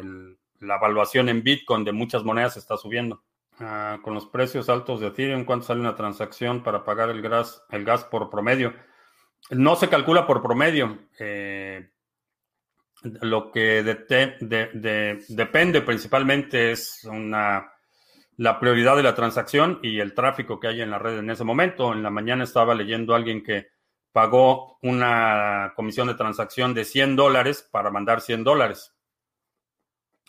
la 0.60 0.76
evaluación 0.76 1.30
en 1.30 1.44
Bitcoin 1.44 1.84
de 1.84 1.92
muchas 1.92 2.24
monedas 2.24 2.58
está 2.58 2.78
subiendo. 2.78 3.24
Ah, 3.60 4.00
con 4.04 4.14
los 4.14 4.28
precios 4.28 4.70
altos 4.70 5.00
de 5.00 5.08
Ethereum, 5.08 5.46
¿cuánto 5.46 5.66
sale 5.66 5.80
una 5.80 5.96
transacción 5.96 6.62
para 6.62 6.84
pagar 6.84 7.10
el 7.10 7.22
gas, 7.22 7.64
el 7.72 7.84
gas 7.84 8.04
por 8.04 8.30
promedio? 8.30 8.74
No 9.50 9.76
se 9.76 9.90
calcula 9.90 10.28
por 10.28 10.42
promedio. 10.42 11.08
Eh, 11.20 11.90
lo 13.22 13.52
que 13.52 13.84
depende 13.84 15.82
principalmente 15.82 16.72
es 16.72 17.04
una, 17.06 17.72
la 18.38 18.60
prioridad 18.60 18.96
de 18.96 19.04
la 19.04 19.16
transacción 19.16 19.80
y 19.82 20.00
el 20.00 20.14
tráfico 20.14 20.60
que 20.60 20.68
hay 20.68 20.82
en 20.82 20.92
la 20.92 21.00
red 21.00 21.18
en 21.20 21.30
ese 21.30 21.44
momento. 21.44 21.94
En 21.94 22.04
la 22.04 22.10
mañana 22.10 22.44
estaba 22.44 22.76
leyendo 22.76 23.14
a 23.14 23.18
alguien 23.18 23.44
que 23.44 23.75
pagó 24.16 24.80
una 24.82 25.74
comisión 25.76 26.08
de 26.08 26.14
transacción 26.14 26.74
de 26.74 26.86
100 26.86 27.18
dólares 27.18 27.68
para 27.70 27.92
mandar 27.92 28.22
100 28.22 28.46
dólares. 28.46 28.96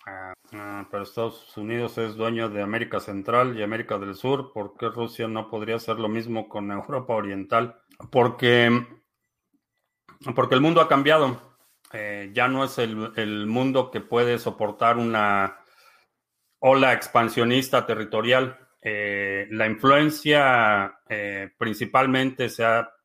Ah, 0.05 0.35
ah, 0.55 0.89
pero 0.91 1.05
Estados 1.05 1.57
Unidos 1.57 1.97
es 1.97 2.17
dueño 2.17 2.49
de 2.49 2.63
América 2.63 2.99
Central 2.99 3.57
y 3.57 3.63
América 3.63 3.97
del 3.97 4.17
Sur. 4.17 4.53
¿Por 4.53 4.77
qué 4.77 4.89
Rusia 4.89 5.29
no 5.29 5.49
podría 5.49 5.77
hacer 5.77 6.01
lo 6.01 6.09
mismo 6.09 6.49
con 6.49 6.69
Europa 6.73 7.15
Oriental? 7.15 7.81
Porque, 8.11 8.73
porque 10.35 10.57
el 10.57 10.61
mundo 10.63 10.81
ha 10.81 10.89
cambiado. 10.89 11.41
Eh, 11.93 12.33
ya 12.35 12.49
no 12.49 12.65
es 12.65 12.79
el, 12.79 13.47
mundo 13.47 13.93
que 13.93 14.01
puede 14.01 14.41
soportar 14.41 14.97
una 14.97 15.61
ola 16.59 16.93
expansionista 16.93 17.87
territorial. 17.87 18.59
Eh, 18.83 19.47
la 19.53 19.69
influencia 19.69 20.99
eh, 21.09 21.51
principalmente 21.57 22.49
se 22.49 22.65
ha 22.65 22.96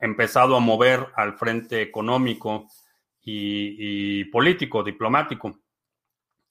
empezado 0.00 0.56
a 0.56 0.60
mover 0.60 1.08
al 1.14 1.36
frente 1.38 1.82
económico 1.82 2.66
y, 3.22 4.24
político, 4.24 4.82
diplomático. 4.82 5.60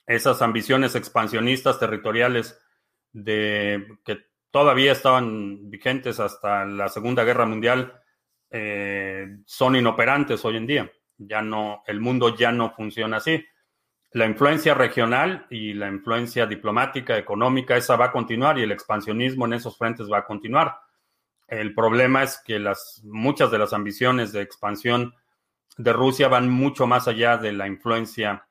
Esas 0.05 0.41
ambiciones 0.41 0.95
expansionistas 0.95 1.79
territoriales 1.79 2.59
de, 3.11 3.97
que 4.05 4.19
todavía 4.51 4.91
estaban 4.91 5.69
vigentes 5.69 6.19
hasta 6.19 6.65
la 6.65 6.89
Segunda 6.89 7.23
Guerra 7.23 7.45
Mundial 7.45 7.93
son 9.45 9.75
inoperantes 9.75 10.43
hoy 10.45 10.57
en 10.57 10.67
día. 10.67 10.91
Ya 11.17 11.41
no, 11.41 11.83
el 11.85 11.99
mundo 11.99 12.35
ya 12.35 12.51
no 12.51 12.71
funciona 12.71 13.17
así. 13.17 13.43
La 14.11 14.25
influencia 14.25 14.73
regional 14.73 15.45
y 15.51 15.73
la 15.73 15.87
influencia 15.87 16.47
diplomática, 16.47 17.17
económica, 17.17 17.77
esa 17.77 17.95
va 17.95 18.05
a 18.05 18.11
continuar 18.11 18.57
y 18.57 18.63
el 18.63 18.71
expansionismo 18.71 19.45
en 19.45 19.53
esos 19.53 19.77
frentes 19.77 20.09
va 20.11 20.19
a 20.19 20.25
continuar. 20.25 20.79
El 21.49 21.73
problema 21.73 22.23
es 22.23 22.41
que 22.45 22.59
las, 22.59 23.01
muchas 23.03 23.51
de 23.51 23.57
las 23.57 23.73
ambiciones 23.73 24.31
de 24.31 24.41
expansión 24.41 25.13
de 25.77 25.93
Rusia 25.93 26.27
van 26.27 26.49
mucho 26.49 26.87
más 26.87 27.07
allá 27.07 27.37
de 27.37 27.53
la 27.53 27.67
influencia 27.67 28.45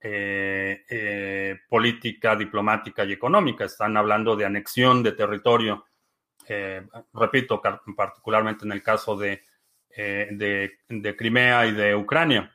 eh, 0.00 0.84
eh, 0.88 1.56
política, 1.68 2.36
diplomática 2.36 3.04
y 3.04 3.12
económica. 3.12 3.64
Están 3.64 3.96
hablando 3.96 4.36
de 4.36 4.44
anexión 4.44 5.02
de 5.02 5.12
territorio, 5.12 5.86
eh, 6.48 6.86
repito, 7.12 7.60
particularmente 7.96 8.64
en 8.64 8.72
el 8.72 8.82
caso 8.82 9.16
de 9.16 9.42
eh, 9.98 10.28
de, 10.90 11.16
Crimea 11.16 11.66
y 11.66 11.72
de 11.72 11.94
Ucrania. 11.94 12.54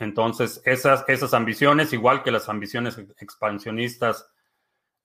Entonces, 0.00 0.62
esas, 0.64 1.04
esas 1.06 1.34
ambiciones, 1.34 1.92
igual 1.92 2.22
que 2.22 2.30
las 2.30 2.48
ambiciones 2.48 2.96
expansionistas 3.18 4.26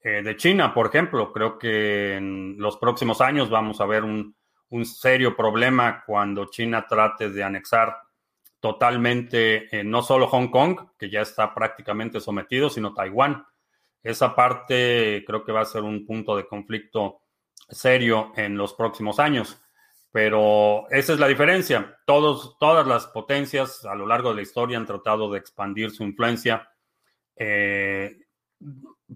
eh, 0.04 0.22
de 0.24 0.36
China, 0.36 0.74
por 0.74 0.88
ejemplo, 0.88 1.32
creo 1.32 1.60
que 1.60 2.16
en 2.16 2.56
los 2.58 2.78
próximos 2.78 3.22
años 3.22 3.50
vamos 3.50 3.80
a 3.82 3.86
ver 3.86 4.04
un, 4.04 4.36
serio 4.84 5.36
problema 5.36 6.04
cuando 6.06 6.46
China 6.46 6.86
trate 6.88 7.30
de 7.30 7.44
anexar 7.44 7.94
totalmente 8.62 9.76
eh, 9.76 9.84
no 9.84 10.02
solo 10.02 10.28
Hong 10.28 10.48
Kong, 10.48 10.80
que 10.98 11.10
ya 11.10 11.22
está 11.22 11.54
prácticamente 11.54 12.22
sometido, 12.22 12.70
sino 12.70 12.94
Taiwán. 12.94 13.46
Esa 14.02 14.34
parte 14.34 15.24
creo 15.28 15.44
que 15.44 15.52
va 15.52 15.62
a 15.62 15.66
ser 15.66 15.84
un 15.84 16.06
punto 16.06 16.38
de 16.38 16.48
conflicto 16.48 17.22
serio 17.70 18.32
en 18.36 18.58
los 18.58 18.74
próximos 18.74 19.20
años. 19.20 19.62
Pero 20.12 20.90
esa 20.90 21.14
es 21.14 21.20
la 21.20 21.28
diferencia. 21.28 21.98
Todos, 22.06 22.58
todas 22.60 22.86
las 22.86 23.08
potencias 23.08 23.86
a 23.86 23.96
lo 23.96 24.06
largo 24.06 24.30
de 24.30 24.36
la 24.38 24.42
historia 24.42 24.78
han 24.78 24.86
tratado 24.86 25.32
de 25.32 25.40
expandir 25.40 25.92
su 25.92 26.04
influencia. 26.04 26.70
Eh, 27.36 28.18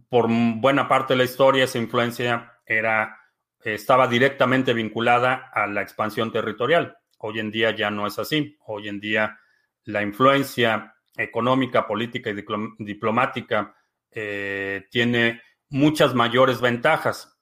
por 0.09 0.27
buena 0.29 0.87
parte 0.87 1.13
de 1.13 1.17
la 1.17 1.23
historia, 1.23 1.63
esa 1.63 1.77
influencia 1.77 2.53
era, 2.65 3.17
estaba 3.63 4.07
directamente 4.07 4.73
vinculada 4.73 5.49
a 5.53 5.67
la 5.67 5.81
expansión 5.81 6.31
territorial. 6.31 6.97
Hoy 7.19 7.39
en 7.39 7.51
día 7.51 7.75
ya 7.75 7.89
no 7.89 8.07
es 8.07 8.19
así. 8.19 8.57
Hoy 8.65 8.87
en 8.87 8.99
día 8.99 9.39
la 9.83 10.01
influencia 10.01 10.95
económica, 11.15 11.87
política 11.87 12.29
y 12.29 12.43
diplomática 12.79 13.75
eh, 14.11 14.85
tiene 14.91 15.41
muchas 15.69 16.13
mayores 16.13 16.59
ventajas 16.61 17.35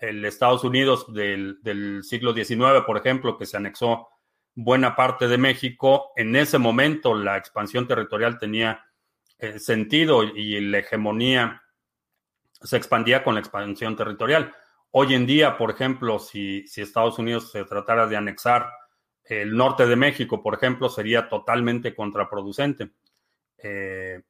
el 0.00 0.24
Estados 0.24 0.64
Unidos 0.64 1.12
del, 1.12 2.00
siglo 2.02 2.32
XIX, 2.32 2.82
por 2.86 2.96
ejemplo, 2.96 3.36
que 3.36 3.46
se 3.46 3.56
anexó 3.56 4.08
buena 4.54 4.96
parte 4.96 5.28
de 5.28 5.38
México, 5.38 6.12
en 6.16 6.34
ese 6.36 6.58
momento 6.58 7.14
la 7.14 7.36
expansión 7.36 7.86
territorial 7.86 8.38
tenía 8.38 8.84
eh, 9.40 9.58
sentido 9.58 10.22
y 10.22 10.60
la 10.60 10.78
hegemonía 10.78 11.62
se 12.62 12.76
expandía 12.76 13.24
con 13.24 13.34
la 13.34 13.40
expansión 13.40 13.96
territorial. 13.96 14.54
Hoy 14.90 15.14
en 15.14 15.26
día, 15.26 15.56
por 15.56 15.70
ejemplo, 15.70 16.18
si, 16.18 16.64
Estados 16.76 17.18
Unidos 17.18 17.50
se 17.50 17.64
tratara 17.64 18.06
de 18.06 18.16
anexar 18.16 18.70
el 19.24 19.56
norte 19.56 19.86
de 19.86 19.96
México, 19.96 20.42
por 20.42 20.54
ejemplo, 20.54 20.88
sería 20.88 21.28
totalmente 21.28 21.94
contraproducente. 21.94 22.90
Eh, 23.58 24.20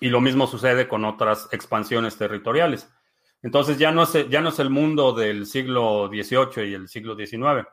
y 0.00 0.08
lo 0.08 0.20
mismo 0.20 0.46
sucede 0.46 0.88
con 0.88 1.04
otras 1.04 1.48
expansiones 1.52 2.16
territoriales. 2.16 2.92
Entonces 3.42 3.78
ya 3.78 3.92
no, 3.92 4.02
es, 4.02 4.28
ya 4.28 4.40
no 4.40 4.48
es 4.48 4.58
el 4.58 4.70
mundo 4.70 5.12
del 5.12 5.46
siglo 5.46 6.08
XVIII 6.08 6.68
y 6.68 6.74
el 6.74 6.88
siglo 6.88 7.14
XIX, 7.14 7.66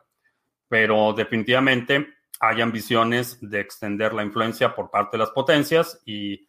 pero 0.68 1.14
definitivamente 1.14 2.19
hay 2.40 2.62
ambiciones 2.62 3.38
de 3.42 3.60
extender 3.60 4.14
la 4.14 4.24
influencia 4.24 4.76
por 4.76 4.90
parte 4.90 5.18
de 5.18 5.24
las 5.24 5.32
potencias 5.32 6.02
y, 6.06 6.48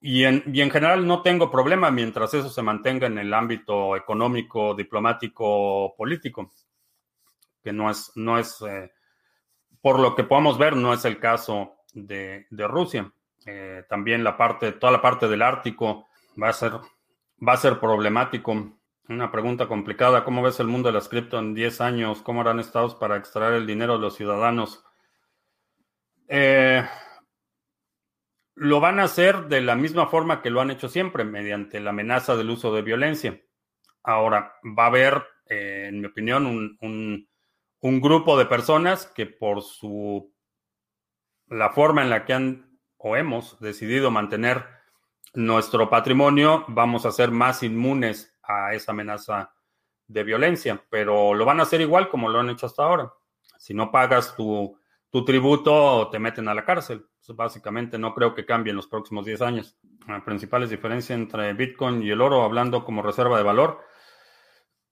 en, 0.00 0.70
general 0.70 1.06
no 1.06 1.22
tengo 1.22 1.50
problema 1.50 1.90
mientras 1.90 2.34
eso 2.34 2.48
se 2.48 2.62
mantenga 2.62 3.06
en 3.06 3.18
el 3.18 3.32
ámbito 3.32 3.94
económico, 3.96 4.74
diplomático, 4.74 5.94
político, 5.96 6.50
que 7.62 7.72
no 7.72 7.88
es, 7.90 8.10
no 8.16 8.38
es 8.38 8.60
eh, 8.62 8.90
por 9.80 10.00
lo 10.00 10.16
que 10.16 10.24
podamos 10.24 10.58
ver, 10.58 10.74
no 10.74 10.92
es 10.92 11.04
el 11.04 11.18
caso 11.20 11.76
de, 11.92 12.46
Rusia. 12.50 13.12
Eh, 13.46 13.84
también 13.88 14.24
la 14.24 14.36
parte, 14.36 14.72
toda 14.72 14.92
la 14.92 15.02
parte 15.02 15.28
del 15.28 15.42
Ártico 15.42 16.08
va 16.40 16.48
a 16.48 16.52
ser 16.52 16.72
va 17.46 17.54
a 17.54 17.58
ser 17.58 17.78
problemático. 17.80 18.78
Una 19.08 19.30
pregunta 19.30 19.66
complicada. 19.66 20.24
¿Cómo 20.24 20.42
ves 20.42 20.60
el 20.60 20.68
mundo 20.68 20.88
de 20.88 20.94
las 20.94 21.08
cripto 21.08 21.38
en 21.38 21.54
10 21.54 21.80
años? 21.80 22.22
¿Cómo 22.22 22.40
harán 22.40 22.60
estados 22.60 22.94
para 22.94 23.16
extraer 23.16 23.54
el 23.54 23.66
dinero 23.66 23.94
de 23.94 24.00
los 24.00 24.14
ciudadanos? 24.14 24.84
Eh, 26.34 26.82
lo 28.54 28.80
van 28.80 29.00
a 29.00 29.02
hacer 29.02 29.48
de 29.48 29.60
la 29.60 29.76
misma 29.76 30.06
forma 30.06 30.40
que 30.40 30.48
lo 30.48 30.62
han 30.62 30.70
hecho 30.70 30.88
siempre, 30.88 31.24
mediante 31.24 31.78
la 31.78 31.90
amenaza 31.90 32.36
del 32.36 32.48
uso 32.48 32.74
de 32.74 32.80
violencia. 32.80 33.38
Ahora, 34.02 34.54
va 34.64 34.84
a 34.84 34.86
haber, 34.86 35.22
eh, 35.44 35.88
en 35.90 36.00
mi 36.00 36.06
opinión, 36.06 36.46
un, 36.46 37.28
un, 37.80 38.00
grupo 38.00 38.38
de 38.38 38.46
personas 38.46 39.04
que 39.04 39.26
por 39.26 39.60
su 39.60 40.34
la 41.48 41.68
forma 41.68 42.02
en 42.02 42.08
la 42.08 42.24
que 42.24 42.32
han 42.32 42.78
o 42.96 43.14
hemos 43.14 43.60
decidido 43.60 44.10
mantener 44.10 44.64
nuestro 45.34 45.90
patrimonio, 45.90 46.64
vamos 46.68 47.04
a 47.04 47.12
ser 47.12 47.30
más 47.30 47.62
inmunes 47.62 48.38
a 48.42 48.72
esa 48.72 48.92
amenaza 48.92 49.52
de 50.06 50.24
violencia, 50.24 50.82
pero 50.88 51.34
lo 51.34 51.44
van 51.44 51.60
a 51.60 51.64
hacer 51.64 51.82
igual 51.82 52.08
como 52.08 52.30
lo 52.30 52.40
han 52.40 52.48
hecho 52.48 52.64
hasta 52.64 52.84
ahora. 52.84 53.12
Si 53.58 53.74
no 53.74 53.92
pagas 53.92 54.34
tu, 54.34 54.78
tu 55.12 55.26
tributo, 55.26 56.08
te 56.10 56.18
meten 56.18 56.48
a 56.48 56.54
la 56.54 56.64
cárcel. 56.64 57.06
básicamente 57.28 57.98
no 57.98 58.14
creo 58.14 58.34
que 58.34 58.46
cambie 58.46 58.70
en 58.70 58.76
los 58.76 58.86
próximos 58.86 59.26
10 59.26 59.42
años. 59.42 59.76
La 60.08 60.24
principales 60.24 60.70
diferencias 60.70 61.16
entre 61.16 61.52
Bitcoin 61.52 62.02
y 62.02 62.10
el 62.10 62.22
oro, 62.22 62.42
hablando 62.42 62.82
como 62.82 63.02
reserva 63.02 63.36
de 63.36 63.44
valor. 63.44 63.80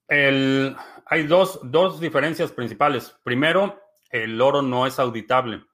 hay 0.09 1.27
dos, 1.27 1.61
dos 1.62 2.01
diferencias 2.01 2.53
principales. 2.53 3.18
Primero, 3.25 3.81
el 4.11 4.39
oro 4.43 4.61
no 4.61 4.87
es 4.87 4.99
auditable. 4.99 5.64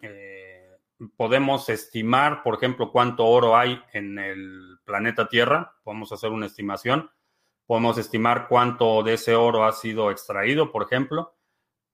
Eh, 0.00 0.68
podemos 1.16 1.68
estimar, 1.68 2.42
por 2.42 2.56
ejemplo, 2.56 2.90
cuánto 2.90 3.24
oro 3.24 3.56
hay 3.56 3.80
en 3.92 4.18
el 4.18 4.80
planeta 4.84 5.28
Tierra. 5.28 5.76
Podemos 5.84 6.10
hacer 6.10 6.30
una 6.30 6.46
estimación. 6.46 7.08
Podemos 7.66 7.98
estimar 7.98 8.48
cuánto 8.48 9.04
de 9.04 9.14
ese 9.14 9.36
oro 9.36 9.64
ha 9.64 9.70
sido 9.70 10.10
extraído, 10.10 10.72
por 10.72 10.82
ejemplo. 10.82 11.36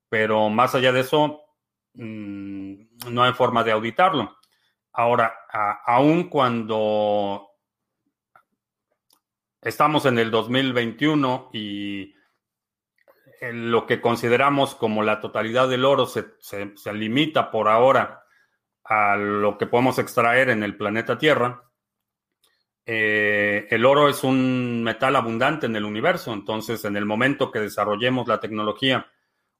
Pero 0.08 0.48
más 0.48 0.74
allá 0.74 0.90
de 0.90 1.00
eso, 1.00 1.42
mm, 1.94 3.10
no 3.10 3.22
hay 3.22 3.32
forma 3.32 3.64
de 3.64 3.72
auditarlo. 3.72 4.36
Ahora, 4.92 5.32
aún 5.86 6.28
cuando 6.28 7.48
estamos 9.60 10.06
en 10.06 10.18
el 10.18 10.30
2021 10.30 11.50
y 11.52 12.14
lo 13.52 13.86
que 13.86 14.00
consideramos 14.00 14.74
como 14.74 15.02
la 15.02 15.20
totalidad 15.20 15.68
del 15.68 15.84
oro 15.84 16.06
se, 16.06 16.26
limita 16.92 17.50
por 17.50 17.68
ahora 17.68 18.24
a 18.84 19.16
lo 19.16 19.58
que 19.58 19.66
podemos 19.66 19.98
extraer 19.98 20.50
en 20.50 20.62
el 20.62 20.76
planeta 20.76 21.18
Tierra, 21.18 21.62
eh, 22.84 23.66
el 23.70 23.84
oro 23.84 24.08
es 24.08 24.24
un 24.24 24.82
metal 24.82 25.14
abundante 25.14 25.66
en 25.66 25.76
el 25.76 25.84
universo, 25.84 26.32
entonces 26.32 26.84
en 26.84 26.96
el 26.96 27.04
momento 27.04 27.50
que 27.50 27.60
desarrollemos 27.60 28.26
la 28.26 28.40
tecnología 28.40 29.06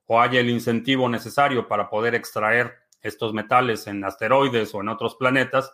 o 0.08 0.20
haya 0.20 0.40
el 0.40 0.50
incentivo 0.50 1.08
necesario 1.08 1.68
para 1.68 1.88
poder 1.88 2.14
extraer 2.14 2.78
estos 3.00 3.32
metales 3.32 3.86
en 3.86 4.02
asteroides 4.04 4.74
o 4.74 4.80
en 4.80 4.88
otros 4.88 5.14
planetas, 5.16 5.72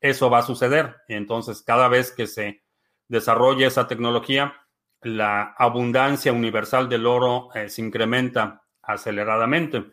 eso 0.00 0.30
va 0.30 0.38
a 0.38 0.42
suceder. 0.42 0.96
entonces 1.08 1.62
cada 1.62 1.88
vez 1.88 2.12
que 2.12 2.26
se 2.26 2.62
desarrolle 3.08 3.66
esa 3.66 3.86
tecnología, 3.86 4.54
la 5.02 5.54
abundancia 5.58 6.32
universal 6.32 6.88
del 6.88 7.06
oro 7.06 7.48
eh, 7.54 7.68
se 7.68 7.82
incrementa 7.82 8.62
aceleradamente. 8.82 9.84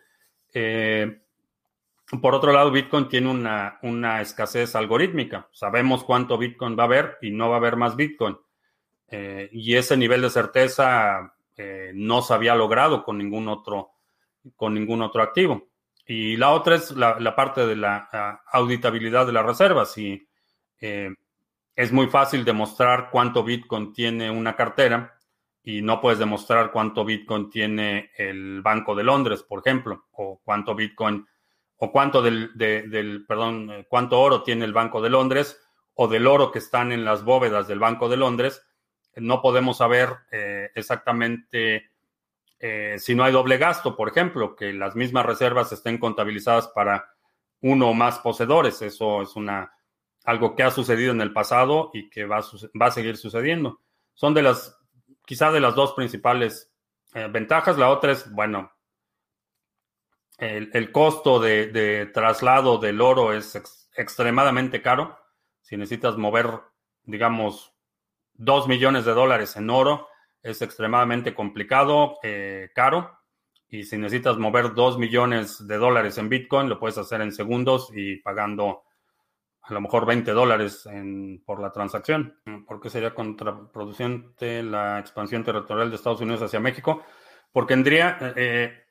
Eh, 0.53 1.21
por 2.21 2.35
otro 2.35 2.53
lado, 2.53 2.71
Bitcoin 2.71 3.09
tiene 3.09 3.29
una, 3.29 4.21
escasez 4.21 4.75
algorítmica. 4.75 5.49
Sabemos 5.51 6.03
cuánto 6.03 6.37
Bitcoin 6.37 6.77
va 6.77 6.83
a 6.83 6.85
haber 6.85 7.17
y 7.21 7.31
no 7.31 7.49
va 7.49 7.55
a 7.55 7.59
haber 7.59 7.75
más 7.75 7.95
Bitcoin. 7.95 8.37
Eh, 9.07 9.49
y 9.51 9.75
ese 9.75 9.97
nivel 9.97 10.21
de 10.21 10.29
certeza 10.29 11.33
no 11.93 12.21
se 12.21 12.33
había 12.33 12.55
logrado 12.55 13.03
con 13.03 13.17
ningún 13.17 13.47
otro, 13.47 13.91
con 14.55 14.73
ningún 14.73 15.01
otro 15.01 15.21
activo. 15.21 15.67
Y 16.05 16.37
la 16.37 16.51
otra 16.51 16.75
es 16.75 16.91
la, 16.91 17.35
parte 17.35 17.65
de 17.65 17.75
la 17.75 18.09
ah, 18.11 18.41
auditabilidad 18.51 19.25
de 19.25 19.33
las 19.33 19.45
reservas. 19.45 19.97
Y 19.97 20.27
es 20.79 21.91
muy 21.91 22.07
fácil 22.07 22.43
demostrar 22.43 23.09
cuánto 23.11 23.43
Bitcoin 23.43 23.93
tiene 23.93 24.29
una 24.29 24.55
cartera 24.55 25.19
y 25.63 25.81
no 25.81 26.01
puedes 26.01 26.19
demostrar 26.19 26.71
cuánto 26.71 27.05
Bitcoin 27.05 27.49
tiene 27.49 28.11
el 28.17 28.61
Banco 28.61 28.95
de 28.95 29.03
Londres, 29.03 29.43
por 29.43 29.59
ejemplo, 29.59 30.07
o 30.11 30.41
cuánto 30.43 30.75
Bitcoin 30.75 31.25
o 31.77 31.91
cuánto 31.91 32.21
del, 32.21 33.25
perdón, 33.27 33.69
eh, 33.71 33.85
cuánto 33.87 34.19
oro 34.19 34.43
tiene 34.43 34.65
el 34.65 34.73
Banco 34.73 35.01
de 35.01 35.09
Londres 35.09 35.57
o 35.93 36.07
del 36.07 36.27
oro 36.27 36.51
que 36.51 36.59
están 36.59 36.91
en 36.91 37.05
las 37.05 37.23
bóvedas 37.23 37.67
del 37.67 37.79
Banco 37.79 38.09
de 38.09 38.17
Londres. 38.17 38.61
No 39.15 39.41
podemos 39.41 39.77
saber 39.77 40.09
eh, 40.31 40.69
exactamente 40.75 41.91
eh, 42.59 42.95
si 42.99 43.15
no 43.15 43.23
hay 43.23 43.31
doble 43.31 43.57
gasto, 43.57 43.95
por 43.95 44.09
ejemplo, 44.09 44.55
que 44.55 44.73
las 44.73 44.95
mismas 44.95 45.25
reservas 45.25 45.71
estén 45.71 45.97
contabilizadas 45.97 46.67
para 46.69 47.13
uno 47.61 47.89
o 47.89 47.93
más 47.93 48.19
poseedores. 48.19 48.81
Eso 48.81 49.21
es 49.21 49.35
una 49.35 49.73
algo 50.25 50.55
que 50.55 50.63
ha 50.63 50.71
sucedido 50.71 51.11
en 51.11 51.21
el 51.21 51.33
pasado 51.33 51.91
y 51.93 52.09
que 52.09 52.25
va 52.25 52.37
a, 52.37 52.43
va 52.79 52.87
a 52.87 52.91
seguir 52.91 53.17
sucediendo. 53.17 53.81
Son 54.13 54.33
de 54.33 54.43
las, 54.43 54.77
quizá 55.25 55.51
de 55.51 55.59
las 55.59 55.75
dos 55.75 55.93
principales 55.93 56.71
eh, 57.13 57.27
ventajas. 57.31 57.77
La 57.77 57.89
otra 57.89 58.11
es, 58.11 58.29
bueno, 58.31 58.71
el, 60.37 60.91
costo 60.91 61.39
de, 61.39 62.09
traslado 62.13 62.77
del 62.77 63.01
oro 63.01 63.33
es 63.33 63.55
extremadamente 63.95 64.81
caro. 64.81 65.17
Si 65.61 65.75
necesitas 65.77 66.17
mover, 66.17 66.61
digamos, 67.03 67.73
dos 68.39 68.67
millones 68.67 69.05
de 69.05 69.13
dólares 69.13 69.55
en 69.57 69.69
oro, 69.69 70.07
es 70.41 70.61
extremadamente 70.61 71.35
complicado, 71.35 72.17
eh, 72.23 72.69
caro. 72.73 73.19
Y 73.67 73.83
si 73.83 73.97
necesitas 73.97 74.37
mover 74.37 74.73
dos 74.73 74.97
millones 74.97 75.67
de 75.67 75.77
dólares 75.77 76.17
en 76.17 76.29
Bitcoin, 76.29 76.69
lo 76.69 76.79
puedes 76.79 76.97
hacer 76.97 77.21
en 77.21 77.31
segundos 77.31 77.91
y 77.93 78.15
pagando 78.17 78.83
a 79.61 79.73
lo 79.73 79.81
mejor 79.81 80.05
20 80.07 80.31
dólares 80.31 80.87
por 81.45 81.61
la 81.61 81.71
transacción. 81.71 82.39
¿Por 82.65 82.79
qué 82.81 82.89
sería 82.89 83.13
contraproducente 83.13 84.63
la 84.63 84.99
expansión 84.99 85.43
territorial 85.43 85.89
de 85.89 85.97
Estados 85.97 86.21
Unidos 86.21 86.41
hacia 86.41 86.59
México? 86.59 87.03
Porque 87.51 87.75
tendría, 87.75 88.17
eh, 88.35 88.85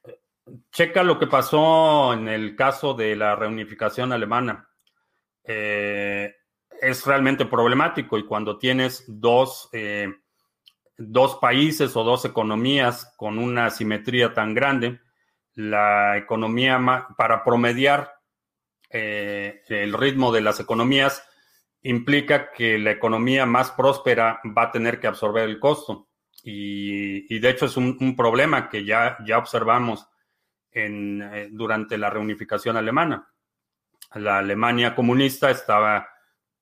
checa 0.71 1.03
lo 1.03 1.19
que 1.19 1.27
pasó 1.27 2.13
en 2.13 2.29
el 2.29 2.55
caso 2.55 2.95
de 2.95 3.17
la 3.17 3.35
reunificación 3.35 4.13
alemana. 4.13 4.69
Eh, 5.43 6.33
es 6.81 7.07
realmente 7.07 7.47
problemático 7.47 8.19
y 8.19 8.25
cuando 8.25 8.59
tienes 8.59 9.05
dos, 9.07 9.69
eh, 9.73 10.09
dos 10.97 11.37
países 11.37 11.97
o 11.97 12.05
dos 12.05 12.25
economías 12.25 13.15
con 13.17 13.39
una 13.39 13.71
simetría 13.71 14.35
tan 14.35 14.55
grande, 14.55 15.01
la 15.55 16.17
economía 16.17 16.79
para 17.17 17.43
promediar 17.43 18.13
eh, 18.91 19.63
el 19.69 19.93
ritmo 19.93 20.33
de 20.33 20.41
las 20.41 20.61
economías 20.61 21.23
implica 21.83 22.53
que 22.53 22.79
la 22.79 22.91
economía 22.91 23.47
más 23.47 23.71
próspera 23.73 24.41
va 24.57 24.65
a 24.65 24.71
tener 24.71 25.01
que 25.01 25.07
absorber 25.07 25.49
el 25.49 25.59
costo. 25.59 26.09
Y, 26.43 27.39
de 27.41 27.51
hecho 27.51 27.67
es 27.67 27.77
un, 27.77 28.17
problema 28.17 28.69
que 28.69 28.85
ya, 28.85 29.19
ya 29.27 29.39
observamos 29.39 30.09
en, 30.71 31.21
eh, 31.23 31.49
durante 31.51 31.99
la 31.99 32.09
reunificación 32.11 32.77
alemana. 32.77 33.29
La 34.15 34.39
Alemania 34.39 34.95
comunista 34.95 35.51
estaba 35.51 36.09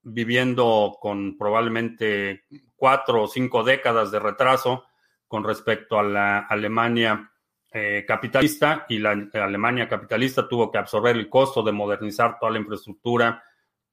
viviendo 0.09 0.97
con 1.01 1.37
probablemente 1.37 2.45
cuatro 2.77 3.25
o 3.25 3.29
cinco 3.29 3.65
décadas 3.65 4.13
de 4.13 4.21
retraso 4.21 4.85
con 5.27 5.43
respecto 5.43 5.99
a 5.99 6.05
la 6.05 6.39
Alemania 6.39 7.33
eh, 7.73 8.05
capitalista 8.07 8.87
y 8.89 8.99
la, 8.99 9.11
Alemania 9.35 9.89
capitalista 9.89 10.49
tuvo 10.49 10.71
que 10.71 10.79
absorber 10.79 11.17
el 11.17 11.29
costo 11.29 11.63
de 11.63 11.73
modernizar 11.73 12.39
toda 12.39 12.53
la 12.53 12.59
infraestructura, 12.59 13.43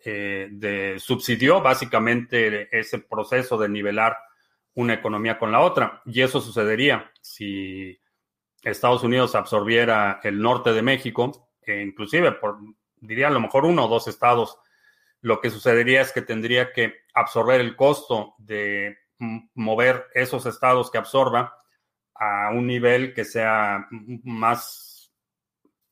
eh, 0.06 0.50
de, 0.52 1.00
subsidió 1.00 1.62
básicamente 1.62 2.70
ese 2.78 3.00
proceso 3.00 3.58
de 3.58 3.70
nivelar 3.70 4.16
una 4.76 4.94
economía 4.94 5.40
con 5.40 5.52
la 5.52 5.62
otra. 5.62 6.02
Y 6.06 6.22
eso 6.22 6.40
sucedería 6.42 7.12
si 7.22 8.00
Estados 8.62 9.04
Unidos 9.04 9.34
absorbiera 9.34 10.20
el 10.24 10.40
norte 10.40 10.74
de 10.74 10.82
México, 10.84 11.50
e 11.62 11.82
inclusive 11.82 12.34
por, 12.34 12.60
diría 12.98 13.28
a 13.28 13.32
lo 13.32 13.40
mejor 13.40 13.66
uno 13.66 13.86
o 13.86 13.90
dos 13.90 14.08
estados, 14.08 14.60
lo 15.24 15.40
que 15.40 15.50
sucedería 15.50 16.02
es 16.02 16.12
que 16.12 16.22
tendría 16.22 16.74
que 16.74 17.06
absorber 17.14 17.62
el 17.62 17.78
costo 17.78 18.36
de 18.38 18.98
mover 19.56 20.08
esos 20.14 20.46
estados 20.46 20.92
que 20.92 20.98
absorba 20.98 21.58
a 22.14 22.52
un 22.52 22.68
nivel 22.68 23.14
que 23.14 23.24
sea 23.24 23.88
más 24.24 25.14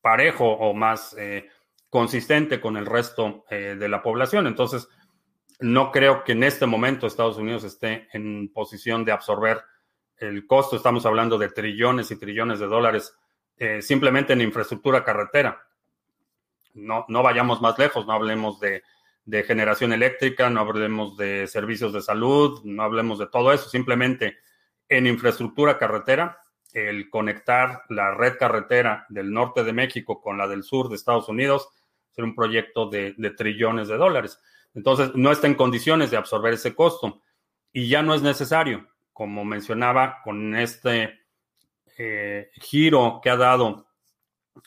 parejo 0.02 0.52
o 0.52 0.74
más 0.74 1.16
eh, 1.18 1.48
consistente 1.90 2.60
con 2.60 2.76
el 2.76 2.86
resto 2.86 3.46
eh, 3.50 3.78
de 3.80 3.88
la 3.88 4.04
población. 4.04 4.48
Entonces, 4.48 4.90
no 5.62 5.94
creo 5.94 6.26
que 6.26 6.34
en 6.34 6.44
este 6.44 6.66
momento 6.66 7.08
Estados 7.08 7.38
Unidos 7.38 7.64
esté 7.64 8.10
en 8.12 8.52
posición 8.52 9.06
de 9.06 9.14
absorber 9.14 9.62
el 10.18 10.46
costo. 10.46 10.76
Estamos 10.76 11.06
hablando 11.06 11.38
de 11.38 11.48
trillones 11.48 12.12
y 12.12 12.20
trillones 12.20 12.60
de 12.60 12.68
dólares 12.68 13.18
eh, 13.56 13.82
simplemente 13.82 14.34
en 14.34 14.42
infraestructura 14.42 15.06
carretera. 15.06 15.66
No, 16.74 17.06
no 17.08 17.24
vayamos 17.24 17.62
más 17.62 17.80
lejos, 17.80 18.06
no 18.06 18.12
hablemos 18.12 18.60
de, 18.60 18.84
de 19.32 19.44
generación 19.44 19.94
eléctrica, 19.94 20.50
no 20.50 20.60
hablemos 20.60 21.16
de 21.16 21.48
servicios 21.48 21.94
de 21.94 22.02
salud, 22.02 22.62
no 22.66 22.84
hablemos 22.84 23.18
de 23.18 23.28
todo 23.28 23.54
eso, 23.54 23.70
simplemente 23.70 24.40
en 24.90 25.08
infraestructura 25.08 25.78
carretera, 25.78 26.40
el 26.74 27.10
conectar 27.10 27.84
la 27.88 28.14
red 28.14 28.38
carretera 28.38 29.06
del 29.08 29.32
norte 29.32 29.64
de 29.64 29.72
México 29.72 30.20
con 30.22 30.38
la 30.38 30.50
del 30.50 30.64
sur 30.64 30.90
de 30.90 30.96
Estados 30.96 31.30
Unidos 31.30 31.70
será 32.10 32.28
un 32.28 32.36
proyecto 32.36 32.90
de, 32.90 33.14
trillones 33.38 33.88
de 33.88 33.96
dólares. 33.96 34.38
Entonces, 34.74 35.12
no 35.16 35.32
está 35.32 35.48
en 35.48 35.56
condiciones 35.56 36.12
de 36.12 36.18
absorber 36.18 36.54
ese 36.54 36.76
costo 36.76 37.22
y 37.72 37.88
ya 37.88 38.02
no 38.02 38.14
es 38.14 38.22
necesario, 38.22 38.86
como 39.14 39.46
mencionaba, 39.46 40.20
con 40.26 40.58
este 40.58 41.22
eh, 41.98 42.52
giro 42.56 43.22
que 43.24 43.30
ha 43.30 43.38
dado 43.38 43.88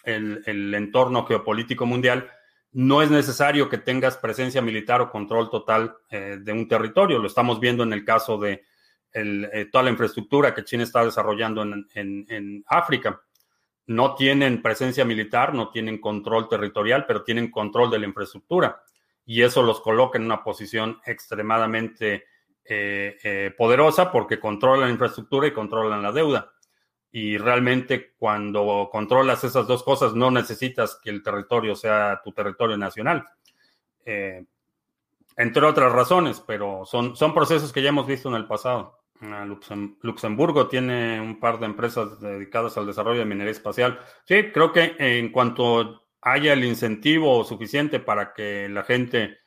el, 0.05 0.73
entorno 0.73 1.27
geopolítico 1.27 1.85
mundial, 1.85 2.31
no 2.75 3.03
es 3.03 3.11
necesario 3.11 3.69
que 3.69 3.79
tengas 3.79 4.17
presencia 4.17 4.61
militar 4.61 5.01
o 5.01 5.11
control 5.11 5.49
total 5.49 5.97
eh, 6.11 6.39
de 6.41 6.53
un 6.53 6.67
territorio. 6.67 7.21
Lo 7.21 7.29
estamos 7.29 7.61
viendo 7.61 7.85
en 7.85 7.93
el 7.93 8.05
caso 8.05 8.37
de 8.37 8.65
eh, 9.13 9.69
toda 9.71 9.85
la 9.85 9.91
infraestructura 9.91 10.53
que 10.53 10.65
China 10.65 10.83
está 10.83 11.05
desarrollando 11.05 11.63
en, 11.63 12.65
África. 12.67 13.23
no 13.87 14.17
tienen 14.17 14.61
presencia 14.61 15.05
militar, 15.05 15.55
no 15.55 15.71
tienen 15.71 16.01
control 16.01 16.49
territorial, 16.49 17.05
pero 17.07 17.23
tienen 17.23 17.53
control 17.53 17.93
de 17.93 18.01
la 18.01 18.07
infraestructura. 18.07 18.83
Y 19.25 19.43
eso 19.43 19.63
los 19.63 19.81
coloca 19.81 20.19
en 20.19 20.25
una 20.25 20.43
posición 20.43 20.99
extremadamente 21.07 22.25
eh, 22.65 23.55
poderosa 23.57 24.11
porque 24.11 24.41
controlan 24.41 24.89
la 24.89 24.93
infraestructura 24.93 25.47
y 25.47 25.53
controlan 25.53 26.03
la 26.03 26.11
deuda. 26.11 26.54
Y 27.17 27.39
realmente 27.39 28.13
cuando 28.19 28.89
controlas 28.91 29.45
esas 29.45 29.69
dos 29.69 29.85
cosas 29.85 30.15
no 30.15 30.33
necesitas 30.33 30.99
que 31.01 31.11
el 31.11 31.23
territorio 31.23 31.77
sea 31.77 32.21
tu 32.25 32.33
territorio 32.33 32.77
nacional. 32.77 33.25
Eh, 34.05 34.45
entre 35.37 35.65
otras 35.65 35.93
razones, 35.93 36.43
pero 36.45 36.85
son, 36.85 37.15
son 37.15 37.33
procesos 37.33 37.73
que 37.73 37.83
ya 37.83 37.91
hemos 37.91 38.09
visto 38.09 38.29
en 38.29 38.35
el 38.35 38.49
pasado. 38.49 38.99
Ah, 39.21 39.47
Luxemburgo 40.03 40.67
tiene 40.67 41.21
un 41.21 41.39
par 41.39 41.61
de 41.61 41.67
empresas 41.67 42.21
dedicadas 42.21 42.77
al 42.79 42.87
desarrollo 42.87 43.21
de 43.21 43.27
minería 43.27 43.53
espacial. 43.53 44.01
Sí, 44.25 44.51
creo 44.53 44.73
que 44.73 44.97
en 44.99 45.31
cuanto 45.31 46.09
haya 46.21 46.53
el 46.53 46.65
incentivo 46.65 47.45
suficiente 47.45 48.01
para 48.01 48.35
que 48.35 48.69
la 48.69 48.83
gente, 48.83 49.39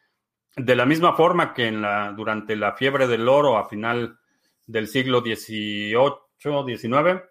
de 0.55 0.75
la 0.77 0.85
misma 0.85 1.17
forma 1.17 1.53
que 1.53 1.67
en 1.67 1.81
la, 1.81 2.13
durante 2.13 2.55
la 2.55 2.77
fiebre 2.77 3.07
del 3.07 3.27
oro 3.27 3.57
a 3.57 3.67
final 3.67 4.19
del 4.65 4.87
siglo 4.87 5.19
XVIII, 5.19 5.97
XIX, 6.77 7.23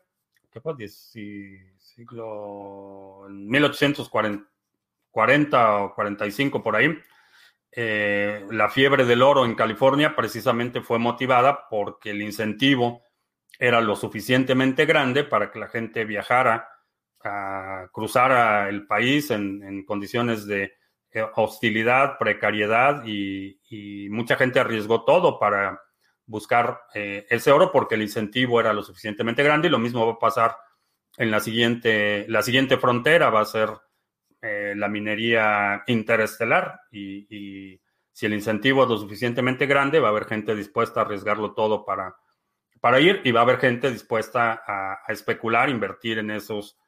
siglo 1.78 3.26
1840 3.28 5.82
o 5.82 5.94
45 5.94 6.62
por 6.62 6.76
ahí, 6.76 6.98
eh, 7.72 8.46
la 8.50 8.70
fiebre 8.70 9.04
del 9.04 9.22
oro 9.22 9.44
en 9.44 9.54
California 9.54 10.16
precisamente 10.16 10.80
fue 10.80 10.98
motivada 10.98 11.68
porque 11.68 12.10
el 12.10 12.22
incentivo 12.22 13.02
era 13.58 13.80
lo 13.80 13.96
suficientemente 13.96 14.86
grande 14.86 15.24
para 15.24 15.50
que 15.50 15.58
la 15.58 15.68
gente 15.68 16.04
viajara 16.04 16.68
a 17.22 17.88
cruzar 17.92 18.68
el 18.68 18.86
país 18.86 19.30
en, 19.30 19.84
condiciones 19.84 20.46
de 20.46 20.74
eh, 21.10 21.26
hostilidad, 21.34 22.18
precariedad 22.18 23.02
y, 23.04 23.58
mucha 24.10 24.36
gente 24.36 24.60
arriesgó 24.60 25.04
todo 25.04 25.38
para 25.38 25.80
buscar 26.26 26.82
eh, 26.94 27.26
ese 27.30 27.52
oro 27.52 27.70
porque 27.70 27.94
el 27.94 28.02
incentivo 28.02 28.60
era 28.60 28.72
lo 28.72 28.82
suficientemente 28.82 29.42
grande 29.42 29.68
y 29.68 29.70
lo 29.70 29.78
mismo 29.78 30.04
va 30.06 30.12
a 30.12 30.18
pasar 30.18 30.56
en 31.16 31.30
la 31.30 31.40
siguiente, 31.40 32.26
la 32.28 32.42
siguiente 32.42 32.76
frontera 32.76 33.30
va 33.30 33.40
a 33.40 33.46
ser 33.46 33.70
eh, 34.42 34.74
la 34.76 34.88
minería 34.88 35.82
interestelar 35.86 36.80
y, 36.90 37.80
si 38.12 38.24
el 38.24 38.32
incentivo 38.32 38.84
es 38.84 38.88
lo 38.88 38.96
suficientemente 38.96 39.66
grande, 39.66 40.00
va 40.00 40.08
a 40.08 40.10
haber 40.10 40.24
gente 40.24 40.56
dispuesta 40.56 41.00
a 41.00 41.04
arriesgarlo 41.04 41.52
todo 41.52 41.84
para, 41.84 42.16
para 42.80 42.98
ir 42.98 43.20
y 43.24 43.30
va 43.30 43.40
a 43.40 43.42
haber 43.42 43.58
gente 43.58 43.90
dispuesta 43.90 44.62
a, 44.66 45.12
especular, 45.12 45.68
invertir 45.68 46.16
en 46.18 46.30
esos, 46.30 46.78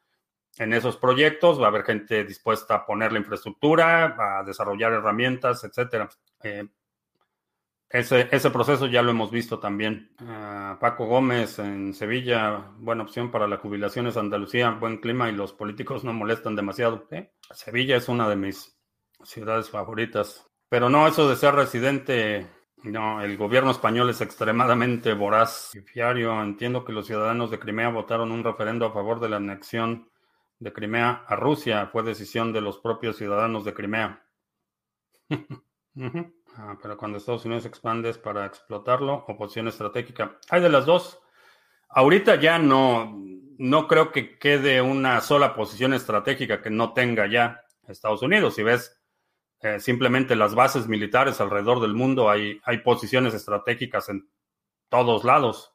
en 0.56 0.72
esos 0.72 0.96
proyectos, 0.96 1.60
va 1.60 1.66
a 1.66 1.68
haber 1.68 1.84
gente 1.84 2.24
dispuesta 2.24 2.76
a 2.76 2.86
poner 2.86 3.12
la 3.12 3.18
infraestructura, 3.18 4.16
a 4.18 4.42
desarrollar 4.42 4.94
herramientas, 4.94 5.64
etcétera. 5.64 6.08
Eh, 6.42 6.66
ese, 7.90 8.28
ese, 8.32 8.50
proceso 8.50 8.86
ya 8.86 9.02
lo 9.02 9.10
hemos 9.10 9.30
visto 9.30 9.58
también. 9.58 10.14
Ah, 10.20 10.76
Paco 10.78 11.06
Gómez 11.06 11.58
en 11.58 11.94
Sevilla, 11.94 12.72
buena 12.78 13.02
opción 13.02 13.30
para 13.30 13.48
la 13.48 13.56
jubilación 13.56 14.06
es 14.06 14.16
Andalucía, 14.16 14.70
buen 14.70 14.98
clima 14.98 15.30
y 15.30 15.32
los 15.32 15.54
políticos 15.54 16.04
no 16.04 16.12
molestan 16.12 16.54
demasiado. 16.54 17.08
Sevilla 17.50 17.96
es 17.96 18.08
una 18.08 18.28
de 18.28 18.36
mis 18.36 18.78
ciudades 19.22 19.70
favoritas. 19.70 20.46
Pero 20.68 20.90
no, 20.90 21.06
eso 21.08 21.28
de 21.30 21.36
ser 21.36 21.54
residente, 21.54 22.46
no, 22.82 23.22
el 23.22 23.38
gobierno 23.38 23.70
español 23.70 24.10
es 24.10 24.20
extremadamente 24.20 25.14
voraz 25.14 25.74
y 25.74 25.80
fiario. 25.80 26.42
Entiendo 26.42 26.84
que 26.84 26.92
los 26.92 27.06
ciudadanos 27.06 27.50
de 27.50 27.58
Crimea 27.58 27.88
votaron 27.88 28.32
un 28.32 28.44
referendo 28.44 28.84
a 28.84 28.92
favor 28.92 29.18
de 29.18 29.30
la 29.30 29.36
anexión 29.36 30.10
de 30.58 30.74
Crimea 30.74 31.24
a 31.26 31.36
Rusia. 31.36 31.86
Fue 31.86 32.02
decisión 32.02 32.52
de 32.52 32.60
los 32.60 32.78
propios 32.80 33.16
ciudadanos 33.16 33.64
de 33.64 33.72
Crimea. 33.72 34.26
Pero 36.82 36.96
cuando 36.96 37.18
Estados 37.18 37.44
Unidos 37.44 37.66
expande 37.66 38.10
es 38.10 38.18
para 38.18 38.46
explotarlo 38.46 39.24
o 39.26 39.36
posición 39.36 39.68
estratégica. 39.68 40.38
Hay 40.50 40.60
de 40.60 40.68
las 40.68 40.86
dos. 40.86 41.20
Ahorita 41.88 42.34
ya 42.36 42.58
no, 42.58 43.16
no 43.58 43.86
creo 43.86 44.12
que 44.12 44.38
quede 44.38 44.82
una 44.82 45.20
sola 45.20 45.54
posición 45.54 45.94
estratégica 45.94 46.60
que 46.60 46.70
no 46.70 46.92
tenga 46.92 47.26
ya 47.26 47.62
Estados 47.86 48.22
Unidos. 48.22 48.56
Si 48.56 48.62
ves 48.62 49.00
eh, 49.60 49.80
simplemente 49.80 50.36
las 50.36 50.54
bases 50.54 50.88
militares 50.88 51.40
alrededor 51.40 51.80
del 51.80 51.94
mundo, 51.94 52.28
hay, 52.28 52.60
hay 52.64 52.78
posiciones 52.78 53.34
estratégicas 53.34 54.08
en 54.08 54.28
todos 54.88 55.24
lados. 55.24 55.74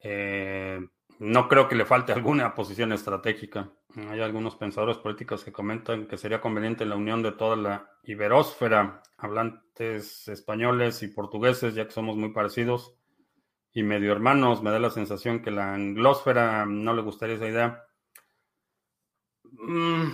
Eh, 0.00 0.80
no 1.22 1.48
creo 1.48 1.68
que 1.68 1.76
le 1.76 1.84
falte 1.84 2.12
alguna 2.12 2.52
posición 2.52 2.92
estratégica. 2.92 3.70
Hay 4.10 4.20
algunos 4.20 4.56
pensadores 4.56 4.96
políticos 4.96 5.44
que 5.44 5.52
comentan 5.52 6.08
que 6.08 6.18
sería 6.18 6.40
conveniente 6.40 6.84
la 6.84 6.96
unión 6.96 7.22
de 7.22 7.30
toda 7.30 7.54
la 7.54 7.90
iberósfera, 8.02 9.04
hablantes 9.18 10.26
españoles 10.26 11.00
y 11.04 11.08
portugueses, 11.08 11.76
ya 11.76 11.84
que 11.84 11.92
somos 11.92 12.16
muy 12.16 12.32
parecidos 12.32 12.96
y 13.72 13.84
medio 13.84 14.10
hermanos. 14.10 14.64
Me 14.64 14.72
da 14.72 14.80
la 14.80 14.90
sensación 14.90 15.42
que 15.42 15.52
la 15.52 15.74
anglósfera 15.74 16.66
no 16.66 16.92
le 16.92 17.02
gustaría 17.02 17.36
esa 17.36 17.46
idea. 17.46 17.84
Mm, 19.44 20.08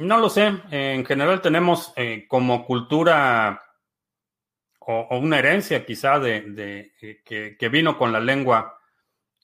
no 0.00 0.18
lo 0.18 0.28
sé. 0.28 0.52
En 0.70 1.06
general 1.06 1.40
tenemos 1.40 1.94
eh, 1.96 2.26
como 2.28 2.66
cultura 2.66 3.62
o, 4.80 5.18
una 5.18 5.38
herencia 5.38 5.86
quizá 5.86 6.18
de, 6.18 6.92
eh, 7.00 7.56
que 7.58 7.68
vino 7.70 7.96
con 7.96 8.12
la 8.12 8.20
lengua 8.20 8.75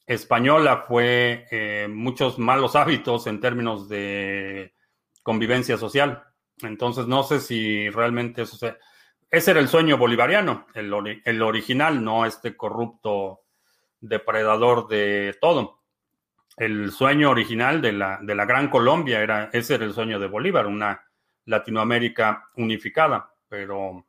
española 0.07 0.85
fue 0.87 1.47
eh, 1.51 1.89
muchos 1.89 2.39
malos 2.39 2.77
hábitos 2.77 3.27
en 3.27 3.41
términos 3.41 3.89
de 3.89 4.75
convivencia 5.23 5.77
social. 5.77 6.25
Entonces, 6.63 7.07
no 7.07 7.23
sé 7.23 7.41
si 7.41 7.89
realmente 7.91 8.43
eso 8.43 8.57
se... 8.57 8.77
Ese 9.31 9.53
era 9.53 9.61
el 9.61 9.69
sueño 9.69 9.97
bolivariano, 9.97 10.67
el, 10.75 11.23
el 11.25 11.43
original, 11.43 12.05
no 12.05 12.27
este 12.27 12.55
corrupto 12.55 13.45
depredador 13.99 14.89
de 14.89 15.39
todo. 15.41 15.81
El 16.59 16.91
sueño 16.91 17.31
original 17.31 17.81
de 17.81 17.93
la, 17.93 18.19
de 18.21 18.35
la 18.35 18.45
Gran 18.45 18.69
Colombia 18.69 19.23
era, 19.23 19.49
ese 19.55 19.77
era 19.77 19.87
el 19.87 19.95
sueño 19.95 20.21
de 20.21 20.27
Bolívar, 20.27 20.67
una 20.67 21.03
Latinoamérica 21.47 22.51
unificada, 22.57 23.33
pero 23.49 24.05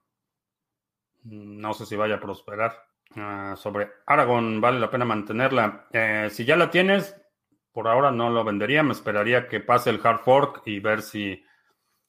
no 1.24 1.74
sé 1.74 1.86
si 1.86 1.96
vaya 1.96 2.16
a 2.16 2.20
prosperar. 2.20 2.76
Ah, 3.16 3.56
sobre 3.58 3.90
Aragon, 4.06 4.60
vale 4.60 4.80
la 4.80 4.90
pena 4.90 5.06
mantenerla. 5.06 5.88
Eh, 5.92 6.30
si 6.32 6.46
ya 6.46 6.56
la 6.56 6.72
tienes, 6.72 7.16
por 7.72 7.88
ahora 7.88 8.12
no 8.12 8.30
lo 8.30 8.44
vendería. 8.44 8.84
Me 8.84 8.94
esperaría 8.94 9.48
que 9.48 9.60
pase 9.60 9.90
el 9.90 10.00
hard 10.04 10.20
fork 10.20 10.62
y 10.66 10.80
ver 10.80 11.02
si, 11.02 11.44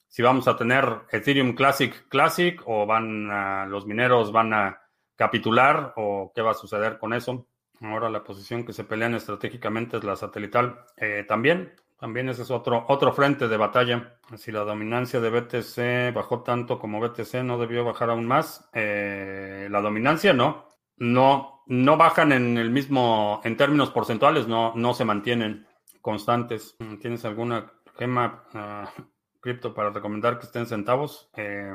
si 0.09 0.23
vamos 0.23 0.49
a 0.49 0.57
tener 0.57 0.85
Ethereum 1.11 1.55
Classic 1.55 2.09
Classic 2.09 2.61
o 2.67 2.87
van 2.87 3.31
a, 3.31 3.67
los 3.67 3.87
mineros 3.87 4.33
van 4.33 4.55
a 4.55 4.81
capitular 5.17 5.93
o 5.97 6.33
qué 6.35 6.43
va 6.43 6.53
a 6.53 6.55
suceder 6.55 6.99
con 6.99 7.13
eso. 7.13 7.47
Ahora 7.81 8.09
la 8.09 8.25
posición 8.25 8.65
que 8.65 8.73
se 8.73 8.85
pelean 8.85 9.15
estratégicamente 9.15 9.99
es 9.99 10.05
la 10.05 10.17
satelital. 10.17 10.87
Eh, 10.97 11.25
también, 11.29 11.75
también 11.99 12.31
ese 12.31 12.43
es 12.43 12.51
otro, 12.51 12.87
otro 12.89 13.13
frente 13.13 13.47
de 13.47 13.57
batalla. 13.59 14.19
Si 14.37 14.51
la 14.53 14.61
dominancia 14.61 15.21
de 15.21 15.29
BTC 15.31 16.15
bajó 16.15 16.43
tanto 16.43 16.79
como 16.79 17.01
BTC, 17.01 17.43
¿no 17.43 17.59
debió 17.59 17.85
bajar 17.85 18.11
aún 18.11 18.27
más? 18.27 18.71
Eh, 18.73 19.69
la 19.71 19.83
dominancia 19.83 20.33
no 20.33 20.74
no, 20.97 21.63
no 21.67 21.97
bajan 21.97 22.33
en 22.33 22.59
el 22.59 22.71
mismo, 22.71 23.41
en 23.45 23.57
términos 23.57 23.91
porcentuales, 23.91 24.47
no, 24.47 24.73
no 24.75 24.95
se 24.95 25.05
mantienen 25.05 25.67
constantes. 26.01 26.77
¿Tienes 27.01 27.25
alguna 27.25 27.73
gema 27.97 28.45
uh, 28.55 29.03
cripto 29.41 29.75
para 29.75 29.91
recomendar 29.91 30.39
que 30.39 30.47
esté 30.47 30.59
en 30.59 30.67
centavos? 30.67 31.31
Eh, 31.37 31.75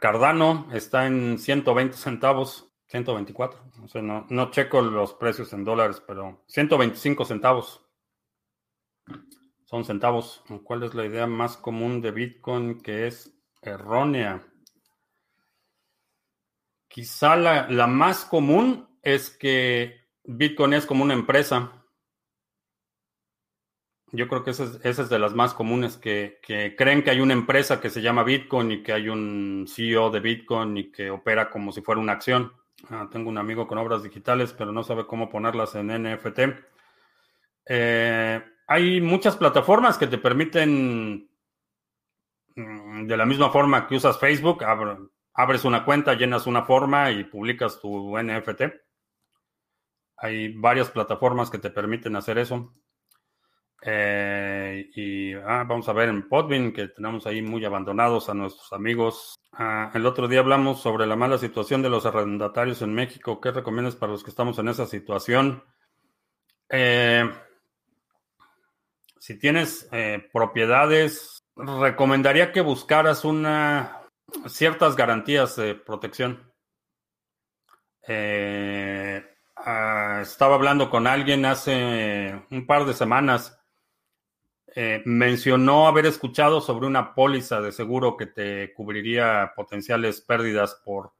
Cardano 0.00 0.68
está 0.72 1.06
en 1.06 1.38
120 1.38 1.96
centavos, 1.96 2.70
124. 2.86 3.60
O 3.82 3.88
sea, 3.88 4.02
no, 4.02 4.26
no 4.28 4.50
checo 4.50 4.82
los 4.82 5.14
precios 5.14 5.52
en 5.52 5.64
dólares, 5.64 6.02
pero 6.06 6.44
125 6.48 7.24
centavos. 7.24 7.80
Son 9.64 9.84
centavos. 9.84 10.44
¿Cuál 10.64 10.82
es 10.82 10.94
la 10.94 11.06
idea 11.06 11.26
más 11.26 11.56
común 11.56 12.00
de 12.00 12.10
Bitcoin 12.10 12.80
que 12.80 13.06
es 13.06 13.34
errónea? 13.62 14.42
Quizá 16.94 17.34
la, 17.34 17.88
más 17.88 18.24
común 18.24 18.86
es 19.02 19.28
que 19.28 20.06
Bitcoin 20.22 20.74
es 20.74 20.86
como 20.86 21.02
una 21.02 21.14
empresa. 21.14 21.84
Yo 24.12 24.28
creo 24.28 24.44
que 24.44 24.52
esa 24.52 24.78
es, 24.80 25.08
de 25.08 25.18
las 25.18 25.34
más 25.34 25.54
comunes, 25.54 25.96
que, 25.96 26.38
creen 26.78 27.02
que 27.02 27.10
hay 27.10 27.20
una 27.20 27.32
empresa 27.32 27.80
que 27.80 27.90
se 27.90 28.00
llama 28.00 28.22
Bitcoin 28.22 28.70
y 28.70 28.82
que 28.84 28.92
hay 28.92 29.08
un 29.08 29.66
CEO 29.68 30.08
de 30.10 30.20
Bitcoin 30.20 30.76
y 30.76 30.92
que 30.92 31.10
opera 31.10 31.50
como 31.50 31.72
si 31.72 31.82
fuera 31.82 32.00
una 32.00 32.12
acción. 32.12 32.52
Ah, 32.88 33.08
tengo 33.10 33.28
un 33.28 33.38
amigo 33.38 33.66
con 33.66 33.78
obras 33.78 34.04
digitales, 34.04 34.54
pero 34.56 34.70
no 34.70 34.84
sabe 34.84 35.04
cómo 35.04 35.28
ponerlas 35.28 35.74
en 35.74 35.88
NFT. 35.88 36.38
Eh, 37.66 38.40
hay 38.68 39.00
muchas 39.00 39.36
plataformas 39.36 39.98
que 39.98 40.06
te 40.06 40.18
permiten, 40.18 41.28
mm, 42.54 43.08
de 43.08 43.16
la 43.16 43.26
misma 43.26 43.50
forma 43.50 43.88
que 43.88 43.96
usas 43.96 44.16
Facebook, 44.16 44.62
abres 45.34 45.64
una 45.64 45.84
cuenta, 45.84 46.14
llenas 46.14 46.46
una 46.46 46.64
forma 46.64 47.10
y 47.10 47.24
publicas 47.24 47.80
tu 47.80 48.16
NFT. 48.16 48.62
Hay 50.16 50.52
varias 50.54 50.90
plataformas 50.90 51.50
que 51.50 51.58
te 51.58 51.70
permiten 51.70 52.16
hacer 52.16 52.38
eso. 52.38 52.72
Eh, 53.86 54.90
y 54.94 55.34
ah, 55.34 55.64
vamos 55.68 55.88
a 55.88 55.92
ver 55.92 56.08
en 56.08 56.26
Podbean 56.26 56.72
que 56.72 56.88
tenemos 56.88 57.26
ahí 57.26 57.42
muy 57.42 57.64
abandonados 57.64 58.30
a 58.30 58.34
nuestros 58.34 58.72
amigos. 58.72 59.34
Ah, 59.52 59.90
el 59.92 60.06
otro 60.06 60.26
día 60.28 60.40
hablamos 60.40 60.80
sobre 60.80 61.06
la 61.06 61.16
mala 61.16 61.36
situación 61.36 61.82
de 61.82 61.90
los 61.90 62.06
arrendatarios 62.06 62.80
en 62.80 62.94
México. 62.94 63.40
¿Qué 63.40 63.50
recomiendas 63.50 63.96
para 63.96 64.12
los 64.12 64.24
que 64.24 64.30
estamos 64.30 64.58
en 64.58 64.68
esa 64.68 64.86
situación? 64.86 65.64
Eh, 66.70 67.28
si 69.18 69.38
tienes 69.38 69.88
eh, 69.92 70.28
propiedades, 70.32 71.42
recomendaría 71.56 72.52
que 72.52 72.62
buscaras 72.62 73.24
una 73.24 74.03
ciertas 74.46 74.96
garantías 74.96 75.56
de 75.56 75.74
protección. 75.74 76.52
Ah, 79.66 80.20
estaba 80.20 80.56
hablando 80.56 80.90
con 80.90 81.06
alguien 81.06 81.46
hace 81.46 82.44
un 82.50 82.66
par 82.66 82.84
de 82.84 82.92
semanas 82.92 83.58
eh, 84.76 85.02
mencionó 85.04 85.86
haber 85.86 86.04
escuchado 86.04 86.60
sobre 86.60 86.88
una 86.88 87.14
póliza 87.14 87.60
de 87.60 87.70
seguro 87.70 88.16
que 88.16 88.26
te 88.26 88.74
cubriría 88.74 89.52
potenciales 89.54 90.20
pérdidas 90.20 90.74
por 90.84 91.12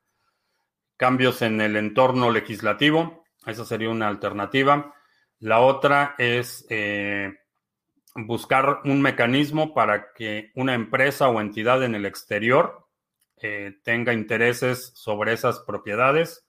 cambios 0.96 1.40
en 1.40 1.60
el 1.60 1.76
entorno 1.76 2.32
legislativo. 2.32 3.24
Esa 3.46 3.64
sería 3.64 3.90
una 3.90 4.08
alternativa. 4.08 4.92
La 5.38 5.60
otra 5.60 6.16
es 6.18 6.66
eh, 6.68 7.32
buscar 8.16 8.80
un 8.84 9.00
mecanismo 9.00 9.72
para 9.72 10.12
que 10.12 10.50
una 10.56 10.74
empresa 10.74 11.28
o 11.28 11.40
entidad 11.40 11.84
en 11.84 11.94
el 11.94 12.06
exterior 12.06 12.83
eh, 13.44 13.80
tenga 13.82 14.14
intereses 14.14 14.92
sobre 14.94 15.34
esas 15.34 15.60
propiedades, 15.60 16.46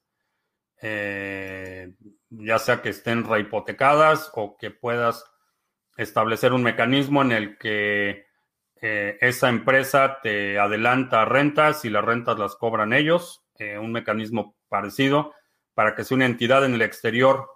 ya 0.81 2.59
sea 2.59 2.81
que 2.83 2.89
estén 2.89 3.23
rehipotecadas 3.23 4.31
o 4.35 4.55
que 4.55 4.69
puedas 4.69 5.25
establecer 5.97 6.53
un 6.53 6.63
mecanismo 6.63 7.21
en 7.21 7.31
el 7.31 7.57
que 7.57 8.25
eh, 8.81 9.17
esa 9.21 9.49
empresa 9.49 10.19
te 10.21 10.59
adelanta 10.59 11.25
rentas 11.25 11.85
y 11.85 11.89
las 11.89 12.03
rentas 12.03 12.37
las 12.37 12.55
cobran 12.55 12.93
ellos, 12.93 13.43
eh, 13.57 13.77
un 13.77 13.91
mecanismo 13.91 14.55
parecido 14.67 15.33
para 15.73 15.95
que 15.95 16.03
sea 16.03 16.15
una 16.15 16.25
entidad 16.25 16.65
en 16.65 16.75
el 16.75 16.81
exterior 16.81 17.49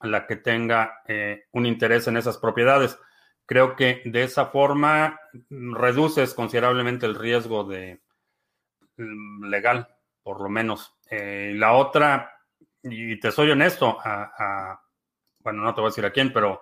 la 0.00 0.26
que 0.26 0.36
tenga 0.36 1.02
eh, 1.06 1.44
un 1.52 1.66
interés 1.66 2.06
en 2.06 2.16
esas 2.16 2.38
propiedades. 2.38 2.98
Creo 3.44 3.76
que 3.76 4.02
de 4.04 4.22
esa 4.22 4.46
forma 4.46 5.20
reduces 5.50 6.32
considerablemente 6.32 7.04
el 7.06 7.16
riesgo 7.16 7.64
de 7.64 8.00
legal, 9.42 9.88
por 10.22 10.40
lo 10.40 10.48
menos. 10.48 10.96
la 11.10 11.72
otra, 11.72 12.32
y 12.82 13.18
te 13.18 13.32
soy 13.32 13.50
honesto, 13.50 13.98
bueno, 15.40 15.62
no 15.62 15.74
te 15.74 15.80
voy 15.80 15.88
a 15.88 15.90
decir 15.90 16.04
a 16.04 16.12
quién, 16.12 16.32
pero 16.32 16.60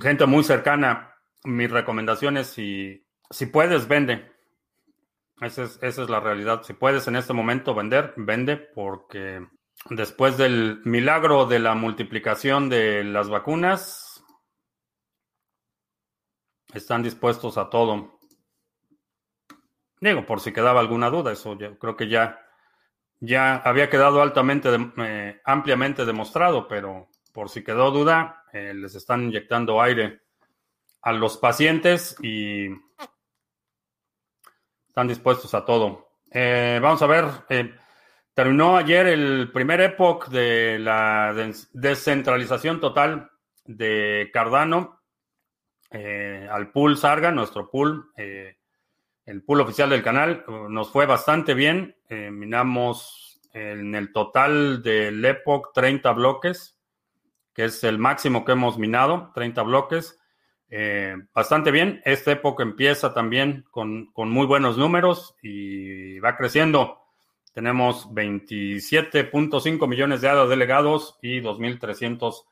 gente 0.00 0.26
muy 0.26 0.44
cercana, 0.44 1.14
mis 1.44 1.70
recomendaciones, 1.70 2.48
si, 2.48 3.06
si 3.30 3.46
puedes, 3.46 3.88
vende. 3.88 4.32
Esa 5.40 5.64
es, 5.64 5.78
esa 5.82 6.02
es 6.02 6.10
la 6.10 6.20
realidad. 6.20 6.62
Si 6.64 6.72
puedes 6.72 7.06
en 7.06 7.16
este 7.16 7.32
momento 7.32 7.74
vender, 7.74 8.12
vende, 8.16 8.56
porque 8.56 9.46
después 9.90 10.36
del 10.36 10.80
milagro 10.84 11.46
de 11.46 11.60
la 11.60 11.74
multiplicación 11.74 12.68
de 12.68 13.04
las 13.04 13.28
vacunas, 13.28 14.24
están 16.74 17.02
dispuestos 17.02 17.56
a 17.56 17.70
todo. 17.70 18.17
Digo, 20.00 20.24
por 20.26 20.40
si 20.40 20.52
quedaba 20.52 20.80
alguna 20.80 21.10
duda, 21.10 21.32
eso 21.32 21.58
yo 21.58 21.78
creo 21.78 21.96
que 21.96 22.08
ya, 22.08 22.40
ya 23.20 23.56
había 23.56 23.90
quedado 23.90 24.22
altamente, 24.22 24.68
eh, 24.98 25.40
ampliamente 25.44 26.04
demostrado, 26.04 26.68
pero 26.68 27.08
por 27.32 27.50
si 27.50 27.62
quedó 27.62 27.90
duda, 27.90 28.44
eh, 28.52 28.72
les 28.74 28.94
están 28.94 29.22
inyectando 29.22 29.80
aire 29.80 30.22
a 31.02 31.12
los 31.12 31.36
pacientes 31.36 32.16
y 32.22 32.68
están 34.88 35.06
dispuestos 35.06 35.54
a 35.54 35.64
todo. 35.64 36.08
Eh, 36.32 36.80
vamos 36.82 37.00
a 37.02 37.06
ver, 37.06 37.26
eh, 37.48 37.74
terminó 38.34 38.76
ayer 38.76 39.06
el 39.06 39.52
primer 39.52 39.80
epoch 39.82 40.28
de 40.28 40.78
la 40.78 41.32
descentralización 41.72 42.80
total 42.80 43.30
de 43.64 44.30
Cardano 44.32 45.00
al 45.90 46.72
pool 46.72 46.98
Sarga, 46.98 47.30
nuestro 47.30 47.70
pool, 47.70 48.10
el 49.28 49.42
pool 49.42 49.60
oficial 49.60 49.90
del 49.90 50.02
canal. 50.02 50.44
Nos 50.68 50.90
fue 50.90 51.06
bastante 51.06 51.54
bien. 51.54 51.96
minamos 52.08 53.40
en 53.52 53.94
el 53.94 54.12
total 54.12 54.82
del 54.82 55.24
epoch 55.24 55.72
30 55.72 56.12
bloques 56.12 56.78
que 57.58 57.64
es 57.64 57.82
el 57.82 57.98
máximo 57.98 58.44
que 58.44 58.52
hemos 58.52 58.78
minado, 58.78 59.32
30 59.34 59.64
bloques. 59.64 60.16
Eh, 60.70 61.16
bastante 61.34 61.72
bien. 61.72 62.00
Esta 62.04 62.30
época 62.30 62.62
empieza 62.62 63.12
también 63.12 63.64
con, 63.72 64.12
muy 64.14 64.46
buenos 64.46 64.78
números 64.78 65.34
y 65.42 66.20
va 66.20 66.36
creciendo. 66.36 67.00
Tenemos 67.52 68.08
27.5 68.10 69.88
millones 69.88 70.20
de 70.20 70.28
delegados 70.46 71.18
y 71.20 71.40
2.300 71.40 72.44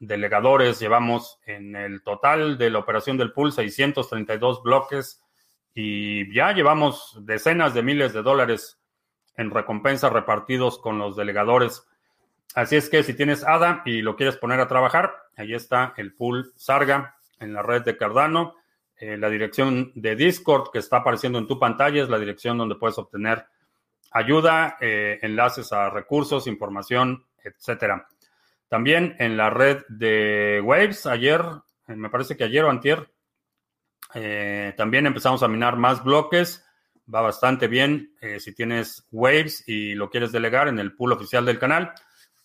delegadores. 0.00 0.78
Llevamos 0.78 1.40
en 1.46 1.74
el 1.74 2.02
total 2.02 2.58
de 2.58 2.68
la 2.68 2.80
operación 2.80 3.16
del 3.16 3.32
pool 3.32 3.50
632 3.50 4.62
bloques 4.62 5.23
y 5.74 6.32
ya 6.32 6.52
llevamos 6.52 7.18
decenas 7.22 7.74
de 7.74 7.82
miles 7.82 8.12
de 8.12 8.22
dólares 8.22 8.80
en 9.36 9.50
recompensas 9.50 10.12
repartidos 10.12 10.78
con 10.78 10.98
los 10.98 11.16
delegadores. 11.16 11.86
Así 12.54 12.76
es 12.76 12.88
que 12.88 13.02
si 13.02 13.14
tienes 13.14 13.44
ADA 13.44 13.82
y 13.84 14.00
lo 14.00 14.14
quieres 14.14 14.36
poner 14.36 14.60
a 14.60 14.68
trabajar, 14.68 15.12
ahí 15.36 15.54
está 15.54 15.92
el 15.96 16.14
pool 16.14 16.52
Sarga 16.56 17.16
en 17.40 17.52
la 17.52 17.62
red 17.62 17.82
de 17.82 17.96
Cardano. 17.96 18.54
Eh, 18.96 19.16
la 19.16 19.28
dirección 19.28 19.90
de 19.96 20.14
Discord 20.14 20.70
que 20.72 20.78
está 20.78 20.98
apareciendo 20.98 21.38
en 21.38 21.48
tu 21.48 21.58
pantalla 21.58 22.02
es 22.02 22.08
la 22.08 22.18
dirección 22.18 22.56
donde 22.56 22.76
puedes 22.76 22.96
obtener 22.96 23.44
ayuda, 24.12 24.76
eh, 24.80 25.18
enlaces 25.22 25.72
a 25.72 25.90
recursos, 25.90 26.46
información, 26.46 27.24
etcétera. 27.42 28.06
También 28.68 29.16
en 29.18 29.36
la 29.36 29.50
red 29.50 29.84
de 29.88 30.60
Waves, 30.64 31.06
ayer, 31.06 31.42
eh, 31.88 31.96
me 31.96 32.08
parece 32.08 32.36
que 32.36 32.44
ayer 32.44 32.64
o 32.64 32.70
antier, 32.70 33.10
también 34.76 35.06
empezamos 35.06 35.42
a 35.42 35.48
minar 35.48 35.76
más 35.76 36.02
bloques. 36.04 36.64
Va 37.12 37.20
bastante 37.20 37.68
bien 37.68 38.14
si 38.38 38.54
tienes 38.54 39.06
Waves 39.10 39.64
y 39.66 39.94
lo 39.94 40.08
quieres 40.08 40.32
delegar 40.32 40.68
en 40.68 40.78
el 40.78 40.94
pool 40.94 41.12
oficial 41.12 41.44
del 41.44 41.58
canal. 41.58 41.92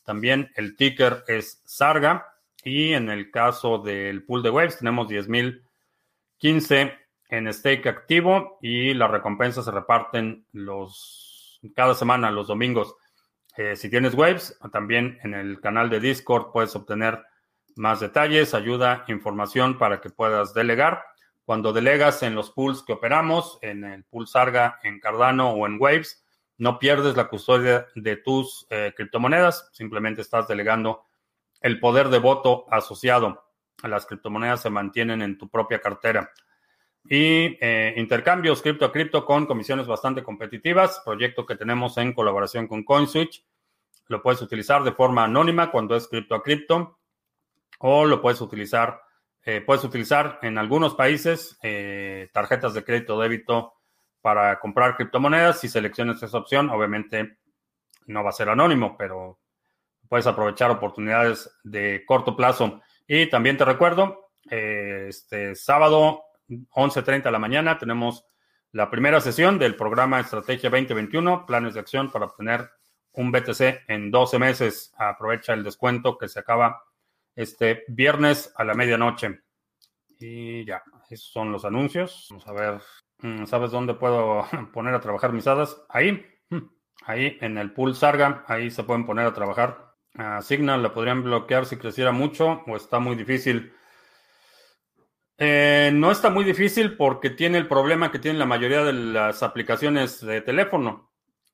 También 0.03 0.51
el 0.55 0.75
ticker 0.75 1.23
es 1.27 1.61
Sarga. 1.65 2.25
Y 2.63 2.93
en 2.93 3.09
el 3.09 3.31
caso 3.31 3.77
del 3.79 4.23
pool 4.23 4.43
de 4.43 4.49
waves 4.49 4.79
tenemos 4.79 5.07
10.015 5.07 6.97
en 7.29 7.53
stake 7.53 7.87
activo 7.87 8.57
y 8.61 8.93
las 8.93 9.11
recompensas 9.11 9.65
se 9.65 9.71
reparten 9.71 10.45
los, 10.51 11.59
cada 11.75 11.93
semana, 11.95 12.31
los 12.31 12.47
domingos. 12.47 12.95
Eh, 13.55 13.75
si 13.75 13.89
tienes 13.89 14.13
waves, 14.13 14.57
también 14.71 15.19
en 15.23 15.33
el 15.33 15.61
canal 15.61 15.89
de 15.89 15.99
Discord 15.99 16.51
puedes 16.51 16.75
obtener 16.75 17.23
más 17.75 17.99
detalles, 17.99 18.53
ayuda, 18.53 19.05
información 19.07 19.77
para 19.77 20.01
que 20.01 20.09
puedas 20.09 20.53
delegar. 20.53 21.03
Cuando 21.49 21.73
delegas 21.73 22.21
en 22.21 22.35
los 22.35 22.51
pools 22.51 22.83
que 22.83 22.93
operamos, 22.93 23.57
en 23.63 23.83
el 23.83 24.03
pool 24.03 24.27
Sarga, 24.27 24.79
en 24.83 24.99
Cardano 24.99 25.49
o 25.49 25.65
en 25.65 25.81
Waves, 25.81 26.23
no 26.59 26.77
pierdes 26.77 27.17
la 27.17 27.27
custodia 27.27 27.87
de 27.95 28.17
tus 28.17 28.67
eh, 28.69 28.93
criptomonedas, 28.95 29.67
simplemente 29.73 30.21
estás 30.21 30.47
delegando 30.47 31.07
el 31.59 31.79
poder 31.79 32.09
de 32.09 32.19
voto 32.19 32.67
asociado. 32.69 33.45
a 33.81 33.87
Las 33.87 34.05
criptomonedas 34.05 34.61
se 34.61 34.69
mantienen 34.69 35.23
en 35.23 35.39
tu 35.39 35.49
propia 35.49 35.81
cartera. 35.81 36.31
Y 37.03 37.57
eh, 37.59 37.95
intercambios 37.97 38.61
cripto 38.61 38.85
a 38.85 38.91
cripto 38.91 39.25
con 39.25 39.47
comisiones 39.47 39.87
bastante 39.87 40.21
competitivas, 40.21 41.01
proyecto 41.03 41.47
que 41.47 41.55
tenemos 41.55 41.97
en 41.97 42.13
colaboración 42.13 42.67
con 42.67 42.83
CoinSwitch. 42.83 43.43
Lo 44.05 44.21
puedes 44.21 44.43
utilizar 44.43 44.83
de 44.83 44.91
forma 44.91 45.23
anónima 45.23 45.71
cuando 45.71 45.95
es 45.95 46.07
cripto 46.07 46.35
a 46.35 46.43
cripto 46.43 46.99
o 47.79 48.05
lo 48.05 48.21
puedes 48.21 48.39
utilizar, 48.39 49.01
eh, 49.43 49.61
puedes 49.61 49.83
utilizar 49.83 50.39
en 50.41 50.57
algunos 50.57 50.95
países 50.95 51.57
tarjetas 52.33 52.73
de 52.73 52.83
crédito 52.83 53.19
débito 53.19 53.73
para 54.21 54.59
comprar 54.59 54.95
criptomonedas. 54.95 55.59
Si 55.59 55.69
seleccionas 55.69 56.21
esa 56.21 56.37
opción, 56.37 56.69
obviamente 56.69 57.37
no 58.07 58.23
va 58.23 58.29
a 58.29 58.33
ser 58.33 58.49
anónimo, 58.49 58.97
pero 58.97 59.39
puedes 60.07 60.27
aprovechar 60.27 60.71
oportunidades 60.71 61.49
de 61.63 62.03
corto 62.05 62.35
plazo. 62.35 62.81
Y 63.07 63.29
también 63.29 63.57
te 63.57 63.65
recuerdo, 63.65 64.31
eh, 64.49 65.05
este 65.09 65.55
sábado 65.55 66.23
11.30 66.49 67.23
de 67.23 67.31
la 67.31 67.39
mañana 67.39 67.77
tenemos 67.77 68.25
la 68.71 68.89
primera 68.89 69.21
sesión 69.21 69.57
del 69.57 69.75
programa 69.75 70.19
Estrategia 70.19 70.69
2021, 70.69 71.45
planes 71.45 71.75
de 71.75 71.79
acción 71.79 72.11
para 72.11 72.25
obtener 72.25 72.69
un 73.13 73.31
BTC 73.31 73.83
en 73.87 74.11
12 74.11 74.39
meses. 74.39 74.93
Aprovecha 74.97 75.53
el 75.53 75.63
descuento 75.63 76.17
que 76.17 76.27
se 76.27 76.39
acaba 76.39 76.83
este 77.41 77.83
viernes 77.87 78.53
a 78.55 78.63
la 78.63 78.73
medianoche. 78.73 79.41
Y 80.19 80.65
ya, 80.65 80.83
esos 81.09 81.31
son 81.31 81.51
los 81.51 81.65
anuncios. 81.65 82.27
Vamos 82.29 82.47
a 82.47 82.53
ver 82.53 82.81
Mm, 83.21 83.45
¿Sabes 83.45 83.71
dónde 83.71 83.93
puedo 83.93 84.45
poner 84.73 84.93
a 84.93 85.01
trabajar 85.01 85.33
mis 85.33 85.47
hadas? 85.47 85.81
Ahí, 85.89 86.25
mm, 86.49 86.57
ahí 87.05 87.37
en 87.41 87.57
el 87.57 87.73
pool 87.73 87.95
Sarga, 87.95 88.43
ahí 88.47 88.71
se 88.71 88.83
pueden 88.83 89.05
poner 89.05 89.25
a 89.25 89.33
trabajar. 89.33 89.89
Signal 90.41 90.83
la 90.83 90.93
podrían 90.93 91.23
bloquear 91.23 91.65
si 91.65 91.77
creciera 91.77 92.11
mucho 92.11 92.63
o 92.67 92.75
está 92.75 92.99
muy 92.99 93.15
difícil. 93.15 93.73
Eh, 95.37 95.91
no 95.93 96.11
está 96.11 96.29
muy 96.29 96.43
difícil 96.43 96.97
porque 96.97 97.29
tiene 97.29 97.57
el 97.57 97.67
problema 97.67 98.11
que 98.11 98.19
tienen 98.19 98.39
la 98.39 98.45
mayoría 98.45 98.83
de 98.83 98.91
las 98.91 99.43
aplicaciones 99.43 100.19
de 100.19 100.41
teléfono. 100.41 101.11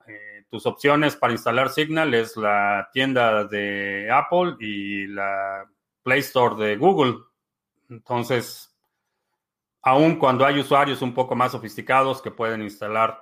Eh, 0.08 0.46
tus 0.50 0.66
opciones 0.66 1.16
para 1.16 1.34
instalar 1.34 1.70
Signal 1.70 2.14
es 2.16 2.38
la 2.38 2.90
tienda 2.94 3.44
de 3.44 4.10
Apple 4.12 4.56
y 4.60 5.08
la 5.08 5.70
Play 6.06 6.20
Store 6.20 6.56
de 6.56 6.78
Google. 6.78 7.16
Entonces, 7.90 8.78
aun 9.82 10.18
cuando 10.18 10.46
hay 10.46 10.60
usuarios 10.60 11.02
un 11.02 11.16
poco 11.16 11.36
más 11.36 11.52
sofisticados 11.52 12.22
que 12.22 12.30
pueden 12.30 12.62
instalar 12.62 13.20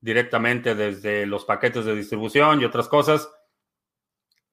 directamente 0.00 0.74
desde 0.74 1.26
los 1.26 1.44
paquetes 1.44 1.84
de 1.84 1.94
distribución 1.94 2.60
y 2.60 2.64
otras 2.64 2.88
cosas, 2.88 3.30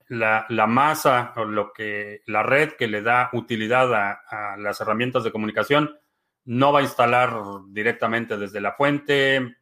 la, 0.08 0.46
masa 0.68 1.34
o 1.38 1.46
lo 1.46 1.74
que 1.74 2.22
la 2.28 2.44
red 2.44 2.74
que 2.74 2.88
le 2.88 3.02
da 3.02 3.32
utilidad 3.34 3.92
a, 3.94 4.58
las 4.58 4.80
herramientas 4.80 5.24
de 5.24 5.32
comunicación 5.32 5.98
no 6.46 6.72
va 6.72 6.80
a 6.80 6.84
instalar 6.84 7.34
directamente 7.70 8.38
desde 8.38 8.62
la 8.62 8.74
fuente. 8.74 9.58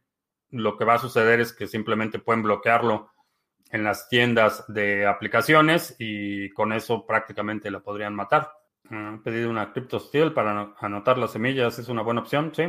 Lo 0.50 0.76
que 0.76 0.84
va 0.84 0.94
a 0.94 0.98
suceder 0.98 1.40
es 1.40 1.54
que 1.54 1.66
simplemente 1.66 2.18
pueden 2.18 2.42
bloquearlo 2.42 3.10
en 3.70 3.84
las 3.84 4.08
tiendas 4.08 4.64
de 4.68 5.06
aplicaciones 5.06 5.94
y 5.98 6.50
con 6.50 6.72
eso 6.72 7.06
prácticamente 7.06 7.70
la 7.70 7.80
podrían 7.80 8.14
matar. 8.14 8.52
Han 8.90 9.22
pedido 9.22 9.48
una 9.48 9.72
CryptoSteel 9.72 10.32
para 10.32 10.74
anotar 10.80 11.16
las 11.18 11.32
semillas. 11.32 11.78
¿Es 11.78 11.88
una 11.88 12.02
buena 12.02 12.20
opción? 12.20 12.52
Sí. 12.54 12.64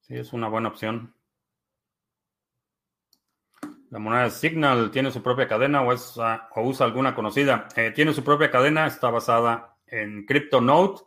Sí, 0.00 0.16
es 0.16 0.32
una 0.32 0.48
buena 0.48 0.68
opción. 0.68 1.14
La 3.90 3.98
moneda 3.98 4.28
Signal 4.28 4.90
tiene 4.90 5.10
su 5.10 5.22
propia 5.22 5.48
cadena 5.48 5.82
o, 5.82 5.92
ah, 6.18 6.50
usa 6.56 6.86
alguna 6.86 7.14
conocida. 7.14 7.68
Eh, 7.76 7.92
tiene 7.94 8.12
su 8.12 8.24
propia 8.24 8.50
cadena, 8.50 8.86
está 8.86 9.08
basada 9.10 9.76
en 9.86 10.26
CryptoNote 10.26 11.02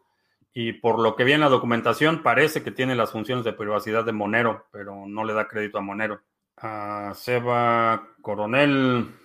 y 0.53 0.73
por 0.73 0.99
lo 0.99 1.15
que 1.15 1.23
vi 1.23 1.33
en 1.33 1.41
la 1.41 1.49
documentación 1.49 2.23
parece 2.23 2.63
que 2.63 2.71
tiene 2.71 2.95
las 2.95 3.11
funciones 3.11 3.45
de 3.45 3.53
privacidad 3.53 4.03
de 4.03 4.13
Monero, 4.13 4.67
pero 4.71 5.05
no 5.05 5.23
le 5.23 5.33
da 5.33 5.47
crédito 5.47 5.77
a 5.77 5.81
Monero. 5.81 6.21
Uh, 6.61 7.15
Seba 7.15 8.15
Coronel. 8.21 9.15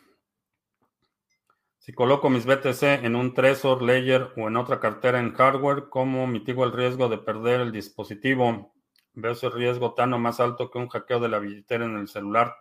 Si 1.79 1.93
coloco 1.93 2.31
mis 2.31 2.47
BTC 2.47 3.05
en 3.05 3.15
un 3.15 3.35
Trezor, 3.35 3.83
Ledger 3.83 4.33
o 4.37 4.49
en 4.49 4.57
otra 4.57 4.81
cartera 4.81 5.21
en 5.21 5.35
hardware, 5.35 5.89
¿cómo 5.91 6.27
mitigo 6.27 6.65
el 6.65 6.73
riesgo 6.73 7.09
de 7.09 7.19
perder 7.19 7.61
el 7.61 7.73
dispositivo? 7.73 8.75
Veo 9.13 9.33
ese 9.33 9.51
riesgo 9.51 9.93
tan 9.93 10.15
o 10.15 10.19
más 10.19 10.41
alto 10.41 10.71
que 10.71 10.79
un 10.79 10.89
hackeo 10.89 11.21
de 11.21 11.29
la 11.29 11.39
billetera 11.39 11.85
en 11.85 11.97
el 11.97 12.09
celular. 12.09 12.57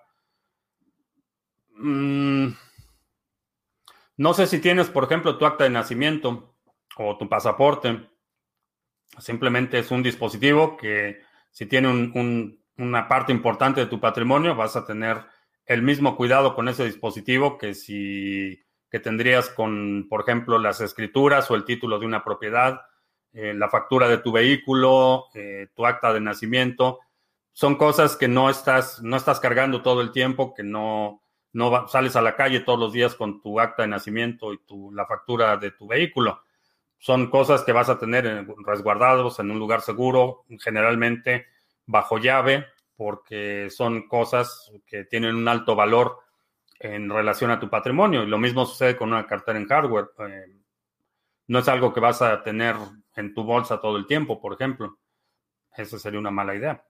Mm, 1.77 2.49
no 4.17 4.33
sé 4.33 4.45
si 4.45 4.59
tienes, 4.59 4.89
por 4.89 5.05
ejemplo, 5.05 5.37
tu 5.37 5.45
acta 5.45 5.63
de 5.63 5.69
nacimiento 5.69 6.55
o 6.97 7.17
tu 7.17 7.29
pasaporte. 7.29 8.09
Simplemente 9.19 9.79
es 9.79 9.89
un 9.91 10.03
dispositivo 10.03 10.75
que 10.77 11.21
si 11.51 11.65
tiene 11.65 11.89
una 12.77 13.07
parte 13.07 13.31
importante 13.31 13.81
de 13.81 13.87
tu 13.87 13.99
patrimonio, 13.99 14.55
vas 14.55 14.75
a 14.75 14.85
tener 14.85 15.23
el 15.65 15.81
mismo 15.81 16.15
cuidado 16.15 16.55
con 16.55 16.67
ese 16.67 16.85
dispositivo 16.85 17.57
que 17.57 17.73
si 17.73 18.61
que 18.89 18.99
tendrías 18.99 19.49
con, 19.49 20.07
por 20.09 20.21
ejemplo, 20.21 20.57
las 20.57 20.79
escrituras 20.79 21.51
o 21.51 21.55
el 21.55 21.65
título 21.65 21.99
de 21.99 22.05
una 22.05 22.23
propiedad, 22.23 22.81
eh, 23.33 23.53
la 23.53 23.69
factura 23.69 24.07
de 24.07 24.19
tu 24.19 24.31
vehículo, 24.31 25.25
eh, 25.33 25.67
tu 25.75 25.85
acta 25.85 26.13
de 26.13 26.21
nacimiento. 26.21 26.99
Son 27.51 27.75
cosas 27.75 28.15
que 28.15 28.29
no 28.29 28.49
estás, 28.49 29.01
no 29.01 29.17
estás 29.17 29.41
cargando 29.41 29.81
todo 29.81 29.99
el 29.99 30.13
tiempo, 30.13 30.53
que 30.53 30.63
no, 30.63 31.21
no 31.51 31.87
sales 31.89 32.15
a 32.15 32.21
la 32.21 32.37
calle 32.37 32.61
todos 32.61 32.79
los 32.79 32.93
días 32.93 33.15
con 33.15 33.41
tu 33.41 33.59
acta 33.59 33.81
de 33.81 33.89
nacimiento 33.89 34.53
y 34.53 34.59
tu, 34.59 34.93
la 34.93 35.05
factura 35.05 35.57
de 35.57 35.71
tu 35.71 35.87
vehículo. 35.87 36.43
Son 36.97 37.29
cosas 37.29 37.63
que 37.63 37.73
vas 37.73 37.89
a 37.89 37.99
tener 37.99 38.47
resguardados 38.65 39.39
en 39.39 39.51
un 39.51 39.59
lugar 39.59 39.81
seguro, 39.81 40.45
generalmente 40.59 41.47
bajo 41.85 42.17
llave, 42.17 42.67
porque 42.95 43.69
son 43.69 44.07
cosas 44.07 44.71
que 44.85 45.05
tienen 45.05 45.35
un 45.35 45.47
alto 45.47 45.75
valor 45.75 46.19
en 46.79 47.09
relación 47.09 47.51
a 47.51 47.59
tu 47.59 47.69
patrimonio. 47.69 48.23
Y 48.23 48.27
lo 48.27 48.37
mismo 48.37 48.65
sucede 48.65 48.95
con 48.95 49.09
una 49.09 49.27
cartera 49.27 49.59
en 49.59 49.67
hardware. 49.67 50.09
Eh, 50.27 50.61
no 51.47 51.59
es 51.59 51.67
algo 51.67 51.93
que 51.93 51.99
vas 51.99 52.21
a 52.21 52.41
tener 52.43 52.75
en 53.15 53.33
tu 53.33 53.43
bolsa 53.43 53.79
todo 53.79 53.97
el 53.97 54.07
tiempo, 54.07 54.41
por 54.41 54.53
ejemplo. 54.53 54.99
Esa 55.75 55.99
sería 55.99 56.19
una 56.19 56.31
mala 56.31 56.55
idea. 56.55 56.83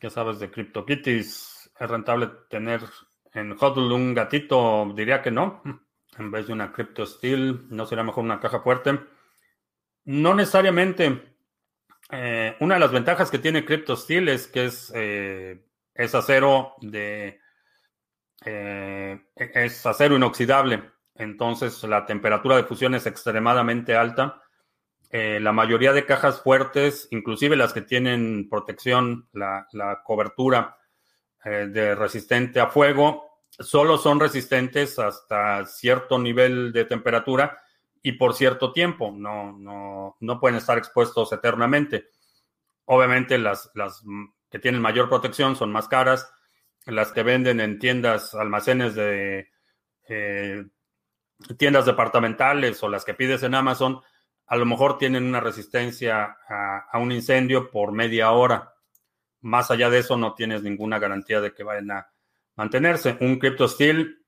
¿Qué 0.00 0.10
sabes 0.10 0.38
de 0.38 0.50
CryptoKitties? 0.50 1.72
¿Es 1.78 1.90
rentable 1.90 2.30
tener 2.48 2.80
en 3.32 3.56
HODL 3.58 3.92
un 3.92 4.14
gatito 4.14 4.92
diría 4.94 5.22
que 5.22 5.30
no. 5.30 5.62
En 6.18 6.30
vez 6.30 6.46
de 6.46 6.52
una 6.52 6.72
Crypto 6.72 7.06
Steel, 7.06 7.66
¿no 7.70 7.86
sería 7.86 8.04
mejor 8.04 8.24
una 8.24 8.40
caja 8.40 8.60
fuerte? 8.60 8.98
No 10.04 10.34
necesariamente. 10.34 11.29
Eh, 12.12 12.56
una 12.60 12.74
de 12.74 12.80
las 12.80 12.92
ventajas 12.92 13.30
que 13.30 13.38
tiene 13.38 13.64
Crypto 13.64 13.96
Steel 13.96 14.28
es 14.28 14.46
que 14.48 14.66
es, 14.66 14.92
eh, 14.94 15.64
es 15.94 16.14
acero 16.14 16.74
de 16.80 17.40
eh, 18.44 19.20
es 19.36 19.86
acero 19.86 20.16
inoxidable. 20.16 20.90
Entonces 21.14 21.82
la 21.84 22.06
temperatura 22.06 22.56
de 22.56 22.64
fusión 22.64 22.94
es 22.94 23.06
extremadamente 23.06 23.94
alta. 23.94 24.42
la 25.12 25.52
mayoría 25.52 25.92
de 25.92 26.06
cajas 26.06 26.40
fuertes, 26.40 27.08
inclusive 27.10 27.56
las 27.56 27.72
que 27.72 27.82
tienen 27.82 28.48
protección, 28.48 29.28
la, 29.32 29.66
la 29.72 30.02
cobertura 30.04 30.78
de 31.44 31.94
resistente 31.94 32.60
a 32.60 32.68
fuego, 32.68 33.30
solo 33.58 33.98
son 33.98 34.20
resistentes 34.20 34.98
hasta 34.98 35.66
cierto 35.66 36.18
nivel 36.18 36.72
de 36.72 36.84
temperatura 36.84 37.58
y 38.02 38.12
por 38.12 38.34
cierto 38.34 38.72
tiempo, 38.72 39.12
no, 39.14 39.52
no, 39.58 40.16
no 40.20 40.40
pueden 40.40 40.56
estar 40.56 40.78
expuestos 40.78 41.32
eternamente. 41.32 42.08
Obviamente 42.86 43.38
las, 43.38 43.70
las 43.74 44.02
que 44.50 44.58
tienen 44.58 44.80
mayor 44.80 45.08
protección 45.08 45.56
son 45.56 45.70
más 45.70 45.88
caras, 45.88 46.32
las 46.86 47.12
que 47.12 47.22
venden 47.22 47.60
en 47.60 47.78
tiendas, 47.78 48.34
almacenes 48.34 48.94
de 48.94 49.48
eh, 50.08 50.64
tiendas 51.58 51.86
departamentales 51.86 52.82
o 52.82 52.88
las 52.88 53.04
que 53.04 53.14
pides 53.14 53.42
en 53.42 53.54
Amazon, 53.54 54.00
a 54.46 54.56
lo 54.56 54.66
mejor 54.66 54.98
tienen 54.98 55.24
una 55.24 55.40
resistencia 55.40 56.36
a 56.48 56.98
un 56.98 57.12
incendio 57.12 57.70
por 57.70 57.92
media 57.92 58.32
hora 58.32 58.74
más 59.42 59.70
allá 59.70 59.90
de 59.90 59.98
eso, 59.98 60.16
no 60.16 60.34
tienes 60.34 60.62
ninguna 60.62 60.98
garantía 60.98 61.40
de 61.40 61.52
que 61.52 61.62
vayan 61.62 61.90
a 61.90 62.12
mantenerse. 62.56 63.16
Un 63.20 63.38
CryptoSteel 63.38 64.19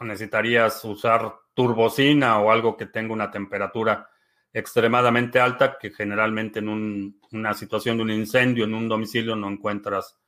necesitarías 0.00 0.84
usar 0.84 1.34
turbocina 1.54 2.38
o 2.40 2.50
algo 2.50 2.76
que 2.76 2.86
tenga 2.86 3.12
una 3.12 3.30
temperatura 3.30 4.08
extremadamente 4.52 5.40
alta, 5.40 5.78
que 5.78 5.90
generalmente 5.90 6.60
en 6.60 7.18
una 7.32 7.54
situación 7.54 7.96
de 7.96 8.02
un 8.04 8.10
incendio 8.10 8.64
en 8.64 8.74
un 8.74 8.88
domicilio 8.88 9.34
no 9.34 9.48
encuentras 9.48 10.18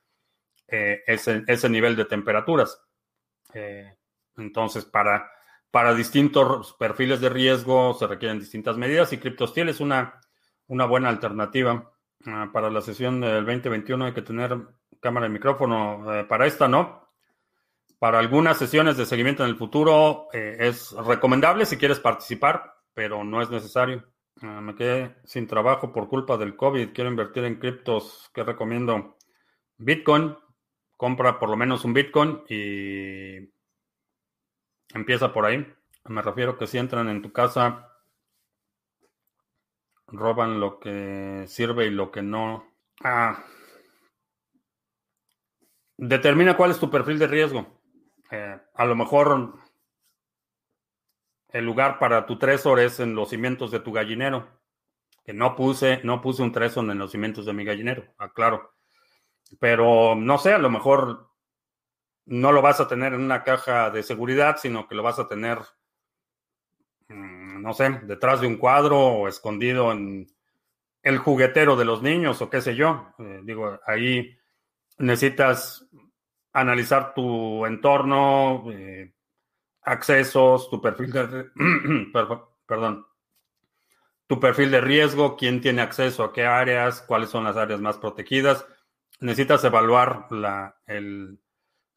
eh, 0.68 1.02
ese, 1.06 1.68
nivel 1.68 1.94
de 1.94 2.06
temperaturas. 2.06 2.80
Eh, 3.54 3.96
entonces, 4.36 4.84
para, 4.84 5.30
para 5.70 5.94
distintos 5.94 6.74
perfiles 6.78 7.20
de 7.20 7.28
riesgo 7.28 7.94
se 7.94 8.06
requieren 8.06 8.40
distintas 8.40 8.76
medidas 8.76 9.12
y 9.12 9.18
CryptoSteel 9.18 9.68
es 9.68 9.80
una, 9.80 10.20
una 10.66 10.86
buena 10.86 11.08
alternativa. 11.08 11.92
Ah, 12.26 12.50
para 12.52 12.70
la 12.70 12.80
sesión 12.80 13.20
del 13.20 13.44
2021 13.44 14.06
hay 14.06 14.12
que 14.12 14.22
tener 14.22 14.58
cámara 15.00 15.26
y 15.26 15.30
micrófono. 15.30 16.12
Eh, 16.12 16.24
para 16.24 16.46
esta 16.46 16.66
no. 16.66 17.05
Para 17.98 18.18
algunas 18.18 18.58
sesiones 18.58 18.96
de 18.96 19.06
seguimiento 19.06 19.42
en 19.42 19.50
el 19.50 19.56
futuro 19.56 20.28
eh, 20.32 20.56
es 20.60 20.92
recomendable 20.92 21.64
si 21.64 21.78
quieres 21.78 21.98
participar, 21.98 22.74
pero 22.92 23.24
no 23.24 23.40
es 23.40 23.50
necesario. 23.50 24.04
Ah, 24.42 24.60
me 24.60 24.74
quedé 24.74 25.16
sin 25.24 25.46
trabajo 25.46 25.92
por 25.92 26.08
culpa 26.08 26.36
del 26.36 26.56
COVID. 26.56 26.92
Quiero 26.92 27.08
invertir 27.08 27.44
en 27.44 27.58
criptos. 27.58 28.30
¿Qué 28.34 28.42
recomiendo? 28.42 29.16
Bitcoin. 29.78 30.36
Compra 30.96 31.38
por 31.38 31.50
lo 31.50 31.56
menos 31.56 31.84
un 31.84 31.92
Bitcoin 31.92 32.42
y 32.48 33.50
empieza 34.94 35.32
por 35.32 35.44
ahí. 35.44 35.66
Me 36.04 36.22
refiero 36.22 36.56
que 36.56 36.66
si 36.66 36.78
entran 36.78 37.08
en 37.08 37.20
tu 37.20 37.32
casa 37.32 37.92
roban 40.06 40.60
lo 40.60 40.78
que 40.78 41.44
sirve 41.46 41.86
y 41.86 41.90
lo 41.90 42.10
que 42.10 42.22
no. 42.22 42.64
Ah. 43.02 43.44
Determina 45.98 46.56
cuál 46.56 46.70
es 46.70 46.78
tu 46.78 46.90
perfil 46.90 47.18
de 47.18 47.26
riesgo. 47.26 47.75
Eh, 48.30 48.58
a 48.74 48.84
lo 48.84 48.96
mejor 48.96 49.54
el 51.48 51.64
lugar 51.64 51.98
para 51.98 52.26
tu 52.26 52.38
tresor 52.38 52.80
es 52.80 53.00
en 53.00 53.14
los 53.14 53.30
cimientos 53.30 53.70
de 53.70 53.80
tu 53.80 53.92
gallinero. 53.92 54.48
Que 55.24 55.32
no 55.32 55.56
puse, 55.56 56.00
no 56.04 56.20
puse 56.20 56.42
un 56.42 56.52
tresor 56.52 56.88
en 56.90 56.98
los 56.98 57.10
cimientos 57.10 57.46
de 57.46 57.52
mi 57.52 57.64
gallinero, 57.64 58.04
aclaro. 58.18 58.74
Pero 59.58 60.14
no 60.14 60.38
sé, 60.38 60.52
a 60.52 60.58
lo 60.58 60.70
mejor 60.70 61.30
no 62.26 62.52
lo 62.52 62.62
vas 62.62 62.80
a 62.80 62.88
tener 62.88 63.12
en 63.12 63.22
una 63.22 63.42
caja 63.42 63.90
de 63.90 64.02
seguridad, 64.02 64.56
sino 64.58 64.86
que 64.86 64.94
lo 64.94 65.02
vas 65.02 65.18
a 65.18 65.28
tener 65.28 65.58
Mm, 67.08 67.62
no 67.62 67.72
sé, 67.72 68.00
detrás 68.04 68.40
de 68.40 68.46
un 68.46 68.56
cuadro 68.56 68.98
o 68.98 69.28
escondido 69.28 69.92
en 69.92 70.26
el 71.02 71.18
juguetero 71.18 71.76
de 71.76 71.84
los 71.84 72.02
niños 72.02 72.42
o 72.42 72.50
qué 72.50 72.60
sé 72.60 72.74
yo. 72.74 73.14
Eh, 73.18 73.40
digo, 73.44 73.78
ahí 73.86 74.36
necesitas 74.98 75.86
analizar 76.56 77.14
tu 77.14 77.66
entorno, 77.66 78.64
eh, 78.72 79.12
accesos, 79.82 80.70
tu 80.70 80.80
perfil 80.80 81.12
de, 81.12 81.50
perdón, 82.66 83.06
tu 84.26 84.40
perfil 84.40 84.70
de 84.70 84.80
riesgo, 84.80 85.36
quién 85.36 85.60
tiene 85.60 85.82
acceso 85.82 86.24
a 86.24 86.32
qué 86.32 86.44
áreas, 86.46 87.02
cuáles 87.02 87.30
son 87.30 87.44
las 87.44 87.56
áreas 87.56 87.80
más 87.80 87.98
protegidas. 87.98 88.66
Necesitas 89.20 89.62
evaluar 89.64 90.26
la, 90.32 90.76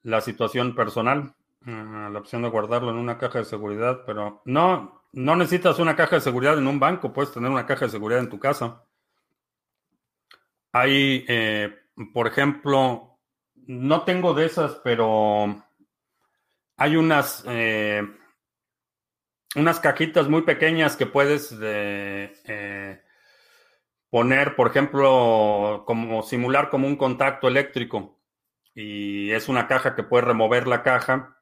la 0.03 0.21
situación 0.21 0.75
personal. 0.75 1.33
Ah, 1.65 2.09
la 2.11 2.19
opción 2.19 2.41
de 2.41 2.49
guardarlo 2.49 2.91
en 2.91 2.97
una 2.97 3.17
caja 3.17 3.39
de 3.39 3.45
seguridad, 3.45 4.03
pero 4.05 4.41
no, 4.45 5.03
no 5.11 5.35
necesitas 5.35 5.79
una 5.79 5.95
caja 5.95 6.15
de 6.15 6.21
seguridad 6.21 6.57
en 6.57 6.67
un 6.67 6.79
banco, 6.79 7.11
puedes 7.11 7.33
tener 7.33 7.49
una 7.49 7.65
caja 7.65 7.85
de 7.85 7.91
seguridad 7.91 8.21
en 8.21 8.29
tu 8.29 8.39
casa. 8.39 8.83
Hay, 10.71 11.25
eh, 11.27 11.75
por 12.13 12.27
ejemplo, 12.27 13.08
no 13.69 14.03
tengo 14.03 14.33
de 14.33 14.47
esas, 14.47 14.81
pero 14.83 15.63
hay 16.75 16.95
unas, 16.95 17.43
eh, 17.47 18.01
unas 19.55 19.79
cajitas 19.79 20.27
muy 20.27 20.41
pequeñas 20.41 20.97
que 20.97 21.05
puedes 21.05 21.55
eh, 21.61 23.03
poner, 24.09 24.55
por 24.55 24.69
ejemplo, 24.69 25.83
como 25.85 26.23
simular 26.23 26.71
como 26.71 26.87
un 26.87 26.95
contacto 26.95 27.47
eléctrico. 27.47 28.19
Y 28.73 29.29
es 29.31 29.47
una 29.49 29.67
caja 29.67 29.93
que 29.93 30.01
puedes 30.01 30.25
remover 30.25 30.65
la 30.67 30.81
caja 30.81 31.37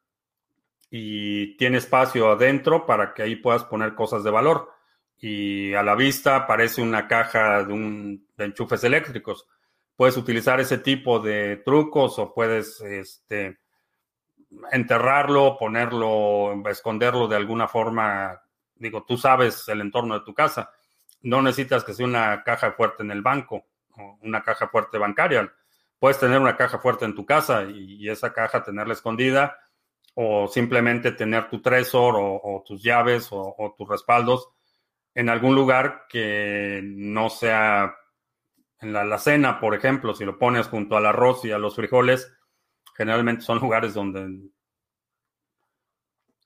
y 0.92 1.56
tiene 1.56 1.78
espacio 1.78 2.30
adentro 2.30 2.86
para 2.86 3.14
que 3.14 3.24
ahí 3.24 3.38
puedas 3.38 3.64
poner 3.64 3.96
cosas 3.96 4.26
de 4.26 4.32
valor. 4.32 4.70
Y 5.18 5.74
a 5.76 5.82
la 5.82 5.96
vista 5.96 6.46
parece 6.46 6.82
una 6.82 7.08
caja 7.08 7.64
de 7.64 8.20
enchufes 8.38 8.84
eléctricos. 8.84 9.48
Puedes 9.98 10.16
utilizar 10.16 10.60
ese 10.60 10.78
tipo 10.78 11.20
de 11.20 11.58
trucos 11.66 12.20
o 12.20 12.34
puedes 12.34 12.80
este, 12.82 13.58
enterrarlo, 14.72 15.58
ponerlo, 15.58 16.54
esconderlo 16.70 17.28
de 17.28 17.36
alguna 17.36 17.68
forma. 17.68 18.40
Digo, 18.76 19.04
tú 19.04 19.18
sabes 19.18 19.68
el 19.68 19.82
entorno 19.82 20.14
de 20.14 20.24
tu 20.24 20.36
casa. 20.36 20.72
No 21.24 21.42
necesitas 21.42 21.84
que 21.84 21.94
sea 21.94 22.06
una 22.06 22.44
caja 22.44 22.72
fuerte 22.74 23.02
en 23.02 23.10
el 23.10 23.24
banco 23.24 23.66
o 23.98 24.20
una 24.22 24.44
caja 24.44 24.68
fuerte 24.68 25.00
bancaria. 25.00 25.52
Puedes 26.00 26.20
tener 26.20 26.40
una 26.40 26.56
caja 26.56 26.78
fuerte 26.78 27.06
en 27.06 27.16
tu 27.16 27.26
casa 27.26 27.64
y, 27.64 28.08
esa 28.08 28.32
caja 28.32 28.64
tenerla 28.64 28.94
escondida 28.94 29.58
o 30.14 30.48
simplemente 30.48 31.12
tener 31.12 31.50
tu 31.50 31.62
tresor 31.62 32.16
o, 32.18 32.64
tus 32.66 32.84
llaves 32.84 33.30
o, 33.32 33.76
tus 33.78 33.88
respaldos 33.88 34.50
en 35.16 35.30
algún 35.30 35.56
lugar 35.56 36.06
que 36.08 36.82
no 36.84 37.30
sea 37.30 37.96
en 38.80 38.94
la 38.94 39.02
alacena, 39.02 39.60
por 39.60 39.74
ejemplo, 39.76 40.14
si 40.14 40.26
lo 40.26 40.38
pones 40.38 40.68
junto 40.68 40.98
al 40.98 41.06
arroz 41.06 41.44
y 41.46 41.52
a 41.52 41.58
los 41.58 41.76
frijoles, 41.76 42.32
generalmente 42.96 43.44
son 43.44 43.60
lugares 43.62 43.94
donde 43.94 44.50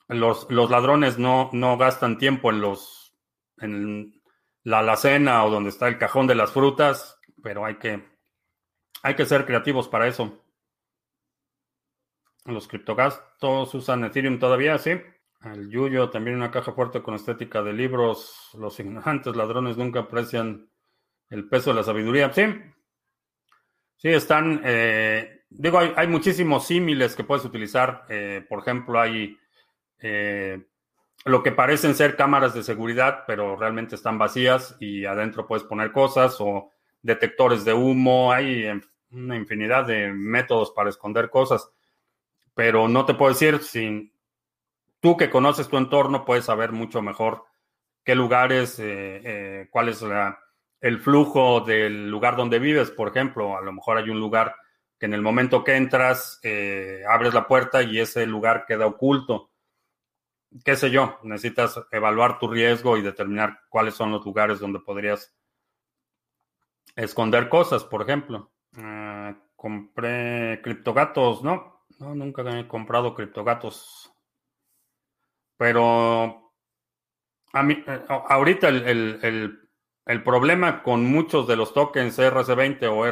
los, 0.07 0.49
los 0.49 0.69
ladrones 0.69 1.17
no, 1.17 1.49
no, 1.53 1.77
gastan 1.77 2.17
tiempo 2.17 2.51
en 2.51 2.61
los 2.61 3.15
en 3.57 4.21
la 4.63 4.79
alacena 4.79 5.43
o 5.45 5.49
donde 5.49 5.69
está 5.69 5.87
el 5.87 5.97
cajón 5.97 6.27
de 6.27 6.35
las 6.35 6.51
frutas, 6.51 7.19
pero 7.43 7.65
hay 7.65 7.77
que 7.77 8.11
hay 9.03 9.15
que 9.15 9.25
ser 9.25 9.45
creativos 9.45 9.87
para 9.87 10.07
eso. 10.07 10.43
Los 12.45 12.67
criptogastos 12.67 13.73
usan 13.75 14.03
Ethereum 14.03 14.39
todavía, 14.39 14.77
sí. 14.77 14.91
El 15.43 15.69
Yuyo, 15.69 16.09
también 16.09 16.37
una 16.37 16.51
caja 16.51 16.73
fuerte 16.73 17.01
con 17.01 17.15
estética 17.15 17.63
de 17.63 17.73
libros. 17.73 18.49
Los 18.53 18.79
ignorantes 18.79 19.35
ladrones 19.35 19.77
nunca 19.77 20.01
aprecian 20.01 20.70
el 21.31 21.47
peso 21.47 21.71
de 21.71 21.77
la 21.77 21.83
sabiduría. 21.83 22.31
Sí. 22.31 22.43
Sí, 24.01 24.09
están. 24.09 24.61
Eh, 24.63 25.43
digo, 25.49 25.79
hay, 25.79 26.07
muchísimos 26.07 26.67
símiles 26.67 27.15
que 27.15 27.23
puedes 27.23 27.45
utilizar. 27.45 28.05
Eh, 28.09 28.45
por 28.47 28.59
ejemplo, 28.59 28.99
hay 28.99 29.37
eh, 29.99 30.59
lo 31.25 31.41
que 31.41 31.51
parecen 31.51 31.95
ser 31.95 32.15
cámaras 32.15 32.53
de 32.53 32.63
seguridad, 32.63 33.23
pero 33.25 33.55
realmente 33.55 33.95
están 33.95 34.17
vacías 34.17 34.75
y 34.79 35.05
adentro 35.05 35.47
puedes 35.47 35.63
poner 35.63 35.91
cosas 35.91 36.37
o 36.39 36.71
detectores 37.01 37.63
de 37.63 37.73
humo. 37.73 38.31
Hay 38.31 38.67
una 39.11 39.35
infinidad 39.35 39.85
de 39.85 40.11
métodos 40.11 40.71
para 40.71 40.89
esconder 40.89 41.29
cosas, 41.29 41.69
pero 42.55 42.87
no 42.87 43.05
te 43.05 43.13
puedo 43.13 43.31
decir 43.31 43.59
si 43.59 44.11
tú 44.99 45.15
que 45.15 45.29
conoces 45.29 45.67
tu 45.67 45.77
entorno 45.77 46.25
puedes 46.25 46.45
saber 46.45 46.71
mucho 46.71 47.01
mejor 47.03 47.45
qué 48.03 48.15
lugares, 48.15 48.81
cuál 49.69 49.89
es 49.89 50.01
el 50.81 50.99
flujo 50.99 51.61
del 51.61 52.09
lugar 52.09 52.35
donde 52.35 52.59
vives, 52.59 52.91
por 52.91 53.09
ejemplo. 53.09 53.55
A 53.55 53.61
lo 53.61 53.71
mejor 53.71 53.97
hay 53.97 54.09
un 54.09 54.19
lugar 54.19 54.55
que 54.99 55.05
en 55.05 55.13
el 55.13 55.21
momento 55.21 55.63
que 55.63 55.75
entras, 55.75 56.39
eh, 56.43 57.03
abres 57.07 57.33
la 57.33 57.47
puerta 57.47 57.81
y 57.83 57.99
ese 57.99 58.25
lugar 58.25 58.65
queda 58.67 58.87
oculto. 58.87 59.51
Qué 60.65 60.75
sé 60.75 60.91
yo, 60.91 61.19
necesitas 61.23 61.79
evaluar 61.91 62.39
tu 62.39 62.47
riesgo 62.49 62.97
y 62.97 63.01
determinar 63.01 63.61
cuáles 63.69 63.93
son 63.93 64.11
los 64.11 64.25
lugares 64.25 64.59
donde 64.59 64.79
podrías 64.79 65.33
esconder 66.95 67.47
cosas, 67.47 67.83
por 67.85 68.01
ejemplo. 68.01 68.51
Ah, 68.77 69.35
compré 69.55 70.61
criptogatos, 70.61 71.43
¿no? 71.43 71.85
No, 71.99 72.15
nunca 72.15 72.41
he 72.59 72.67
comprado 72.67 73.13
criptogatos. 73.13 74.11
Pero 75.57 76.51
a 77.53 77.63
mí, 77.63 77.83
eh, 77.85 78.05
ahorita 78.07 78.69
el, 78.69 79.60
problema 80.23 80.83
con 80.83 81.05
muchos 81.05 81.47
de 81.47 81.55
los 81.55 81.73
tokens 81.73 82.19
RC20 82.19 82.83
o 82.89 83.05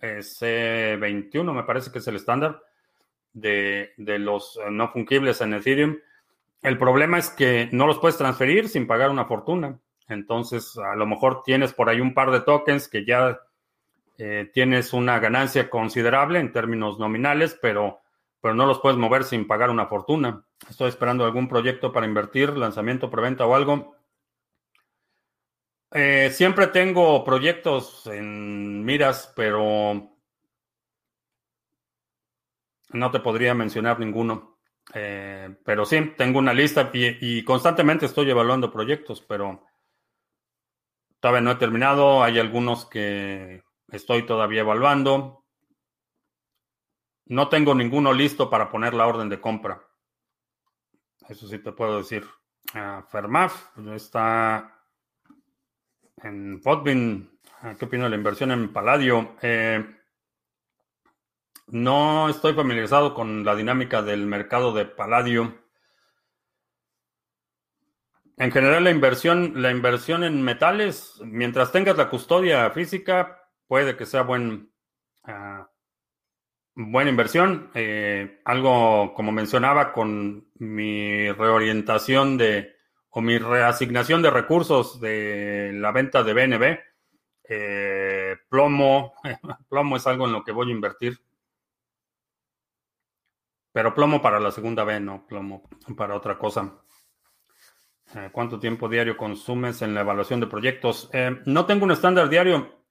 RC21, 0.00 1.52
me 1.52 1.64
parece 1.64 1.90
que 1.90 1.98
es 1.98 2.06
el 2.06 2.16
estándar 2.16 2.62
de, 3.32 3.92
de 3.96 4.18
los 4.18 4.58
no 4.70 4.90
fungibles 4.90 5.40
en 5.40 5.54
Ethereum, 5.54 5.98
el 6.62 6.78
problema 6.78 7.18
es 7.18 7.30
que 7.30 7.68
no 7.72 7.86
los 7.86 7.98
puedes 7.98 8.16
transferir 8.16 8.68
sin 8.68 8.86
pagar 8.86 9.10
una 9.10 9.24
fortuna. 9.24 9.80
Entonces, 10.08 10.78
a 10.78 10.94
lo 10.94 11.06
mejor 11.06 11.42
tienes 11.42 11.72
por 11.72 11.88
ahí 11.88 12.00
un 12.00 12.14
par 12.14 12.30
de 12.30 12.40
tokens 12.40 12.88
que 12.88 13.04
ya 13.04 13.40
eh, 14.18 14.48
tienes 14.52 14.92
una 14.92 15.18
ganancia 15.18 15.68
considerable 15.68 16.38
en 16.38 16.52
términos 16.52 17.00
nominales, 17.00 17.58
pero, 17.60 18.00
pero 18.40 18.54
no 18.54 18.66
los 18.66 18.78
puedes 18.78 18.98
mover 18.98 19.24
sin 19.24 19.48
pagar 19.48 19.70
una 19.70 19.86
fortuna. 19.86 20.44
Estoy 20.70 20.88
esperando 20.88 21.24
algún 21.24 21.48
proyecto 21.48 21.92
para 21.92 22.06
invertir, 22.06 22.56
lanzamiento, 22.56 23.10
preventa 23.10 23.44
o 23.44 23.56
algo. 23.56 23.96
Eh, 25.94 26.30
siempre 26.32 26.68
tengo 26.68 27.22
proyectos 27.24 28.06
en 28.06 28.84
miras, 28.84 29.32
pero 29.36 30.10
no 32.90 33.10
te 33.10 33.20
podría 33.20 33.54
mencionar 33.54 33.98
ninguno. 33.98 34.58
Eh, 34.94 35.56
pero 35.64 35.84
sí, 35.84 36.12
tengo 36.16 36.38
una 36.38 36.52
lista 36.52 36.90
y 36.92 37.44
constantemente 37.44 38.06
estoy 38.06 38.30
evaluando 38.30 38.72
proyectos, 38.72 39.20
pero 39.20 39.64
todavía 41.20 41.40
no 41.40 41.50
he 41.52 41.56
terminado. 41.56 42.22
Hay 42.22 42.38
algunos 42.38 42.86
que 42.86 43.62
Estoy 43.92 44.24
todavía 44.24 44.62
evaluando. 44.62 45.44
No 47.26 47.50
tengo 47.50 47.74
ninguno 47.74 48.14
listo 48.14 48.48
para 48.48 48.70
poner 48.70 48.94
la 48.94 49.06
orden 49.06 49.28
de 49.28 49.38
compra. 49.38 49.86
Eso 51.28 51.46
sí 51.46 51.58
te 51.58 51.72
puedo 51.72 51.98
decir. 51.98 52.26
Uh, 52.74 53.02
Fermaf 53.02 53.76
está 53.88 54.71
en 56.22 56.60
Podbin. 56.60 57.38
Ah, 57.60 57.74
¿Qué 57.78 57.84
opino 57.84 58.04
de 58.04 58.10
la 58.10 58.16
inversión 58.16 58.50
en 58.50 58.72
Paladio? 58.72 59.36
Eh, 59.42 59.84
no 61.68 62.28
estoy 62.28 62.54
familiarizado 62.54 63.14
con 63.14 63.44
la 63.44 63.54
dinámica 63.54 64.02
del 64.02 64.26
mercado 64.26 64.72
de 64.72 64.84
Paladio. 64.84 65.62
En 68.36 68.50
general, 68.50 68.84
la 68.84 68.90
inversión, 68.90 69.52
la 69.56 69.70
inversión 69.70 70.24
en 70.24 70.42
metales, 70.42 71.20
mientras 71.24 71.70
tengas 71.70 71.96
la 71.96 72.08
custodia 72.08 72.70
física, 72.70 73.48
puede 73.66 73.96
que 73.96 74.06
sea 74.06 74.22
buen, 74.22 74.72
ah, 75.24 75.70
buena 76.74 77.10
inversión. 77.10 77.70
Eh, 77.74 78.40
algo 78.44 79.14
como 79.14 79.32
mencionaba 79.32 79.92
con 79.92 80.48
mi 80.56 81.30
reorientación 81.30 82.36
de 82.38 82.71
o 83.14 83.20
mi 83.20 83.38
reasignación 83.38 84.22
de 84.22 84.30
recursos 84.30 85.00
de 85.00 85.70
la 85.74 85.92
venta 85.92 86.22
de 86.22 86.32
BNB. 86.32 86.78
Eh, 87.44 88.36
plomo, 88.48 89.14
plomo 89.68 89.96
es 89.96 90.06
algo 90.06 90.26
en 90.26 90.32
lo 90.32 90.42
que 90.42 90.52
voy 90.52 90.68
a 90.68 90.74
invertir. 90.74 91.20
Pero 93.72 93.94
plomo 93.94 94.20
para 94.20 94.40
la 94.40 94.50
segunda 94.50 94.84
B, 94.84 94.98
no 95.00 95.26
plomo 95.26 95.68
para 95.96 96.16
otra 96.16 96.38
cosa. 96.38 96.82
Eh, 98.14 98.30
¿Cuánto 98.32 98.58
tiempo 98.58 98.88
diario 98.88 99.16
consumes 99.16 99.82
en 99.82 99.94
la 99.94 100.00
evaluación 100.00 100.40
de 100.40 100.46
proyectos? 100.46 101.10
no 101.44 101.66
tengo 101.66 101.84
un 101.84 101.90
estándar 101.90 102.28
diario. 102.30 102.82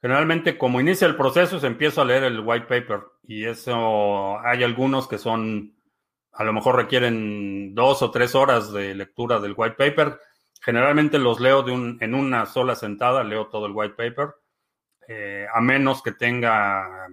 Generalmente, 0.00 0.58
como 0.58 0.80
inicia 0.80 1.06
el 1.06 1.16
proceso, 1.16 1.58
se 1.58 1.66
empiezo 1.68 2.02
a 2.02 2.04
leer 2.04 2.24
el 2.24 2.40
white 2.40 2.66
paper 2.66 3.02
y 3.22 3.44
eso 3.44 4.38
hay 4.40 4.64
algunos 4.64 5.06
que 5.06 5.18
son, 5.18 5.76
a 6.32 6.44
lo 6.44 6.52
mejor 6.52 6.76
requieren 6.76 7.74
dos 7.74 8.02
o 8.02 8.10
tres 8.10 8.34
horas 8.34 8.72
de 8.72 8.94
lectura 8.94 9.38
del 9.38 9.54
white 9.56 9.76
paper. 9.76 10.18
Generalmente 10.60 11.18
los 11.18 11.40
leo 11.40 11.62
de 11.62 11.72
un, 11.72 11.98
en 12.00 12.14
una 12.14 12.46
sola 12.46 12.74
sentada, 12.74 13.24
leo 13.24 13.48
todo 13.48 13.66
el 13.66 13.72
white 13.72 13.94
paper, 13.94 14.34
eh, 15.08 15.46
a 15.52 15.60
menos 15.60 16.02
que 16.02 16.12
tenga 16.12 17.08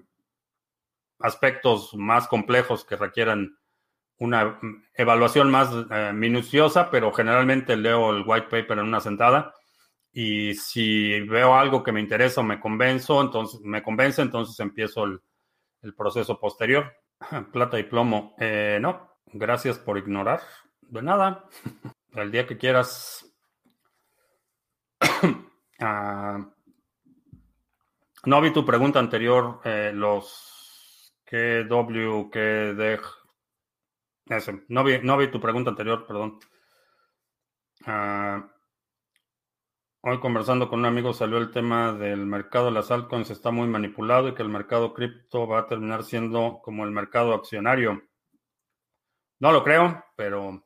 aspectos 1.20 1.94
más 1.96 2.28
complejos 2.28 2.86
que 2.86 2.96
requieran 2.96 3.58
una 4.20 4.60
evaluación 4.94 5.50
más 5.50 5.70
eh, 5.90 6.12
minuciosa, 6.14 6.90
pero 6.92 7.12
generalmente 7.12 7.76
leo 7.76 8.12
el 8.12 8.24
white 8.26 8.48
paper 8.50 8.80
en 8.80 8.86
una 8.86 9.00
sentada. 9.00 9.54
Y 10.12 10.54
si 10.56 11.22
veo 11.22 11.56
algo 11.56 11.84
que 11.84 11.92
me 11.92 12.02
interesa 12.02 12.42
o 12.42 12.44
me 12.44 12.60
convenzo, 12.60 13.22
entonces 13.22 13.62
me 13.62 13.82
convence, 13.84 14.22
entonces 14.22 14.60
empiezo 14.60 15.06
el, 15.06 15.22
proceso 15.96 16.40
posterior. 16.40 16.94
Plata 17.54 17.80
y 17.80 17.84
plomo. 17.84 18.36
Eh, 18.40 18.80
no, 18.82 19.09
gracias 19.34 19.80
por 19.80 19.98
ignorar. 19.98 20.42
De 20.82 21.02
nada. 21.02 21.46
El 22.14 22.32
día 22.32 22.48
que 22.48 22.58
quieras. 22.58 23.26
Ah, 25.82 26.46
no 28.26 28.42
vi 28.42 28.52
tu 28.52 28.66
pregunta 28.66 29.00
anterior. 29.00 29.62
Eh, 29.64 29.92
los 29.94 31.16
KW, 31.26 32.30
KD. 32.30 33.00
Ese. 34.26 34.66
No 34.68 34.84
vi, 34.84 35.00
no 35.02 35.18
vi 35.18 35.32
tu 35.32 35.40
pregunta 35.40 35.70
anterior, 35.70 36.06
perdón. 36.06 36.40
Ah, 37.86 38.46
hoy 40.02 40.20
conversando 40.20 40.70
con 40.70 40.80
un 40.80 40.86
amigo 40.86 41.14
salió 41.14 41.38
el 41.38 41.52
tema 41.52 41.94
del 41.94 42.26
mercado 42.26 42.66
de 42.66 42.72
las 42.72 42.92
altcoins 42.92 43.30
está 43.30 43.52
muy 43.52 43.68
manipulado 43.68 44.28
y 44.28 44.34
que 44.34 44.44
el 44.44 44.50
mercado 44.50 44.94
cripto 44.94 45.48
va 45.48 45.60
a 45.60 45.68
terminar 45.68 46.04
siendo 46.04 46.60
como 46.62 46.84
el 46.84 46.92
mercado 46.92 47.34
accionario. 47.34 48.02
No 49.40 49.52
lo 49.52 49.64
creo, 49.64 50.06
pero 50.16 50.64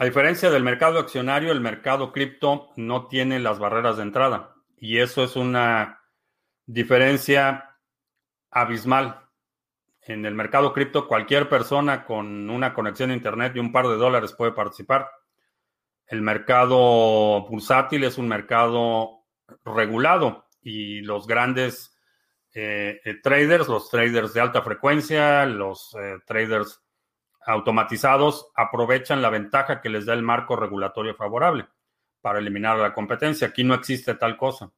a 0.00 0.04
diferencia 0.06 0.48
del 0.50 0.64
mercado 0.64 0.98
accionario, 0.98 1.52
el 1.52 1.60
mercado 1.60 2.10
cripto 2.10 2.70
no 2.76 3.06
tiene 3.06 3.38
las 3.38 3.58
barreras 3.58 3.98
de 3.98 4.04
entrada. 4.04 4.54
Y 4.78 4.96
eso 4.96 5.22
es 5.22 5.36
una 5.36 6.00
diferencia 6.64 7.76
abismal. 8.50 9.28
En 10.00 10.24
el 10.24 10.34
mercado 10.34 10.72
cripto, 10.72 11.06
cualquier 11.06 11.50
persona 11.50 12.06
con 12.06 12.48
una 12.48 12.72
conexión 12.72 13.10
a 13.10 13.14
Internet 13.14 13.52
y 13.54 13.58
un 13.58 13.72
par 13.72 13.88
de 13.88 13.96
dólares 13.96 14.32
puede 14.32 14.52
participar. 14.52 15.10
El 16.06 16.22
mercado 16.22 17.46
bursátil 17.46 18.04
es 18.04 18.16
un 18.16 18.26
mercado 18.26 19.26
regulado 19.66 20.46
y 20.62 21.02
los 21.02 21.26
grandes 21.26 21.94
eh, 22.52 23.00
eh, 23.04 23.14
traders, 23.22 23.68
los 23.68 23.88
traders 23.88 24.34
de 24.34 24.40
alta 24.40 24.62
frecuencia, 24.62 25.46
los 25.46 25.94
eh, 25.94 26.18
traders 26.26 26.82
automatizados 27.46 28.50
aprovechan 28.54 29.22
la 29.22 29.30
ventaja 29.30 29.80
que 29.80 29.88
les 29.88 30.06
da 30.06 30.14
el 30.14 30.22
marco 30.22 30.56
regulatorio 30.56 31.14
favorable 31.14 31.66
para 32.20 32.38
eliminar 32.38 32.76
la 32.78 32.92
competencia. 32.92 33.48
Aquí 33.48 33.64
no 33.64 33.74
existe 33.74 34.14
tal 34.14 34.36
cosa. 34.36 34.72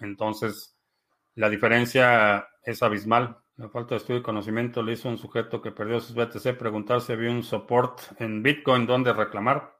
Entonces, 0.00 0.76
la 1.34 1.48
diferencia 1.48 2.48
es 2.62 2.82
abismal. 2.82 3.38
La 3.56 3.68
falta 3.68 3.94
de 3.94 3.98
estudio 3.98 4.20
y 4.20 4.22
conocimiento 4.22 4.82
le 4.82 4.92
hizo 4.92 5.08
un 5.08 5.18
sujeto 5.18 5.60
que 5.60 5.72
perdió 5.72 6.00
sus 6.00 6.14
BTC 6.14 6.56
preguntar 6.56 7.00
si 7.00 7.12
había 7.12 7.30
un 7.30 7.42
support 7.42 8.00
en 8.20 8.42
Bitcoin 8.42 8.86
donde 8.86 9.12
reclamar. 9.12 9.76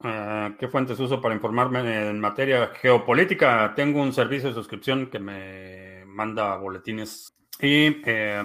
Ah, 0.00 0.54
¿Qué 0.58 0.68
fuentes 0.68 0.98
uso 0.98 1.20
para 1.20 1.34
informarme 1.34 2.08
en 2.08 2.18
materia 2.18 2.72
geopolítica? 2.74 3.72
Tengo 3.76 4.02
un 4.02 4.12
servicio 4.12 4.48
de 4.48 4.54
suscripción 4.54 5.10
que 5.10 5.18
me 5.18 5.91
manda 6.12 6.56
boletines 6.56 7.34
y 7.60 8.02
eh, 8.04 8.44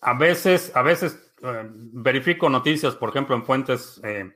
a 0.00 0.14
veces, 0.14 0.74
a 0.74 0.82
veces 0.82 1.34
eh, 1.42 1.68
verifico 1.72 2.48
noticias, 2.48 2.94
por 2.94 3.10
ejemplo, 3.10 3.34
en 3.34 3.44
fuentes 3.44 4.00
eh, 4.04 4.32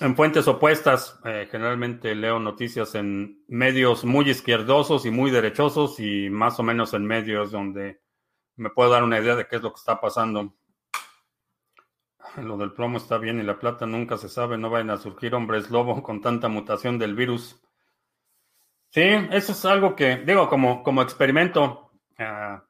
en 0.00 0.16
fuentes 0.16 0.48
opuestas. 0.48 1.20
Generalmente 1.22 2.16
leo 2.16 2.40
noticias 2.40 2.96
en 2.96 3.44
medios 3.46 4.04
muy 4.04 4.28
izquierdosos 4.28 5.06
y 5.06 5.12
muy 5.12 5.30
derechosos 5.30 6.00
y 6.00 6.28
más 6.30 6.58
o 6.58 6.64
menos 6.64 6.94
en 6.94 7.06
medios 7.06 7.52
donde 7.52 8.00
me 8.56 8.70
puedo 8.70 8.90
dar 8.90 9.04
una 9.04 9.20
idea 9.20 9.36
de 9.36 9.46
qué 9.46 9.56
es 9.56 9.62
lo 9.62 9.72
que 9.72 9.78
está 9.78 10.00
pasando. 10.00 10.52
Lo 12.36 12.56
del 12.56 12.72
plomo 12.72 12.98
está 12.98 13.18
bien 13.18 13.38
y 13.38 13.44
la 13.44 13.60
plata 13.60 13.86
nunca 13.86 14.18
se 14.18 14.28
sabe. 14.28 14.58
No 14.58 14.68
vayan 14.68 14.90
a 14.90 14.96
surgir 14.96 15.34
hombres 15.34 15.70
lobo 15.70 16.02
con 16.02 16.20
tanta 16.20 16.48
mutación 16.48 16.98
del 16.98 17.14
virus. 17.14 17.63
Sí, 18.94 19.02
eso 19.32 19.52
es 19.52 19.64
algo 19.64 19.96
que, 19.96 20.18
digo, 20.18 20.48
como, 20.48 20.84
como 20.84 21.02
experimento, 21.02 21.90
a 22.16 22.62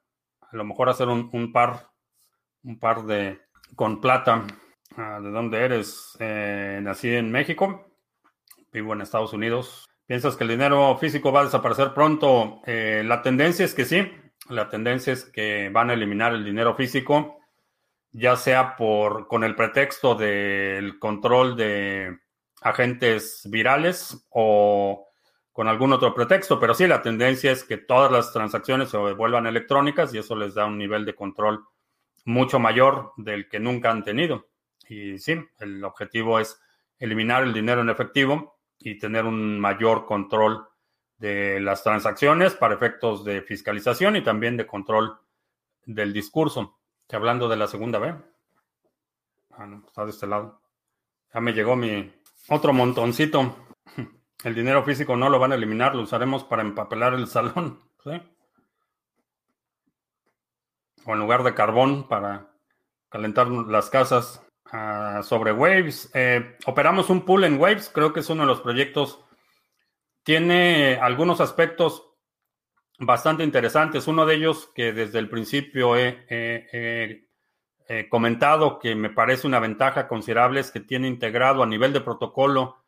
lo 0.52 0.64
mejor 0.64 0.88
hacer 0.88 1.08
un 1.08 1.52
par 1.52 1.90
un 2.64 2.78
par 2.78 3.04
de 3.04 3.40
con 3.76 4.00
plata. 4.00 4.46
Ah, 4.96 5.20
¿De 5.22 5.30
dónde 5.30 5.58
eres? 5.58 6.16
Eh, 6.20 6.80
nací 6.82 7.14
en 7.14 7.30
México, 7.30 7.86
vivo 8.72 8.92
en 8.92 9.02
Estados 9.02 9.32
Unidos. 9.32 9.86
¿Piensas 10.06 10.36
que 10.36 10.44
el 10.44 10.50
dinero 10.50 10.96
físico 10.98 11.32
va 11.32 11.42
a 11.42 11.44
desaparecer 11.44 11.94
pronto? 11.94 12.60
Eh, 12.66 13.02
la 13.04 13.22
tendencia 13.22 13.64
es 13.64 13.74
que 13.74 13.84
sí. 13.84 14.10
La 14.48 14.68
tendencia 14.68 15.12
es 15.12 15.24
que 15.24 15.70
van 15.70 15.90
a 15.90 15.94
eliminar 15.94 16.34
el 16.34 16.44
dinero 16.44 16.74
físico, 16.74 17.38
ya 18.12 18.36
sea 18.36 18.76
por 18.76 19.26
con 19.26 19.42
el 19.42 19.54
pretexto 19.54 20.14
del 20.14 20.98
control 20.98 21.56
de 21.56 22.18
agentes 22.60 23.48
virales 23.50 24.26
o 24.30 25.08
con 25.54 25.68
algún 25.68 25.92
otro 25.92 26.12
pretexto, 26.12 26.58
pero 26.58 26.74
sí, 26.74 26.84
la 26.88 27.00
tendencia 27.00 27.52
es 27.52 27.62
que 27.62 27.76
todas 27.76 28.10
las 28.10 28.32
transacciones 28.32 28.88
se 28.88 28.96
vuelvan 28.96 29.46
electrónicas 29.46 30.12
y 30.12 30.18
eso 30.18 30.34
les 30.34 30.54
da 30.54 30.66
un 30.66 30.76
nivel 30.76 31.04
de 31.04 31.14
control 31.14 31.64
mucho 32.24 32.58
mayor 32.58 33.12
del 33.16 33.48
que 33.48 33.60
nunca 33.60 33.92
han 33.92 34.02
tenido. 34.02 34.48
Y 34.88 35.16
sí, 35.20 35.38
el 35.60 35.84
objetivo 35.84 36.40
es 36.40 36.60
eliminar 36.98 37.44
el 37.44 37.52
dinero 37.52 37.82
en 37.82 37.88
efectivo 37.88 38.58
y 38.80 38.98
tener 38.98 39.26
un 39.26 39.60
mayor 39.60 40.06
control 40.06 40.66
de 41.18 41.60
las 41.60 41.84
transacciones 41.84 42.54
para 42.54 42.74
efectos 42.74 43.24
de 43.24 43.40
fiscalización 43.42 44.16
y 44.16 44.24
también 44.24 44.56
de 44.56 44.66
control 44.66 45.20
del 45.86 46.12
discurso. 46.12 46.80
Hablando 47.12 47.48
de 47.48 47.56
la 47.56 47.68
segunda 47.68 48.00
B. 48.00 48.12
Ah, 49.52 49.66
no, 49.66 49.84
está 49.86 50.04
de 50.04 50.10
este 50.10 50.26
lado. 50.26 50.60
Ya 51.32 51.40
me 51.40 51.52
llegó 51.52 51.76
mi 51.76 52.12
otro 52.48 52.72
montoncito. 52.72 53.54
El 54.44 54.54
dinero 54.54 54.84
físico 54.84 55.16
no 55.16 55.28
lo 55.28 55.38
van 55.38 55.52
a 55.52 55.56
eliminar, 55.56 55.94
lo 55.94 56.02
usaremos 56.02 56.44
para 56.44 56.62
empapelar 56.62 57.14
el 57.14 57.26
salón. 57.26 57.80
¿sí? 58.04 58.20
o 61.04 61.12
en 61.12 61.18
lugar 61.18 61.42
de 61.42 61.54
carbón 61.54 62.08
para 62.08 62.50
calentar 63.08 63.48
las 63.48 63.90
casas. 63.90 64.40
Ah, 64.72 65.20
sobre 65.22 65.52
Waves, 65.52 66.10
eh, 66.14 66.56
operamos 66.66 67.10
un 67.10 67.24
pool 67.24 67.44
en 67.44 67.60
Waves, 67.60 67.90
creo 67.92 68.12
que 68.12 68.20
es 68.20 68.30
uno 68.30 68.42
de 68.42 68.48
los 68.48 68.60
proyectos. 68.60 69.20
Tiene 70.24 70.98
algunos 71.00 71.40
aspectos 71.40 72.10
bastante 72.98 73.44
interesantes. 73.44 74.08
Uno 74.08 74.26
de 74.26 74.34
ellos 74.36 74.70
que 74.74 74.92
desde 74.92 75.18
el 75.18 75.28
principio 75.28 75.96
he, 75.96 77.28
comentado 78.08 78.78
que 78.78 78.94
me 78.94 79.10
parece 79.10 79.46
una 79.46 79.60
ventaja 79.60 80.08
considerable 80.08 80.60
es 80.60 80.70
que 80.70 80.80
tiene 80.80 81.06
integrado 81.06 81.62
a 81.62 81.66
nivel 81.66 81.92
de 81.92 82.00
protocolo 82.00 82.83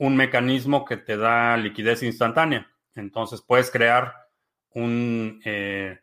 un 0.00 0.16
mecanismo 0.16 0.84
que 0.86 0.96
te 0.96 1.18
da 1.18 1.56
liquidez 1.58 2.02
instantánea. 2.02 2.66
Entonces 2.94 3.42
puedes 3.42 3.70
crear 3.70 4.14
un, 4.70 5.42
eh, 5.44 6.00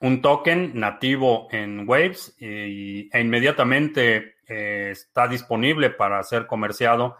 un 0.00 0.22
token 0.22 0.72
nativo 0.74 1.46
en 1.50 1.86
Waves 1.86 2.34
y, 2.40 3.10
e 3.12 3.20
inmediatamente 3.20 4.36
eh, 4.48 4.88
está 4.92 5.28
disponible 5.28 5.90
para 5.90 6.22
ser 6.22 6.46
comerciado 6.46 7.16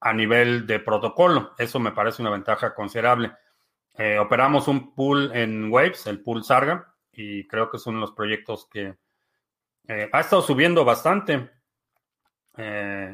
a 0.00 0.14
nivel 0.14 0.66
de 0.66 0.80
protocolo. 0.80 1.52
Eso 1.58 1.78
me 1.80 1.92
parece 1.92 2.22
una 2.22 2.30
ventaja 2.30 2.74
considerable. 2.74 3.32
Eh, 3.98 4.18
operamos 4.18 4.68
un 4.68 4.94
pool 4.94 5.32
en 5.34 5.70
Waves, 5.70 6.06
el 6.06 6.22
pool 6.22 6.44
Sarga, 6.44 6.94
y 7.12 7.46
creo 7.46 7.70
que 7.70 7.76
es 7.76 7.86
uno 7.86 7.98
de 7.98 8.06
los 8.06 8.12
proyectos 8.12 8.66
que 8.70 8.96
eh, 9.86 10.08
ha 10.10 10.20
estado 10.20 10.40
subiendo 10.40 10.82
bastante. 10.86 11.50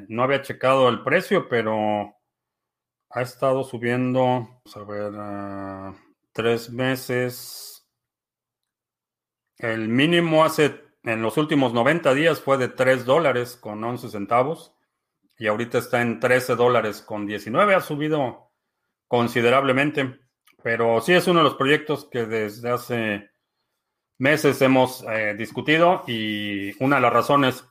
No 0.09 0.23
había 0.23 0.43
checado 0.43 0.89
el 0.89 1.03
precio, 1.03 1.49
pero 1.49 2.15
ha 3.11 3.23
estado 3.23 3.65
subiendo, 3.65 4.21
vamos 4.23 4.77
a 4.77 4.85
ver, 4.85 5.13
ah, 5.17 5.95
tres 6.33 6.71
meses 6.71 7.77
el 9.59 9.89
mínimo 9.89 10.45
hace, 10.45 10.83
en 11.03 11.23
los 11.23 11.37
últimos 11.39 11.73
90 11.73 12.15
días 12.15 12.41
fue 12.41 12.59
de 12.59 12.69
3 12.69 13.05
dólares 13.05 13.57
con 13.57 13.83
11 13.83 14.11
centavos 14.11 14.75
y 15.39 15.47
ahorita 15.47 15.79
está 15.79 16.03
en 16.03 16.21
13 16.21 16.57
dólares 16.57 17.01
con 17.01 17.27
19. 17.27 17.75
Ha 17.75 17.81
subido 17.81 18.53
considerablemente, 19.09 20.19
pero 20.63 21.01
sí 21.01 21.15
es 21.15 21.27
uno 21.27 21.41
de 21.41 21.45
los 21.45 21.55
proyectos 21.55 22.07
que 22.11 22.27
desde 22.27 22.71
hace 22.71 23.31
meses 24.19 24.61
hemos 24.63 25.05
eh, 25.09 25.35
discutido 25.39 26.03
y 26.07 26.73
una 26.83 26.97
de 26.97 27.03
las 27.03 27.13
razones 27.13 27.65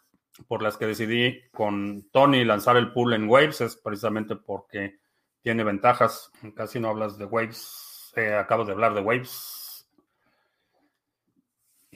por 0.47 0.61
las 0.61 0.77
que 0.77 0.87
decidí 0.87 1.41
con 1.51 2.09
Tony 2.11 2.43
lanzar 2.43 2.77
el 2.77 2.91
pool 2.91 3.13
en 3.13 3.29
Waves 3.29 3.61
es 3.61 3.75
precisamente 3.75 4.35
porque 4.35 4.99
tiene 5.41 5.63
ventajas. 5.63 6.31
Casi 6.55 6.79
no 6.79 6.89
hablas 6.89 7.17
de 7.17 7.25
Waves, 7.25 8.13
eh, 8.15 8.33
acabo 8.35 8.65
de 8.65 8.73
hablar 8.73 8.93
de 8.93 9.01
Waves 9.01 9.65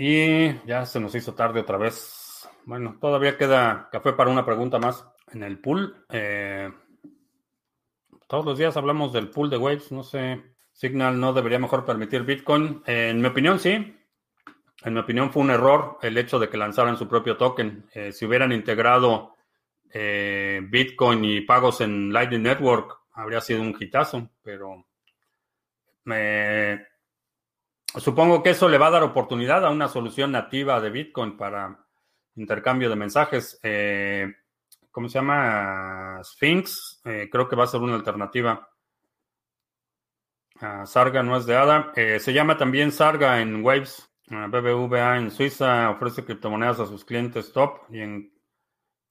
y 0.02 0.53
ya 0.66 0.86
se 0.86 1.02
nos 1.02 1.14
hizo 1.14 1.34
tarde 1.34 1.60
otra 1.60 1.78
vez. 1.78 2.48
Bueno, 2.64 2.98
todavía 3.02 3.38
queda 3.38 3.90
café 3.91 4.14
para 4.14 4.32
una 4.32 4.45
pregunta 4.45 4.80
más 4.80 5.06
en 5.34 5.44
el 5.44 5.60
pool. 5.60 6.06
Eh, 6.10 6.72
todos 8.26 8.45
los 8.45 8.57
días 8.57 8.78
hablamos 8.78 9.11
del 9.11 9.30
pool 9.30 9.49
de 9.49 9.57
Waves. 9.57 9.91
No 9.91 10.03
sé, 10.03 10.41
Signal 10.72 11.20
no 11.20 11.34
debería 11.34 11.60
mejor 11.60 11.84
permitir 11.84 12.24
Bitcoin. 12.24 12.82
en 12.86 13.20
mi 13.20 13.28
opinión, 13.28 13.60
sí. 13.60 13.99
En 14.81 14.93
mi 14.93 14.99
opinión 15.01 15.31
fue 15.31 15.43
un 15.43 15.51
error 15.51 15.97
el 16.01 16.18
hecho 16.18 16.39
de 16.39 16.49
que 16.49 16.57
lanzaran 16.57 16.97
su 16.97 17.07
propio 17.07 17.35
token. 17.35 17.89
Eh, 17.93 18.11
si 18.14 18.26
hubieran 18.26 18.51
integrado 18.51 19.35
eh, 19.91 20.61
Bitcoin 20.64 21.26
y 21.26 21.41
pagos 21.41 21.81
en 21.81 22.14
Lightning 22.14 22.43
Network, 22.43 22.97
habría 23.14 23.41
sido 23.41 23.61
un 23.61 23.76
hitazo, 23.77 24.30
pero 24.41 24.85
me, 26.06 26.88
supongo 27.97 28.41
que 28.41 28.51
eso 28.51 28.69
le 28.69 28.77
va 28.77 28.88
a 28.88 28.91
dar 28.91 29.03
oportunidad 29.03 29.65
a 29.65 29.69
una 29.69 29.89
solución 29.89 30.31
nativa 30.31 30.80
de 30.80 30.89
Bitcoin 30.89 31.35
para 31.35 31.85
intercambio 32.35 32.89
de 32.89 32.95
mensajes. 32.95 33.60
Eh, 33.61 34.34
¿Cómo 34.91 35.10
se 35.10 35.19
llama? 35.19 36.22
Sphinx, 36.23 37.01
creo 37.03 37.47
que 37.47 37.56
va 37.56 37.65
a 37.65 37.68
ser 37.68 37.81
una 37.81 37.95
alternativa. 37.95 38.69
Ah, 40.61 40.85
Sarga 40.85 41.22
no 41.22 41.38
es 41.38 41.45
de 41.45 41.56
ADA. 41.56 41.93
se 41.93 42.34
llama 42.34 42.57
también 42.57 42.91
Sarga 42.91 43.39
en 43.39 43.64
Waves. 43.64 44.09
BBVA 44.30 45.18
en 45.18 45.31
Suiza 45.31 45.89
ofrece 45.89 46.23
criptomonedas 46.23 46.80
a 46.80 46.85
sus 46.85 47.03
clientes 47.03 47.51
top 47.51 47.81
y 47.89 47.99
en 47.99 48.34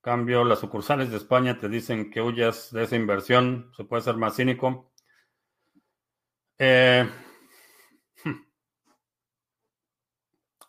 cambio 0.01 0.45
las 0.45 0.61
sucursales 0.61 1.11
de 1.11 1.17
España 1.17 1.59
te 1.59 1.69
dicen 1.69 2.11
que 2.11 2.23
huyas 2.23 2.73
de 2.73 2.85
esa 2.85 2.97
inversión. 2.97 3.71
Se 3.77 3.85
puede 3.85 4.03
ser 4.03 4.17
más 4.17 4.37
cínico. 4.37 4.93
Eh, 6.57 7.09
hmm. 8.25 8.33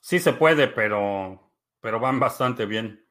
sí 0.02 0.20
se 0.20 0.34
puede, 0.34 0.68
pero, 0.68 1.54
pero 1.80 2.00
van 2.00 2.20
bastante 2.20 2.66
bien. 2.66 3.06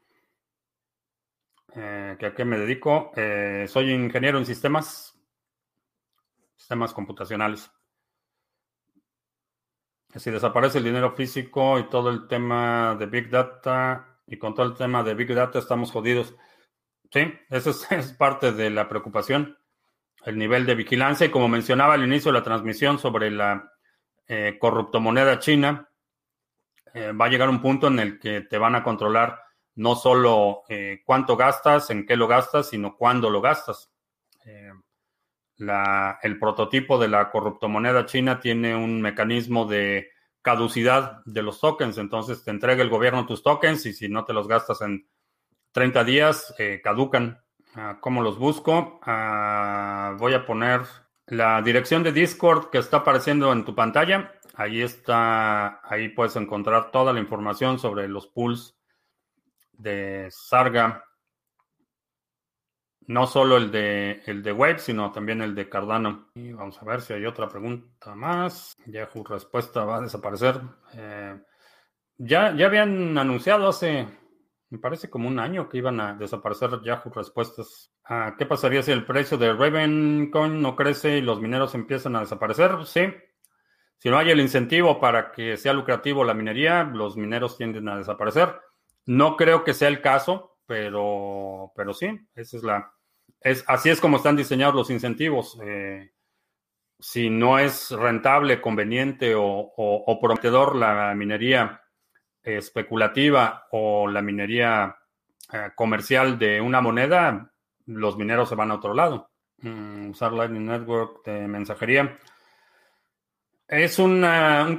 Eh, 1.74 2.16
¿A 2.20 2.35
qué 2.35 2.44
me 2.44 2.59
dedico? 2.59 3.12
Eh, 3.15 3.66
soy 3.69 3.93
ingeniero 3.93 4.39
en 4.39 4.47
sistemas, 4.47 5.16
sistemas 6.56 6.93
computacionales. 6.93 7.70
Si 10.15 10.31
desaparece 10.31 10.79
el 10.79 10.85
dinero 10.85 11.13
físico 11.13 11.79
y 11.79 11.89
todo 11.89 12.09
el 12.09 12.27
tema 12.27 12.97
de 12.99 13.07
Big 13.07 13.29
Data, 13.29 14.19
y 14.27 14.39
con 14.39 14.55
todo 14.55 14.67
el 14.67 14.75
tema 14.75 15.03
de 15.03 15.15
Big 15.15 15.35
Data 15.35 15.59
estamos 15.59 15.91
jodidos. 15.91 16.35
Sí, 17.11 17.33
eso 17.51 17.71
es, 17.91 18.13
parte 18.13 18.53
de 18.53 18.71
la 18.71 18.89
preocupación. 18.89 19.59
El 20.25 20.39
nivel 20.39 20.67
de 20.67 20.75
vigilancia, 20.75 21.27
y 21.27 21.31
como 21.31 21.49
mencionaba 21.49 21.95
al 21.95 22.05
inicio 22.05 22.33
de 22.33 22.39
la 22.39 22.45
transmisión 22.45 22.99
sobre 22.99 23.31
la 23.31 23.73
eh, 24.27 24.57
corruptomoneda 24.59 25.39
china, 25.39 25.89
eh, 26.95 27.13
va 27.13 27.27
a 27.27 27.29
llegar 27.29 27.49
un 27.49 27.61
punto 27.61 27.87
en 27.89 27.99
el 27.99 28.19
que 28.19 28.41
te 28.41 28.59
van 28.59 28.75
a 28.75 28.83
controlar 28.83 29.41
no 29.77 29.95
solo 29.95 30.63
eh, 30.69 31.03
cuánto 31.05 31.37
gastas, 31.37 31.91
en 31.91 32.05
qué 32.05 32.17
lo 32.17 32.27
gastas, 32.27 32.71
sino 32.71 32.97
cuándo 32.97 33.31
lo 33.31 33.41
gastas. 33.41 33.91
Eh, 35.59 36.15
el 36.23 36.39
prototipo 36.39 36.99
de 36.99 37.09
la 37.09 37.31
corruptomoneda 37.31 38.07
china 38.07 38.41
tiene 38.41 38.77
un 38.77 39.01
mecanismo 39.01 39.67
de 39.67 40.11
caducidad 40.43 41.21
de 41.25 41.43
los 41.43 41.61
tokens, 41.61 41.99
entonces 41.99 42.45
te 42.45 42.51
entrega 42.51 42.83
el 42.83 42.89
gobierno 42.89 43.27
tus 43.27 43.43
tokens 43.43 43.85
y 43.87 43.93
si 43.93 44.09
no 44.09 44.25
te 44.25 44.33
los 44.33 44.49
gastas 44.49 44.81
en 44.83 45.09
30 45.73 46.05
días, 46.05 46.55
eh, 46.59 46.81
caducan. 46.83 47.43
Ah, 47.75 47.99
¿Cómo 48.01 48.23
los 48.23 48.39
busco? 48.39 48.99
Ah, 49.03 50.17
voy 50.19 50.35
a 50.35 50.47
poner 50.47 50.83
la 51.27 51.61
dirección 51.61 52.03
de 52.03 52.13
Discord 52.13 52.71
que 52.71 52.79
está 52.79 52.99
apareciendo 52.99 53.53
en 53.53 53.65
tu 53.65 53.75
pantalla. 53.75 54.33
Ahí 54.55 54.81
está, 54.81 55.81
ahí 55.89 56.09
puedes 56.09 56.35
encontrar 56.37 56.91
toda 56.91 57.13
la 57.13 57.21
información 57.21 57.79
sobre 57.79 58.09
los 58.09 58.27
pools 58.27 58.77
de 59.73 60.29
Sarga 60.31 61.05
no 63.09 63.27
solo 63.27 63.57
el 63.57 63.71
de, 63.71 64.23
el 64.27 64.43
de 64.43 64.53
Wave, 64.53 64.81
sino 64.81 65.11
también 65.11 65.41
el 65.41 65.55
de 65.55 65.69
Cardano. 65.69 66.29
Y 66.35 66.53
vamos 66.53 66.81
a 66.81 66.85
ver 66.85 67.01
si 67.01 67.15
hay 67.15 67.25
otra 67.25 67.49
pregunta 67.49 68.15
más. 68.15 68.77
Yahoo 68.85 69.25
Respuesta 69.25 69.85
va 69.85 69.97
a 69.97 70.01
desaparecer. 70.03 70.61
Eh, 70.93 71.41
ya, 72.19 72.55
ya 72.55 72.67
habían 72.67 73.17
anunciado 73.17 73.69
hace, 73.69 74.07
me 74.69 74.79
parece 74.79 75.09
como 75.09 75.27
un 75.27 75.39
año 75.39 75.71
que 75.71 75.79
iban 75.79 75.99
a 76.01 76.15
desaparecer 76.17 76.83
Yahoo 76.85 77.11
Respuestas. 77.11 77.91
Ah, 78.05 78.35
¿Qué 78.39 78.45
pasaría 78.45 78.83
si 78.83 78.93
el 78.93 79.07
precio 79.07 79.39
de 79.39 79.55
Ravencoin 79.55 80.61
no 80.61 80.77
crece 80.77 81.17
y 81.17 81.23
los 81.23 81.41
mineros 81.41 81.75
empiezan 81.75 82.15
a 82.15 82.21
desaparecer? 82.21 82.85
Sí. 82.85 83.07
Si 83.97 84.11
no 84.11 84.19
hay 84.19 84.31
el 84.31 84.41
incentivo 84.41 85.01
para 85.01 85.33
que 85.33 85.57
sea 85.57 85.73
lucrativo 85.73 86.25
la 86.25 86.35
minería, 86.35 86.85
los 86.85 87.17
mineros 87.17 87.57
tienden 87.57 87.89
a 87.89 87.97
desaparecer. 87.97 88.61
No 89.07 89.35
creo 89.39 89.65
que 89.65 89.73
sea 89.73 89.89
el 89.89 90.03
caso, 90.03 90.59
pero, 90.67 91.73
pero 91.75 91.95
sí, 91.95 92.09
esa 92.35 92.57
es 92.59 92.63
la, 92.63 92.93
es, 93.40 93.65
así 93.66 93.90
es 93.90 94.01
como 94.01 94.16
están 94.16 94.36
diseñados 94.36 94.74
los 94.74 94.90
incentivos. 94.90 95.59
Eh, 95.62 96.10
si 96.98 97.31
no 97.31 97.59
es 97.59 97.90
rentable, 97.90 98.60
conveniente 98.60 99.35
o, 99.36 100.19
prometedor 100.20 100.74
la 100.74 101.15
minería 101.15 101.82
especulativa 102.43 103.66
o 103.70 104.09
la 104.09 104.23
minería 104.23 104.97
eh, 105.52 105.70
comercial 105.74 106.39
de 106.39 106.60
una 106.60 106.81
moneda, 106.81 107.52
los 107.86 108.16
mineros 108.16 108.48
se 108.48 108.55
van 108.55 108.70
a 108.70 108.74
otro 108.74 108.94
lado. 108.94 109.31
Mm, 109.59 110.10
usar 110.10 110.32
Lightning 110.32 110.66
Network 110.66 111.24
de 111.24 111.47
mensajería. 111.47 112.19
Es 113.66 113.98
un 113.98 114.23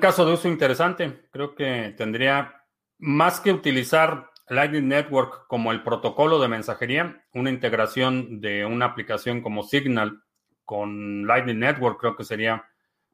caso 0.02 0.26
de 0.26 0.34
uso 0.34 0.48
interesante. 0.48 1.28
Creo 1.32 1.54
que 1.54 1.94
tendría 1.96 2.66
más 2.98 3.40
que 3.40 3.52
utilizar 3.52 4.29
Lightning 4.50 4.88
Network 4.88 5.48
como 5.48 5.72
el 5.72 5.84
protocolo 5.84 6.40
de 6.40 6.48
mensajería, 6.48 7.24
una 7.34 7.50
integración 7.50 8.42
de 8.42 8.66
una 8.66 8.86
aplicación 8.86 9.42
como 9.42 9.64
Signal 9.64 10.24
con 10.66 11.26
Lightning 11.26 11.60
Network 11.60 12.00
creo 12.00 12.16
que 12.16 12.24
sería 12.24 12.64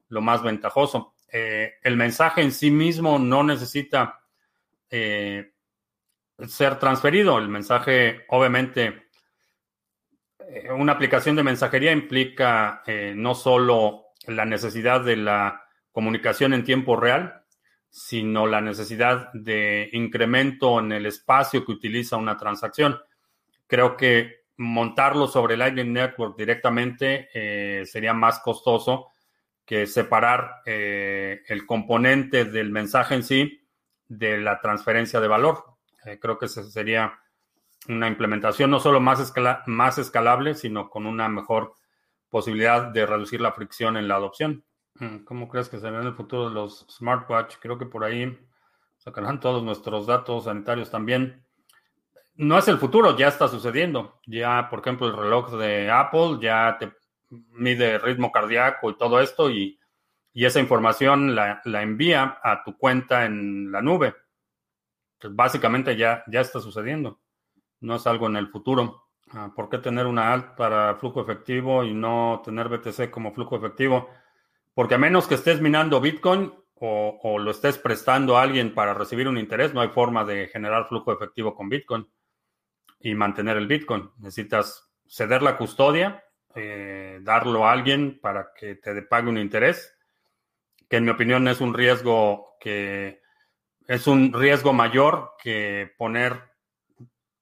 lo 0.08 0.20
más 0.20 0.42
ventajoso. 0.42 1.14
Eh, 1.32 1.74
el 1.82 1.96
mensaje 1.96 2.42
en 2.42 2.52
sí 2.52 2.70
mismo 2.70 3.18
no 3.18 3.42
necesita 3.42 4.20
eh, 4.90 5.52
ser 6.46 6.78
transferido. 6.78 7.38
El 7.38 7.48
mensaje, 7.48 8.24
obviamente, 8.28 9.08
eh, 10.38 10.70
una 10.70 10.92
aplicación 10.92 11.34
de 11.36 11.42
mensajería 11.42 11.92
implica 11.92 12.82
no 13.14 13.34
solo 13.34 14.04
la 14.26 14.44
necesidad 14.44 15.02
de 15.02 15.16
la 15.16 15.62
comunicación 15.92 16.52
en 16.52 16.64
tiempo 16.64 16.96
real, 16.96 17.45
sino 17.96 18.46
la 18.46 18.60
necesidad 18.60 19.32
de 19.32 19.88
incremento 19.94 20.80
en 20.80 20.92
el 20.92 21.06
espacio 21.06 21.64
que 21.64 21.72
utiliza 21.72 22.18
una 22.18 22.36
transacción. 22.36 23.00
Creo 23.66 23.96
que 23.96 24.44
montarlo 24.58 25.26
sobre 25.26 25.56
Lightning 25.56 25.94
Network 25.94 26.36
directamente 26.36 27.30
eh, 27.32 27.86
sería 27.86 28.12
más 28.12 28.40
costoso 28.40 29.06
que 29.64 29.86
separar 29.86 30.56
eh, 30.66 31.40
el 31.48 31.64
componente 31.64 32.44
del 32.44 32.70
mensaje 32.70 33.14
en 33.14 33.22
sí 33.22 33.66
de 34.06 34.36
la 34.36 34.60
transferencia 34.60 35.18
de 35.18 35.28
valor. 35.28 35.64
Eh, 36.04 36.18
creo 36.20 36.36
que 36.36 36.46
esa 36.46 36.64
sería 36.64 37.18
una 37.88 38.08
implementación 38.08 38.70
no 38.70 38.78
solo 38.78 39.00
más, 39.00 39.32
más 39.64 39.96
escalable, 39.96 40.54
sino 40.54 40.90
con 40.90 41.06
una 41.06 41.30
mejor 41.30 41.72
posibilidad 42.28 42.88
de 42.92 43.06
reducir 43.06 43.40
la 43.40 43.52
fricción 43.52 43.96
en 43.96 44.06
la 44.06 44.16
adopción. 44.16 44.66
Mm, 44.98 45.24
¿Cómo 45.24 45.48
crees 45.48 45.68
que 45.68 45.78
será 45.78 46.00
en 46.00 46.06
el 46.06 46.14
futuro 46.14 46.48
de 46.48 46.54
los 46.54 46.86
smartwatch? 46.90 47.56
Creo 47.60 47.78
que 47.78 47.86
por 47.86 48.04
ahí 48.04 48.38
sacarán 48.96 49.40
todos 49.40 49.62
nuestros 49.62 50.06
datos 50.06 50.44
sanitarios 50.44 50.90
también. 50.90 51.44
No 52.34 52.58
es 52.58 52.68
el 52.68 52.78
futuro, 52.78 53.16
ya 53.16 53.28
está 53.28 53.48
sucediendo. 53.48 54.20
Ya, 54.26 54.68
por 54.70 54.80
ejemplo, 54.80 55.06
el 55.06 55.16
reloj 55.16 55.52
de 55.56 55.90
Apple 55.90 56.38
ya 56.40 56.76
te 56.78 56.92
mide 57.30 57.98
ritmo 57.98 58.30
cardíaco 58.32 58.90
y 58.90 58.96
todo 58.96 59.20
esto 59.20 59.50
y, 59.50 59.78
esa 60.34 60.60
información 60.60 61.34
la, 61.34 61.62
envía 61.64 62.38
a 62.42 62.62
tu 62.62 62.76
cuenta 62.76 63.24
en 63.24 63.72
la 63.72 63.80
nube. 63.80 64.14
Entonces, 65.14 65.34
básicamente 65.34 65.96
ya, 65.96 66.24
ya 66.26 66.42
está 66.42 66.60
sucediendo. 66.60 67.20
No 67.80 67.96
es 67.96 68.06
algo 68.06 68.26
en 68.26 68.36
el 68.36 68.48
futuro. 68.48 69.08
Ah, 69.32 69.50
¿Por 69.56 69.70
qué 69.70 69.78
tener 69.78 70.04
una 70.04 70.34
alt 70.34 70.54
para 70.54 70.94
flujo 70.96 71.22
efectivo 71.22 71.84
y 71.84 71.94
no 71.94 72.42
tener 72.44 72.68
BTC 72.68 73.10
como 73.10 73.32
flujo 73.32 73.56
efectivo? 73.56 74.10
Porque 74.76 74.96
a 74.96 74.98
menos 74.98 75.26
que 75.26 75.36
estés 75.36 75.62
minando 75.62 76.02
Bitcoin 76.02 76.52
o, 76.74 77.38
lo 77.38 77.50
estés 77.50 77.78
prestando 77.78 78.36
a 78.36 78.42
alguien 78.42 78.74
para 78.74 78.92
recibir 78.92 79.26
un 79.26 79.38
interés, 79.38 79.72
no 79.72 79.80
hay 79.80 79.88
forma 79.88 80.22
de 80.26 80.48
generar 80.48 80.86
flujo 80.86 81.14
efectivo 81.14 81.54
con 81.54 81.70
Bitcoin 81.70 82.06
y 83.00 83.14
mantener 83.14 83.56
el 83.56 83.68
Bitcoin. 83.68 84.10
Necesitas 84.18 84.86
ceder 85.08 85.40
la 85.40 85.56
custodia, 85.56 86.22
eh, 86.54 87.20
darlo 87.22 87.66
a 87.66 87.72
alguien 87.72 88.18
para 88.20 88.52
que 88.54 88.74
te 88.74 89.00
pague 89.00 89.30
un 89.30 89.38
interés, 89.38 89.96
que 90.90 90.98
en 90.98 91.04
mi 91.04 91.10
opinión 91.10 91.48
es 91.48 91.62
un 91.62 91.72
riesgo 91.72 92.58
que 92.60 93.22
es 93.88 94.06
un 94.06 94.30
riesgo 94.34 94.74
mayor 94.74 95.36
que 95.42 95.90
poner 95.96 96.38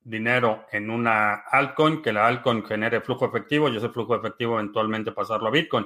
dinero 0.05 0.67
en 0.71 0.89
una 0.89 1.35
altcoin, 1.35 2.01
que 2.01 2.13
la 2.13 2.29
altcoin 2.29 2.65
genere 2.65 3.01
flujo 3.01 3.27
efectivo 3.27 3.69
y 3.69 3.77
ese 3.77 3.89
flujo 3.89 4.15
efectivo 4.15 4.55
eventualmente 4.55 5.11
pasarlo 5.11 5.49
a 5.49 5.51
Bitcoin. 5.51 5.85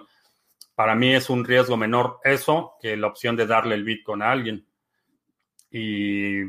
Para 0.78 0.94
mí 0.94 1.12
es 1.12 1.28
un 1.28 1.44
riesgo 1.44 1.76
menor 1.76 2.20
eso 2.22 2.76
que 2.80 2.96
la 2.96 3.09
opción 3.09 3.34
de 3.34 3.48
darle 3.48 3.74
el 3.74 3.82
Bitcoin 3.82 4.22
a 4.22 4.30
alguien. 4.30 4.64
Y 5.72 6.44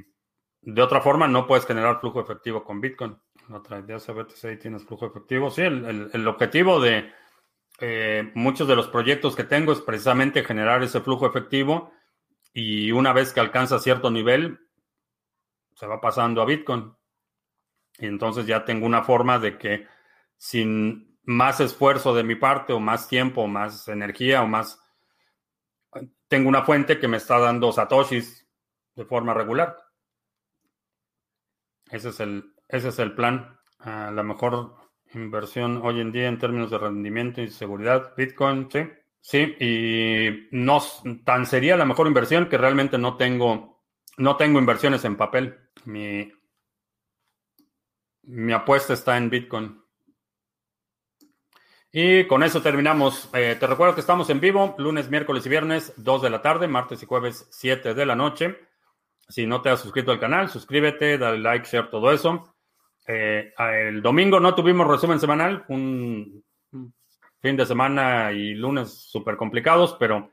de 0.61 0.81
otra 0.83 1.01
forma 1.01 1.27
no 1.27 1.47
puedes 1.47 1.65
generar 1.65 1.99
flujo 1.99 2.21
efectivo 2.21 2.63
con 2.63 2.79
Bitcoin. 2.79 3.17
Otra 3.51 3.79
idea 3.79 3.95
es 3.95 4.07
si 4.35 4.57
tienes 4.57 4.85
flujo 4.85 5.07
efectivo. 5.07 5.49
Sí, 5.49 5.63
el, 5.63 6.27
objetivo 6.27 6.79
de 6.79 7.11
eh, 7.79 8.31
muchos 8.35 8.67
de 8.67 8.75
los 8.75 8.87
proyectos 8.89 9.35
que 9.35 9.45
tengo 9.45 9.71
es 9.71 9.81
precisamente 9.81 10.43
generar 10.43 10.83
ese 10.83 11.01
flujo 11.01 11.25
efectivo 11.25 11.91
y 12.53 12.91
una 12.91 13.13
vez 13.13 13.33
que 13.33 13.39
alcanza 13.39 13.79
cierto 13.79 14.11
nivel, 14.11 14.59
se 15.73 15.87
va 15.87 15.99
pasando 15.99 16.43
a 16.43 16.45
Bitcoin. 16.45 16.93
Y 17.97 18.05
entonces 18.05 18.45
ya 18.45 18.63
tengo 18.63 18.85
una 18.85 19.01
forma 19.01 19.39
de 19.39 19.57
que 19.57 19.87
sin 20.37 21.08
más 21.29 21.59
esfuerzo 21.59 22.15
de 22.15 22.23
mi 22.23 22.33
parte 22.33 22.73
o 22.73 22.79
más 22.79 23.07
tiempo, 23.07 23.43
o 23.43 23.47
más 23.47 23.87
energía 23.87 24.41
o 24.41 24.47
más... 24.47 24.81
Tengo 26.27 26.49
una 26.49 26.63
fuente 26.63 26.99
que 26.99 27.07
me 27.07 27.17
está 27.17 27.37
dando 27.37 27.71
satoshis 27.71 28.47
de 28.95 29.05
forma 29.05 29.35
regular. 29.35 29.77
Ese 31.91 32.09
es 32.09 32.19
el, 32.19 32.55
ese 32.67 32.89
es 32.89 32.97
el 32.97 33.13
plan. 33.13 33.59
La 33.85 34.23
mejor 34.23 34.73
inversión 35.13 35.81
hoy 35.83 35.99
en 36.01 36.11
día 36.11 36.27
en 36.27 36.39
términos 36.39 36.71
de 36.71 36.79
rendimiento 36.79 37.41
y 37.41 37.49
seguridad, 37.49 38.15
Bitcoin, 38.17 38.67
sí. 38.71 38.89
Sí, 39.21 39.55
y 39.59 40.47
no 40.51 40.81
tan 41.25 41.45
sería 41.45 41.77
la 41.77 41.85
mejor 41.85 42.07
inversión 42.07 42.49
que 42.49 42.57
realmente 42.57 42.97
no 42.97 43.17
tengo, 43.17 43.83
no 44.17 44.35
tengo 44.35 44.57
inversiones 44.57 45.05
en 45.05 45.15
papel. 45.15 45.59
Mi, 45.85 46.31
mi 48.23 48.51
apuesta 48.53 48.93
está 48.93 49.15
en 49.17 49.29
Bitcoin. 49.29 49.79
Y 51.91 52.25
con 52.27 52.43
eso 52.43 52.61
terminamos. 52.61 53.29
Eh, 53.33 53.57
te 53.59 53.65
recuerdo 53.65 53.95
que 53.95 54.01
estamos 54.01 54.29
en 54.29 54.39
vivo 54.39 54.75
lunes, 54.77 55.09
miércoles 55.09 55.45
y 55.45 55.49
viernes, 55.49 55.91
2 55.97 56.21
de 56.21 56.29
la 56.29 56.41
tarde, 56.41 56.67
martes 56.67 57.01
y 57.01 57.07
jueves, 57.07 57.47
7 57.49 57.95
de 57.95 58.05
la 58.05 58.15
noche. 58.15 58.59
Si 59.27 59.47
no 59.47 59.61
te 59.61 59.69
has 59.69 59.79
suscrito 59.79 60.11
al 60.11 60.19
canal, 60.19 60.49
suscríbete, 60.49 61.17
dale 61.17 61.39
like, 61.39 61.67
share, 61.67 61.89
todo 61.89 62.11
eso. 62.11 62.55
Eh, 63.07 63.53
el 63.57 64.03
domingo 64.03 64.39
no 64.39 64.53
tuvimos 64.53 64.87
resumen 64.87 65.19
semanal, 65.19 65.65
un 65.69 66.43
fin 67.39 67.57
de 67.57 67.65
semana 67.65 68.31
y 68.31 68.53
lunes 68.53 68.93
súper 68.93 69.35
complicados, 69.35 69.95
pero 69.99 70.29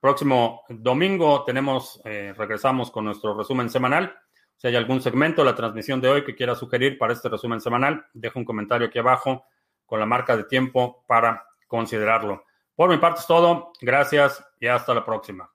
próximo 0.00 0.62
domingo 0.68 1.42
tenemos, 1.44 2.02
eh, 2.04 2.34
regresamos 2.36 2.90
con 2.90 3.06
nuestro 3.06 3.34
resumen 3.34 3.70
semanal. 3.70 4.14
Si 4.58 4.66
hay 4.66 4.76
algún 4.76 5.00
segmento 5.00 5.42
la 5.42 5.54
transmisión 5.54 6.02
de 6.02 6.08
hoy 6.08 6.24
que 6.24 6.34
quiera 6.34 6.54
sugerir 6.54 6.98
para 6.98 7.14
este 7.14 7.30
resumen 7.30 7.62
semanal, 7.62 8.04
deja 8.12 8.38
un 8.38 8.44
comentario 8.44 8.88
aquí 8.88 8.98
abajo 8.98 9.46
con 9.88 9.98
la 9.98 10.06
marca 10.06 10.36
de 10.36 10.44
tiempo 10.44 11.02
para 11.08 11.46
considerarlo. 11.66 12.44
Por 12.76 12.90
mi 12.90 12.98
parte 12.98 13.20
es 13.20 13.26
todo. 13.26 13.72
Gracias 13.80 14.44
y 14.60 14.68
hasta 14.68 14.94
la 14.94 15.04
próxima. 15.04 15.50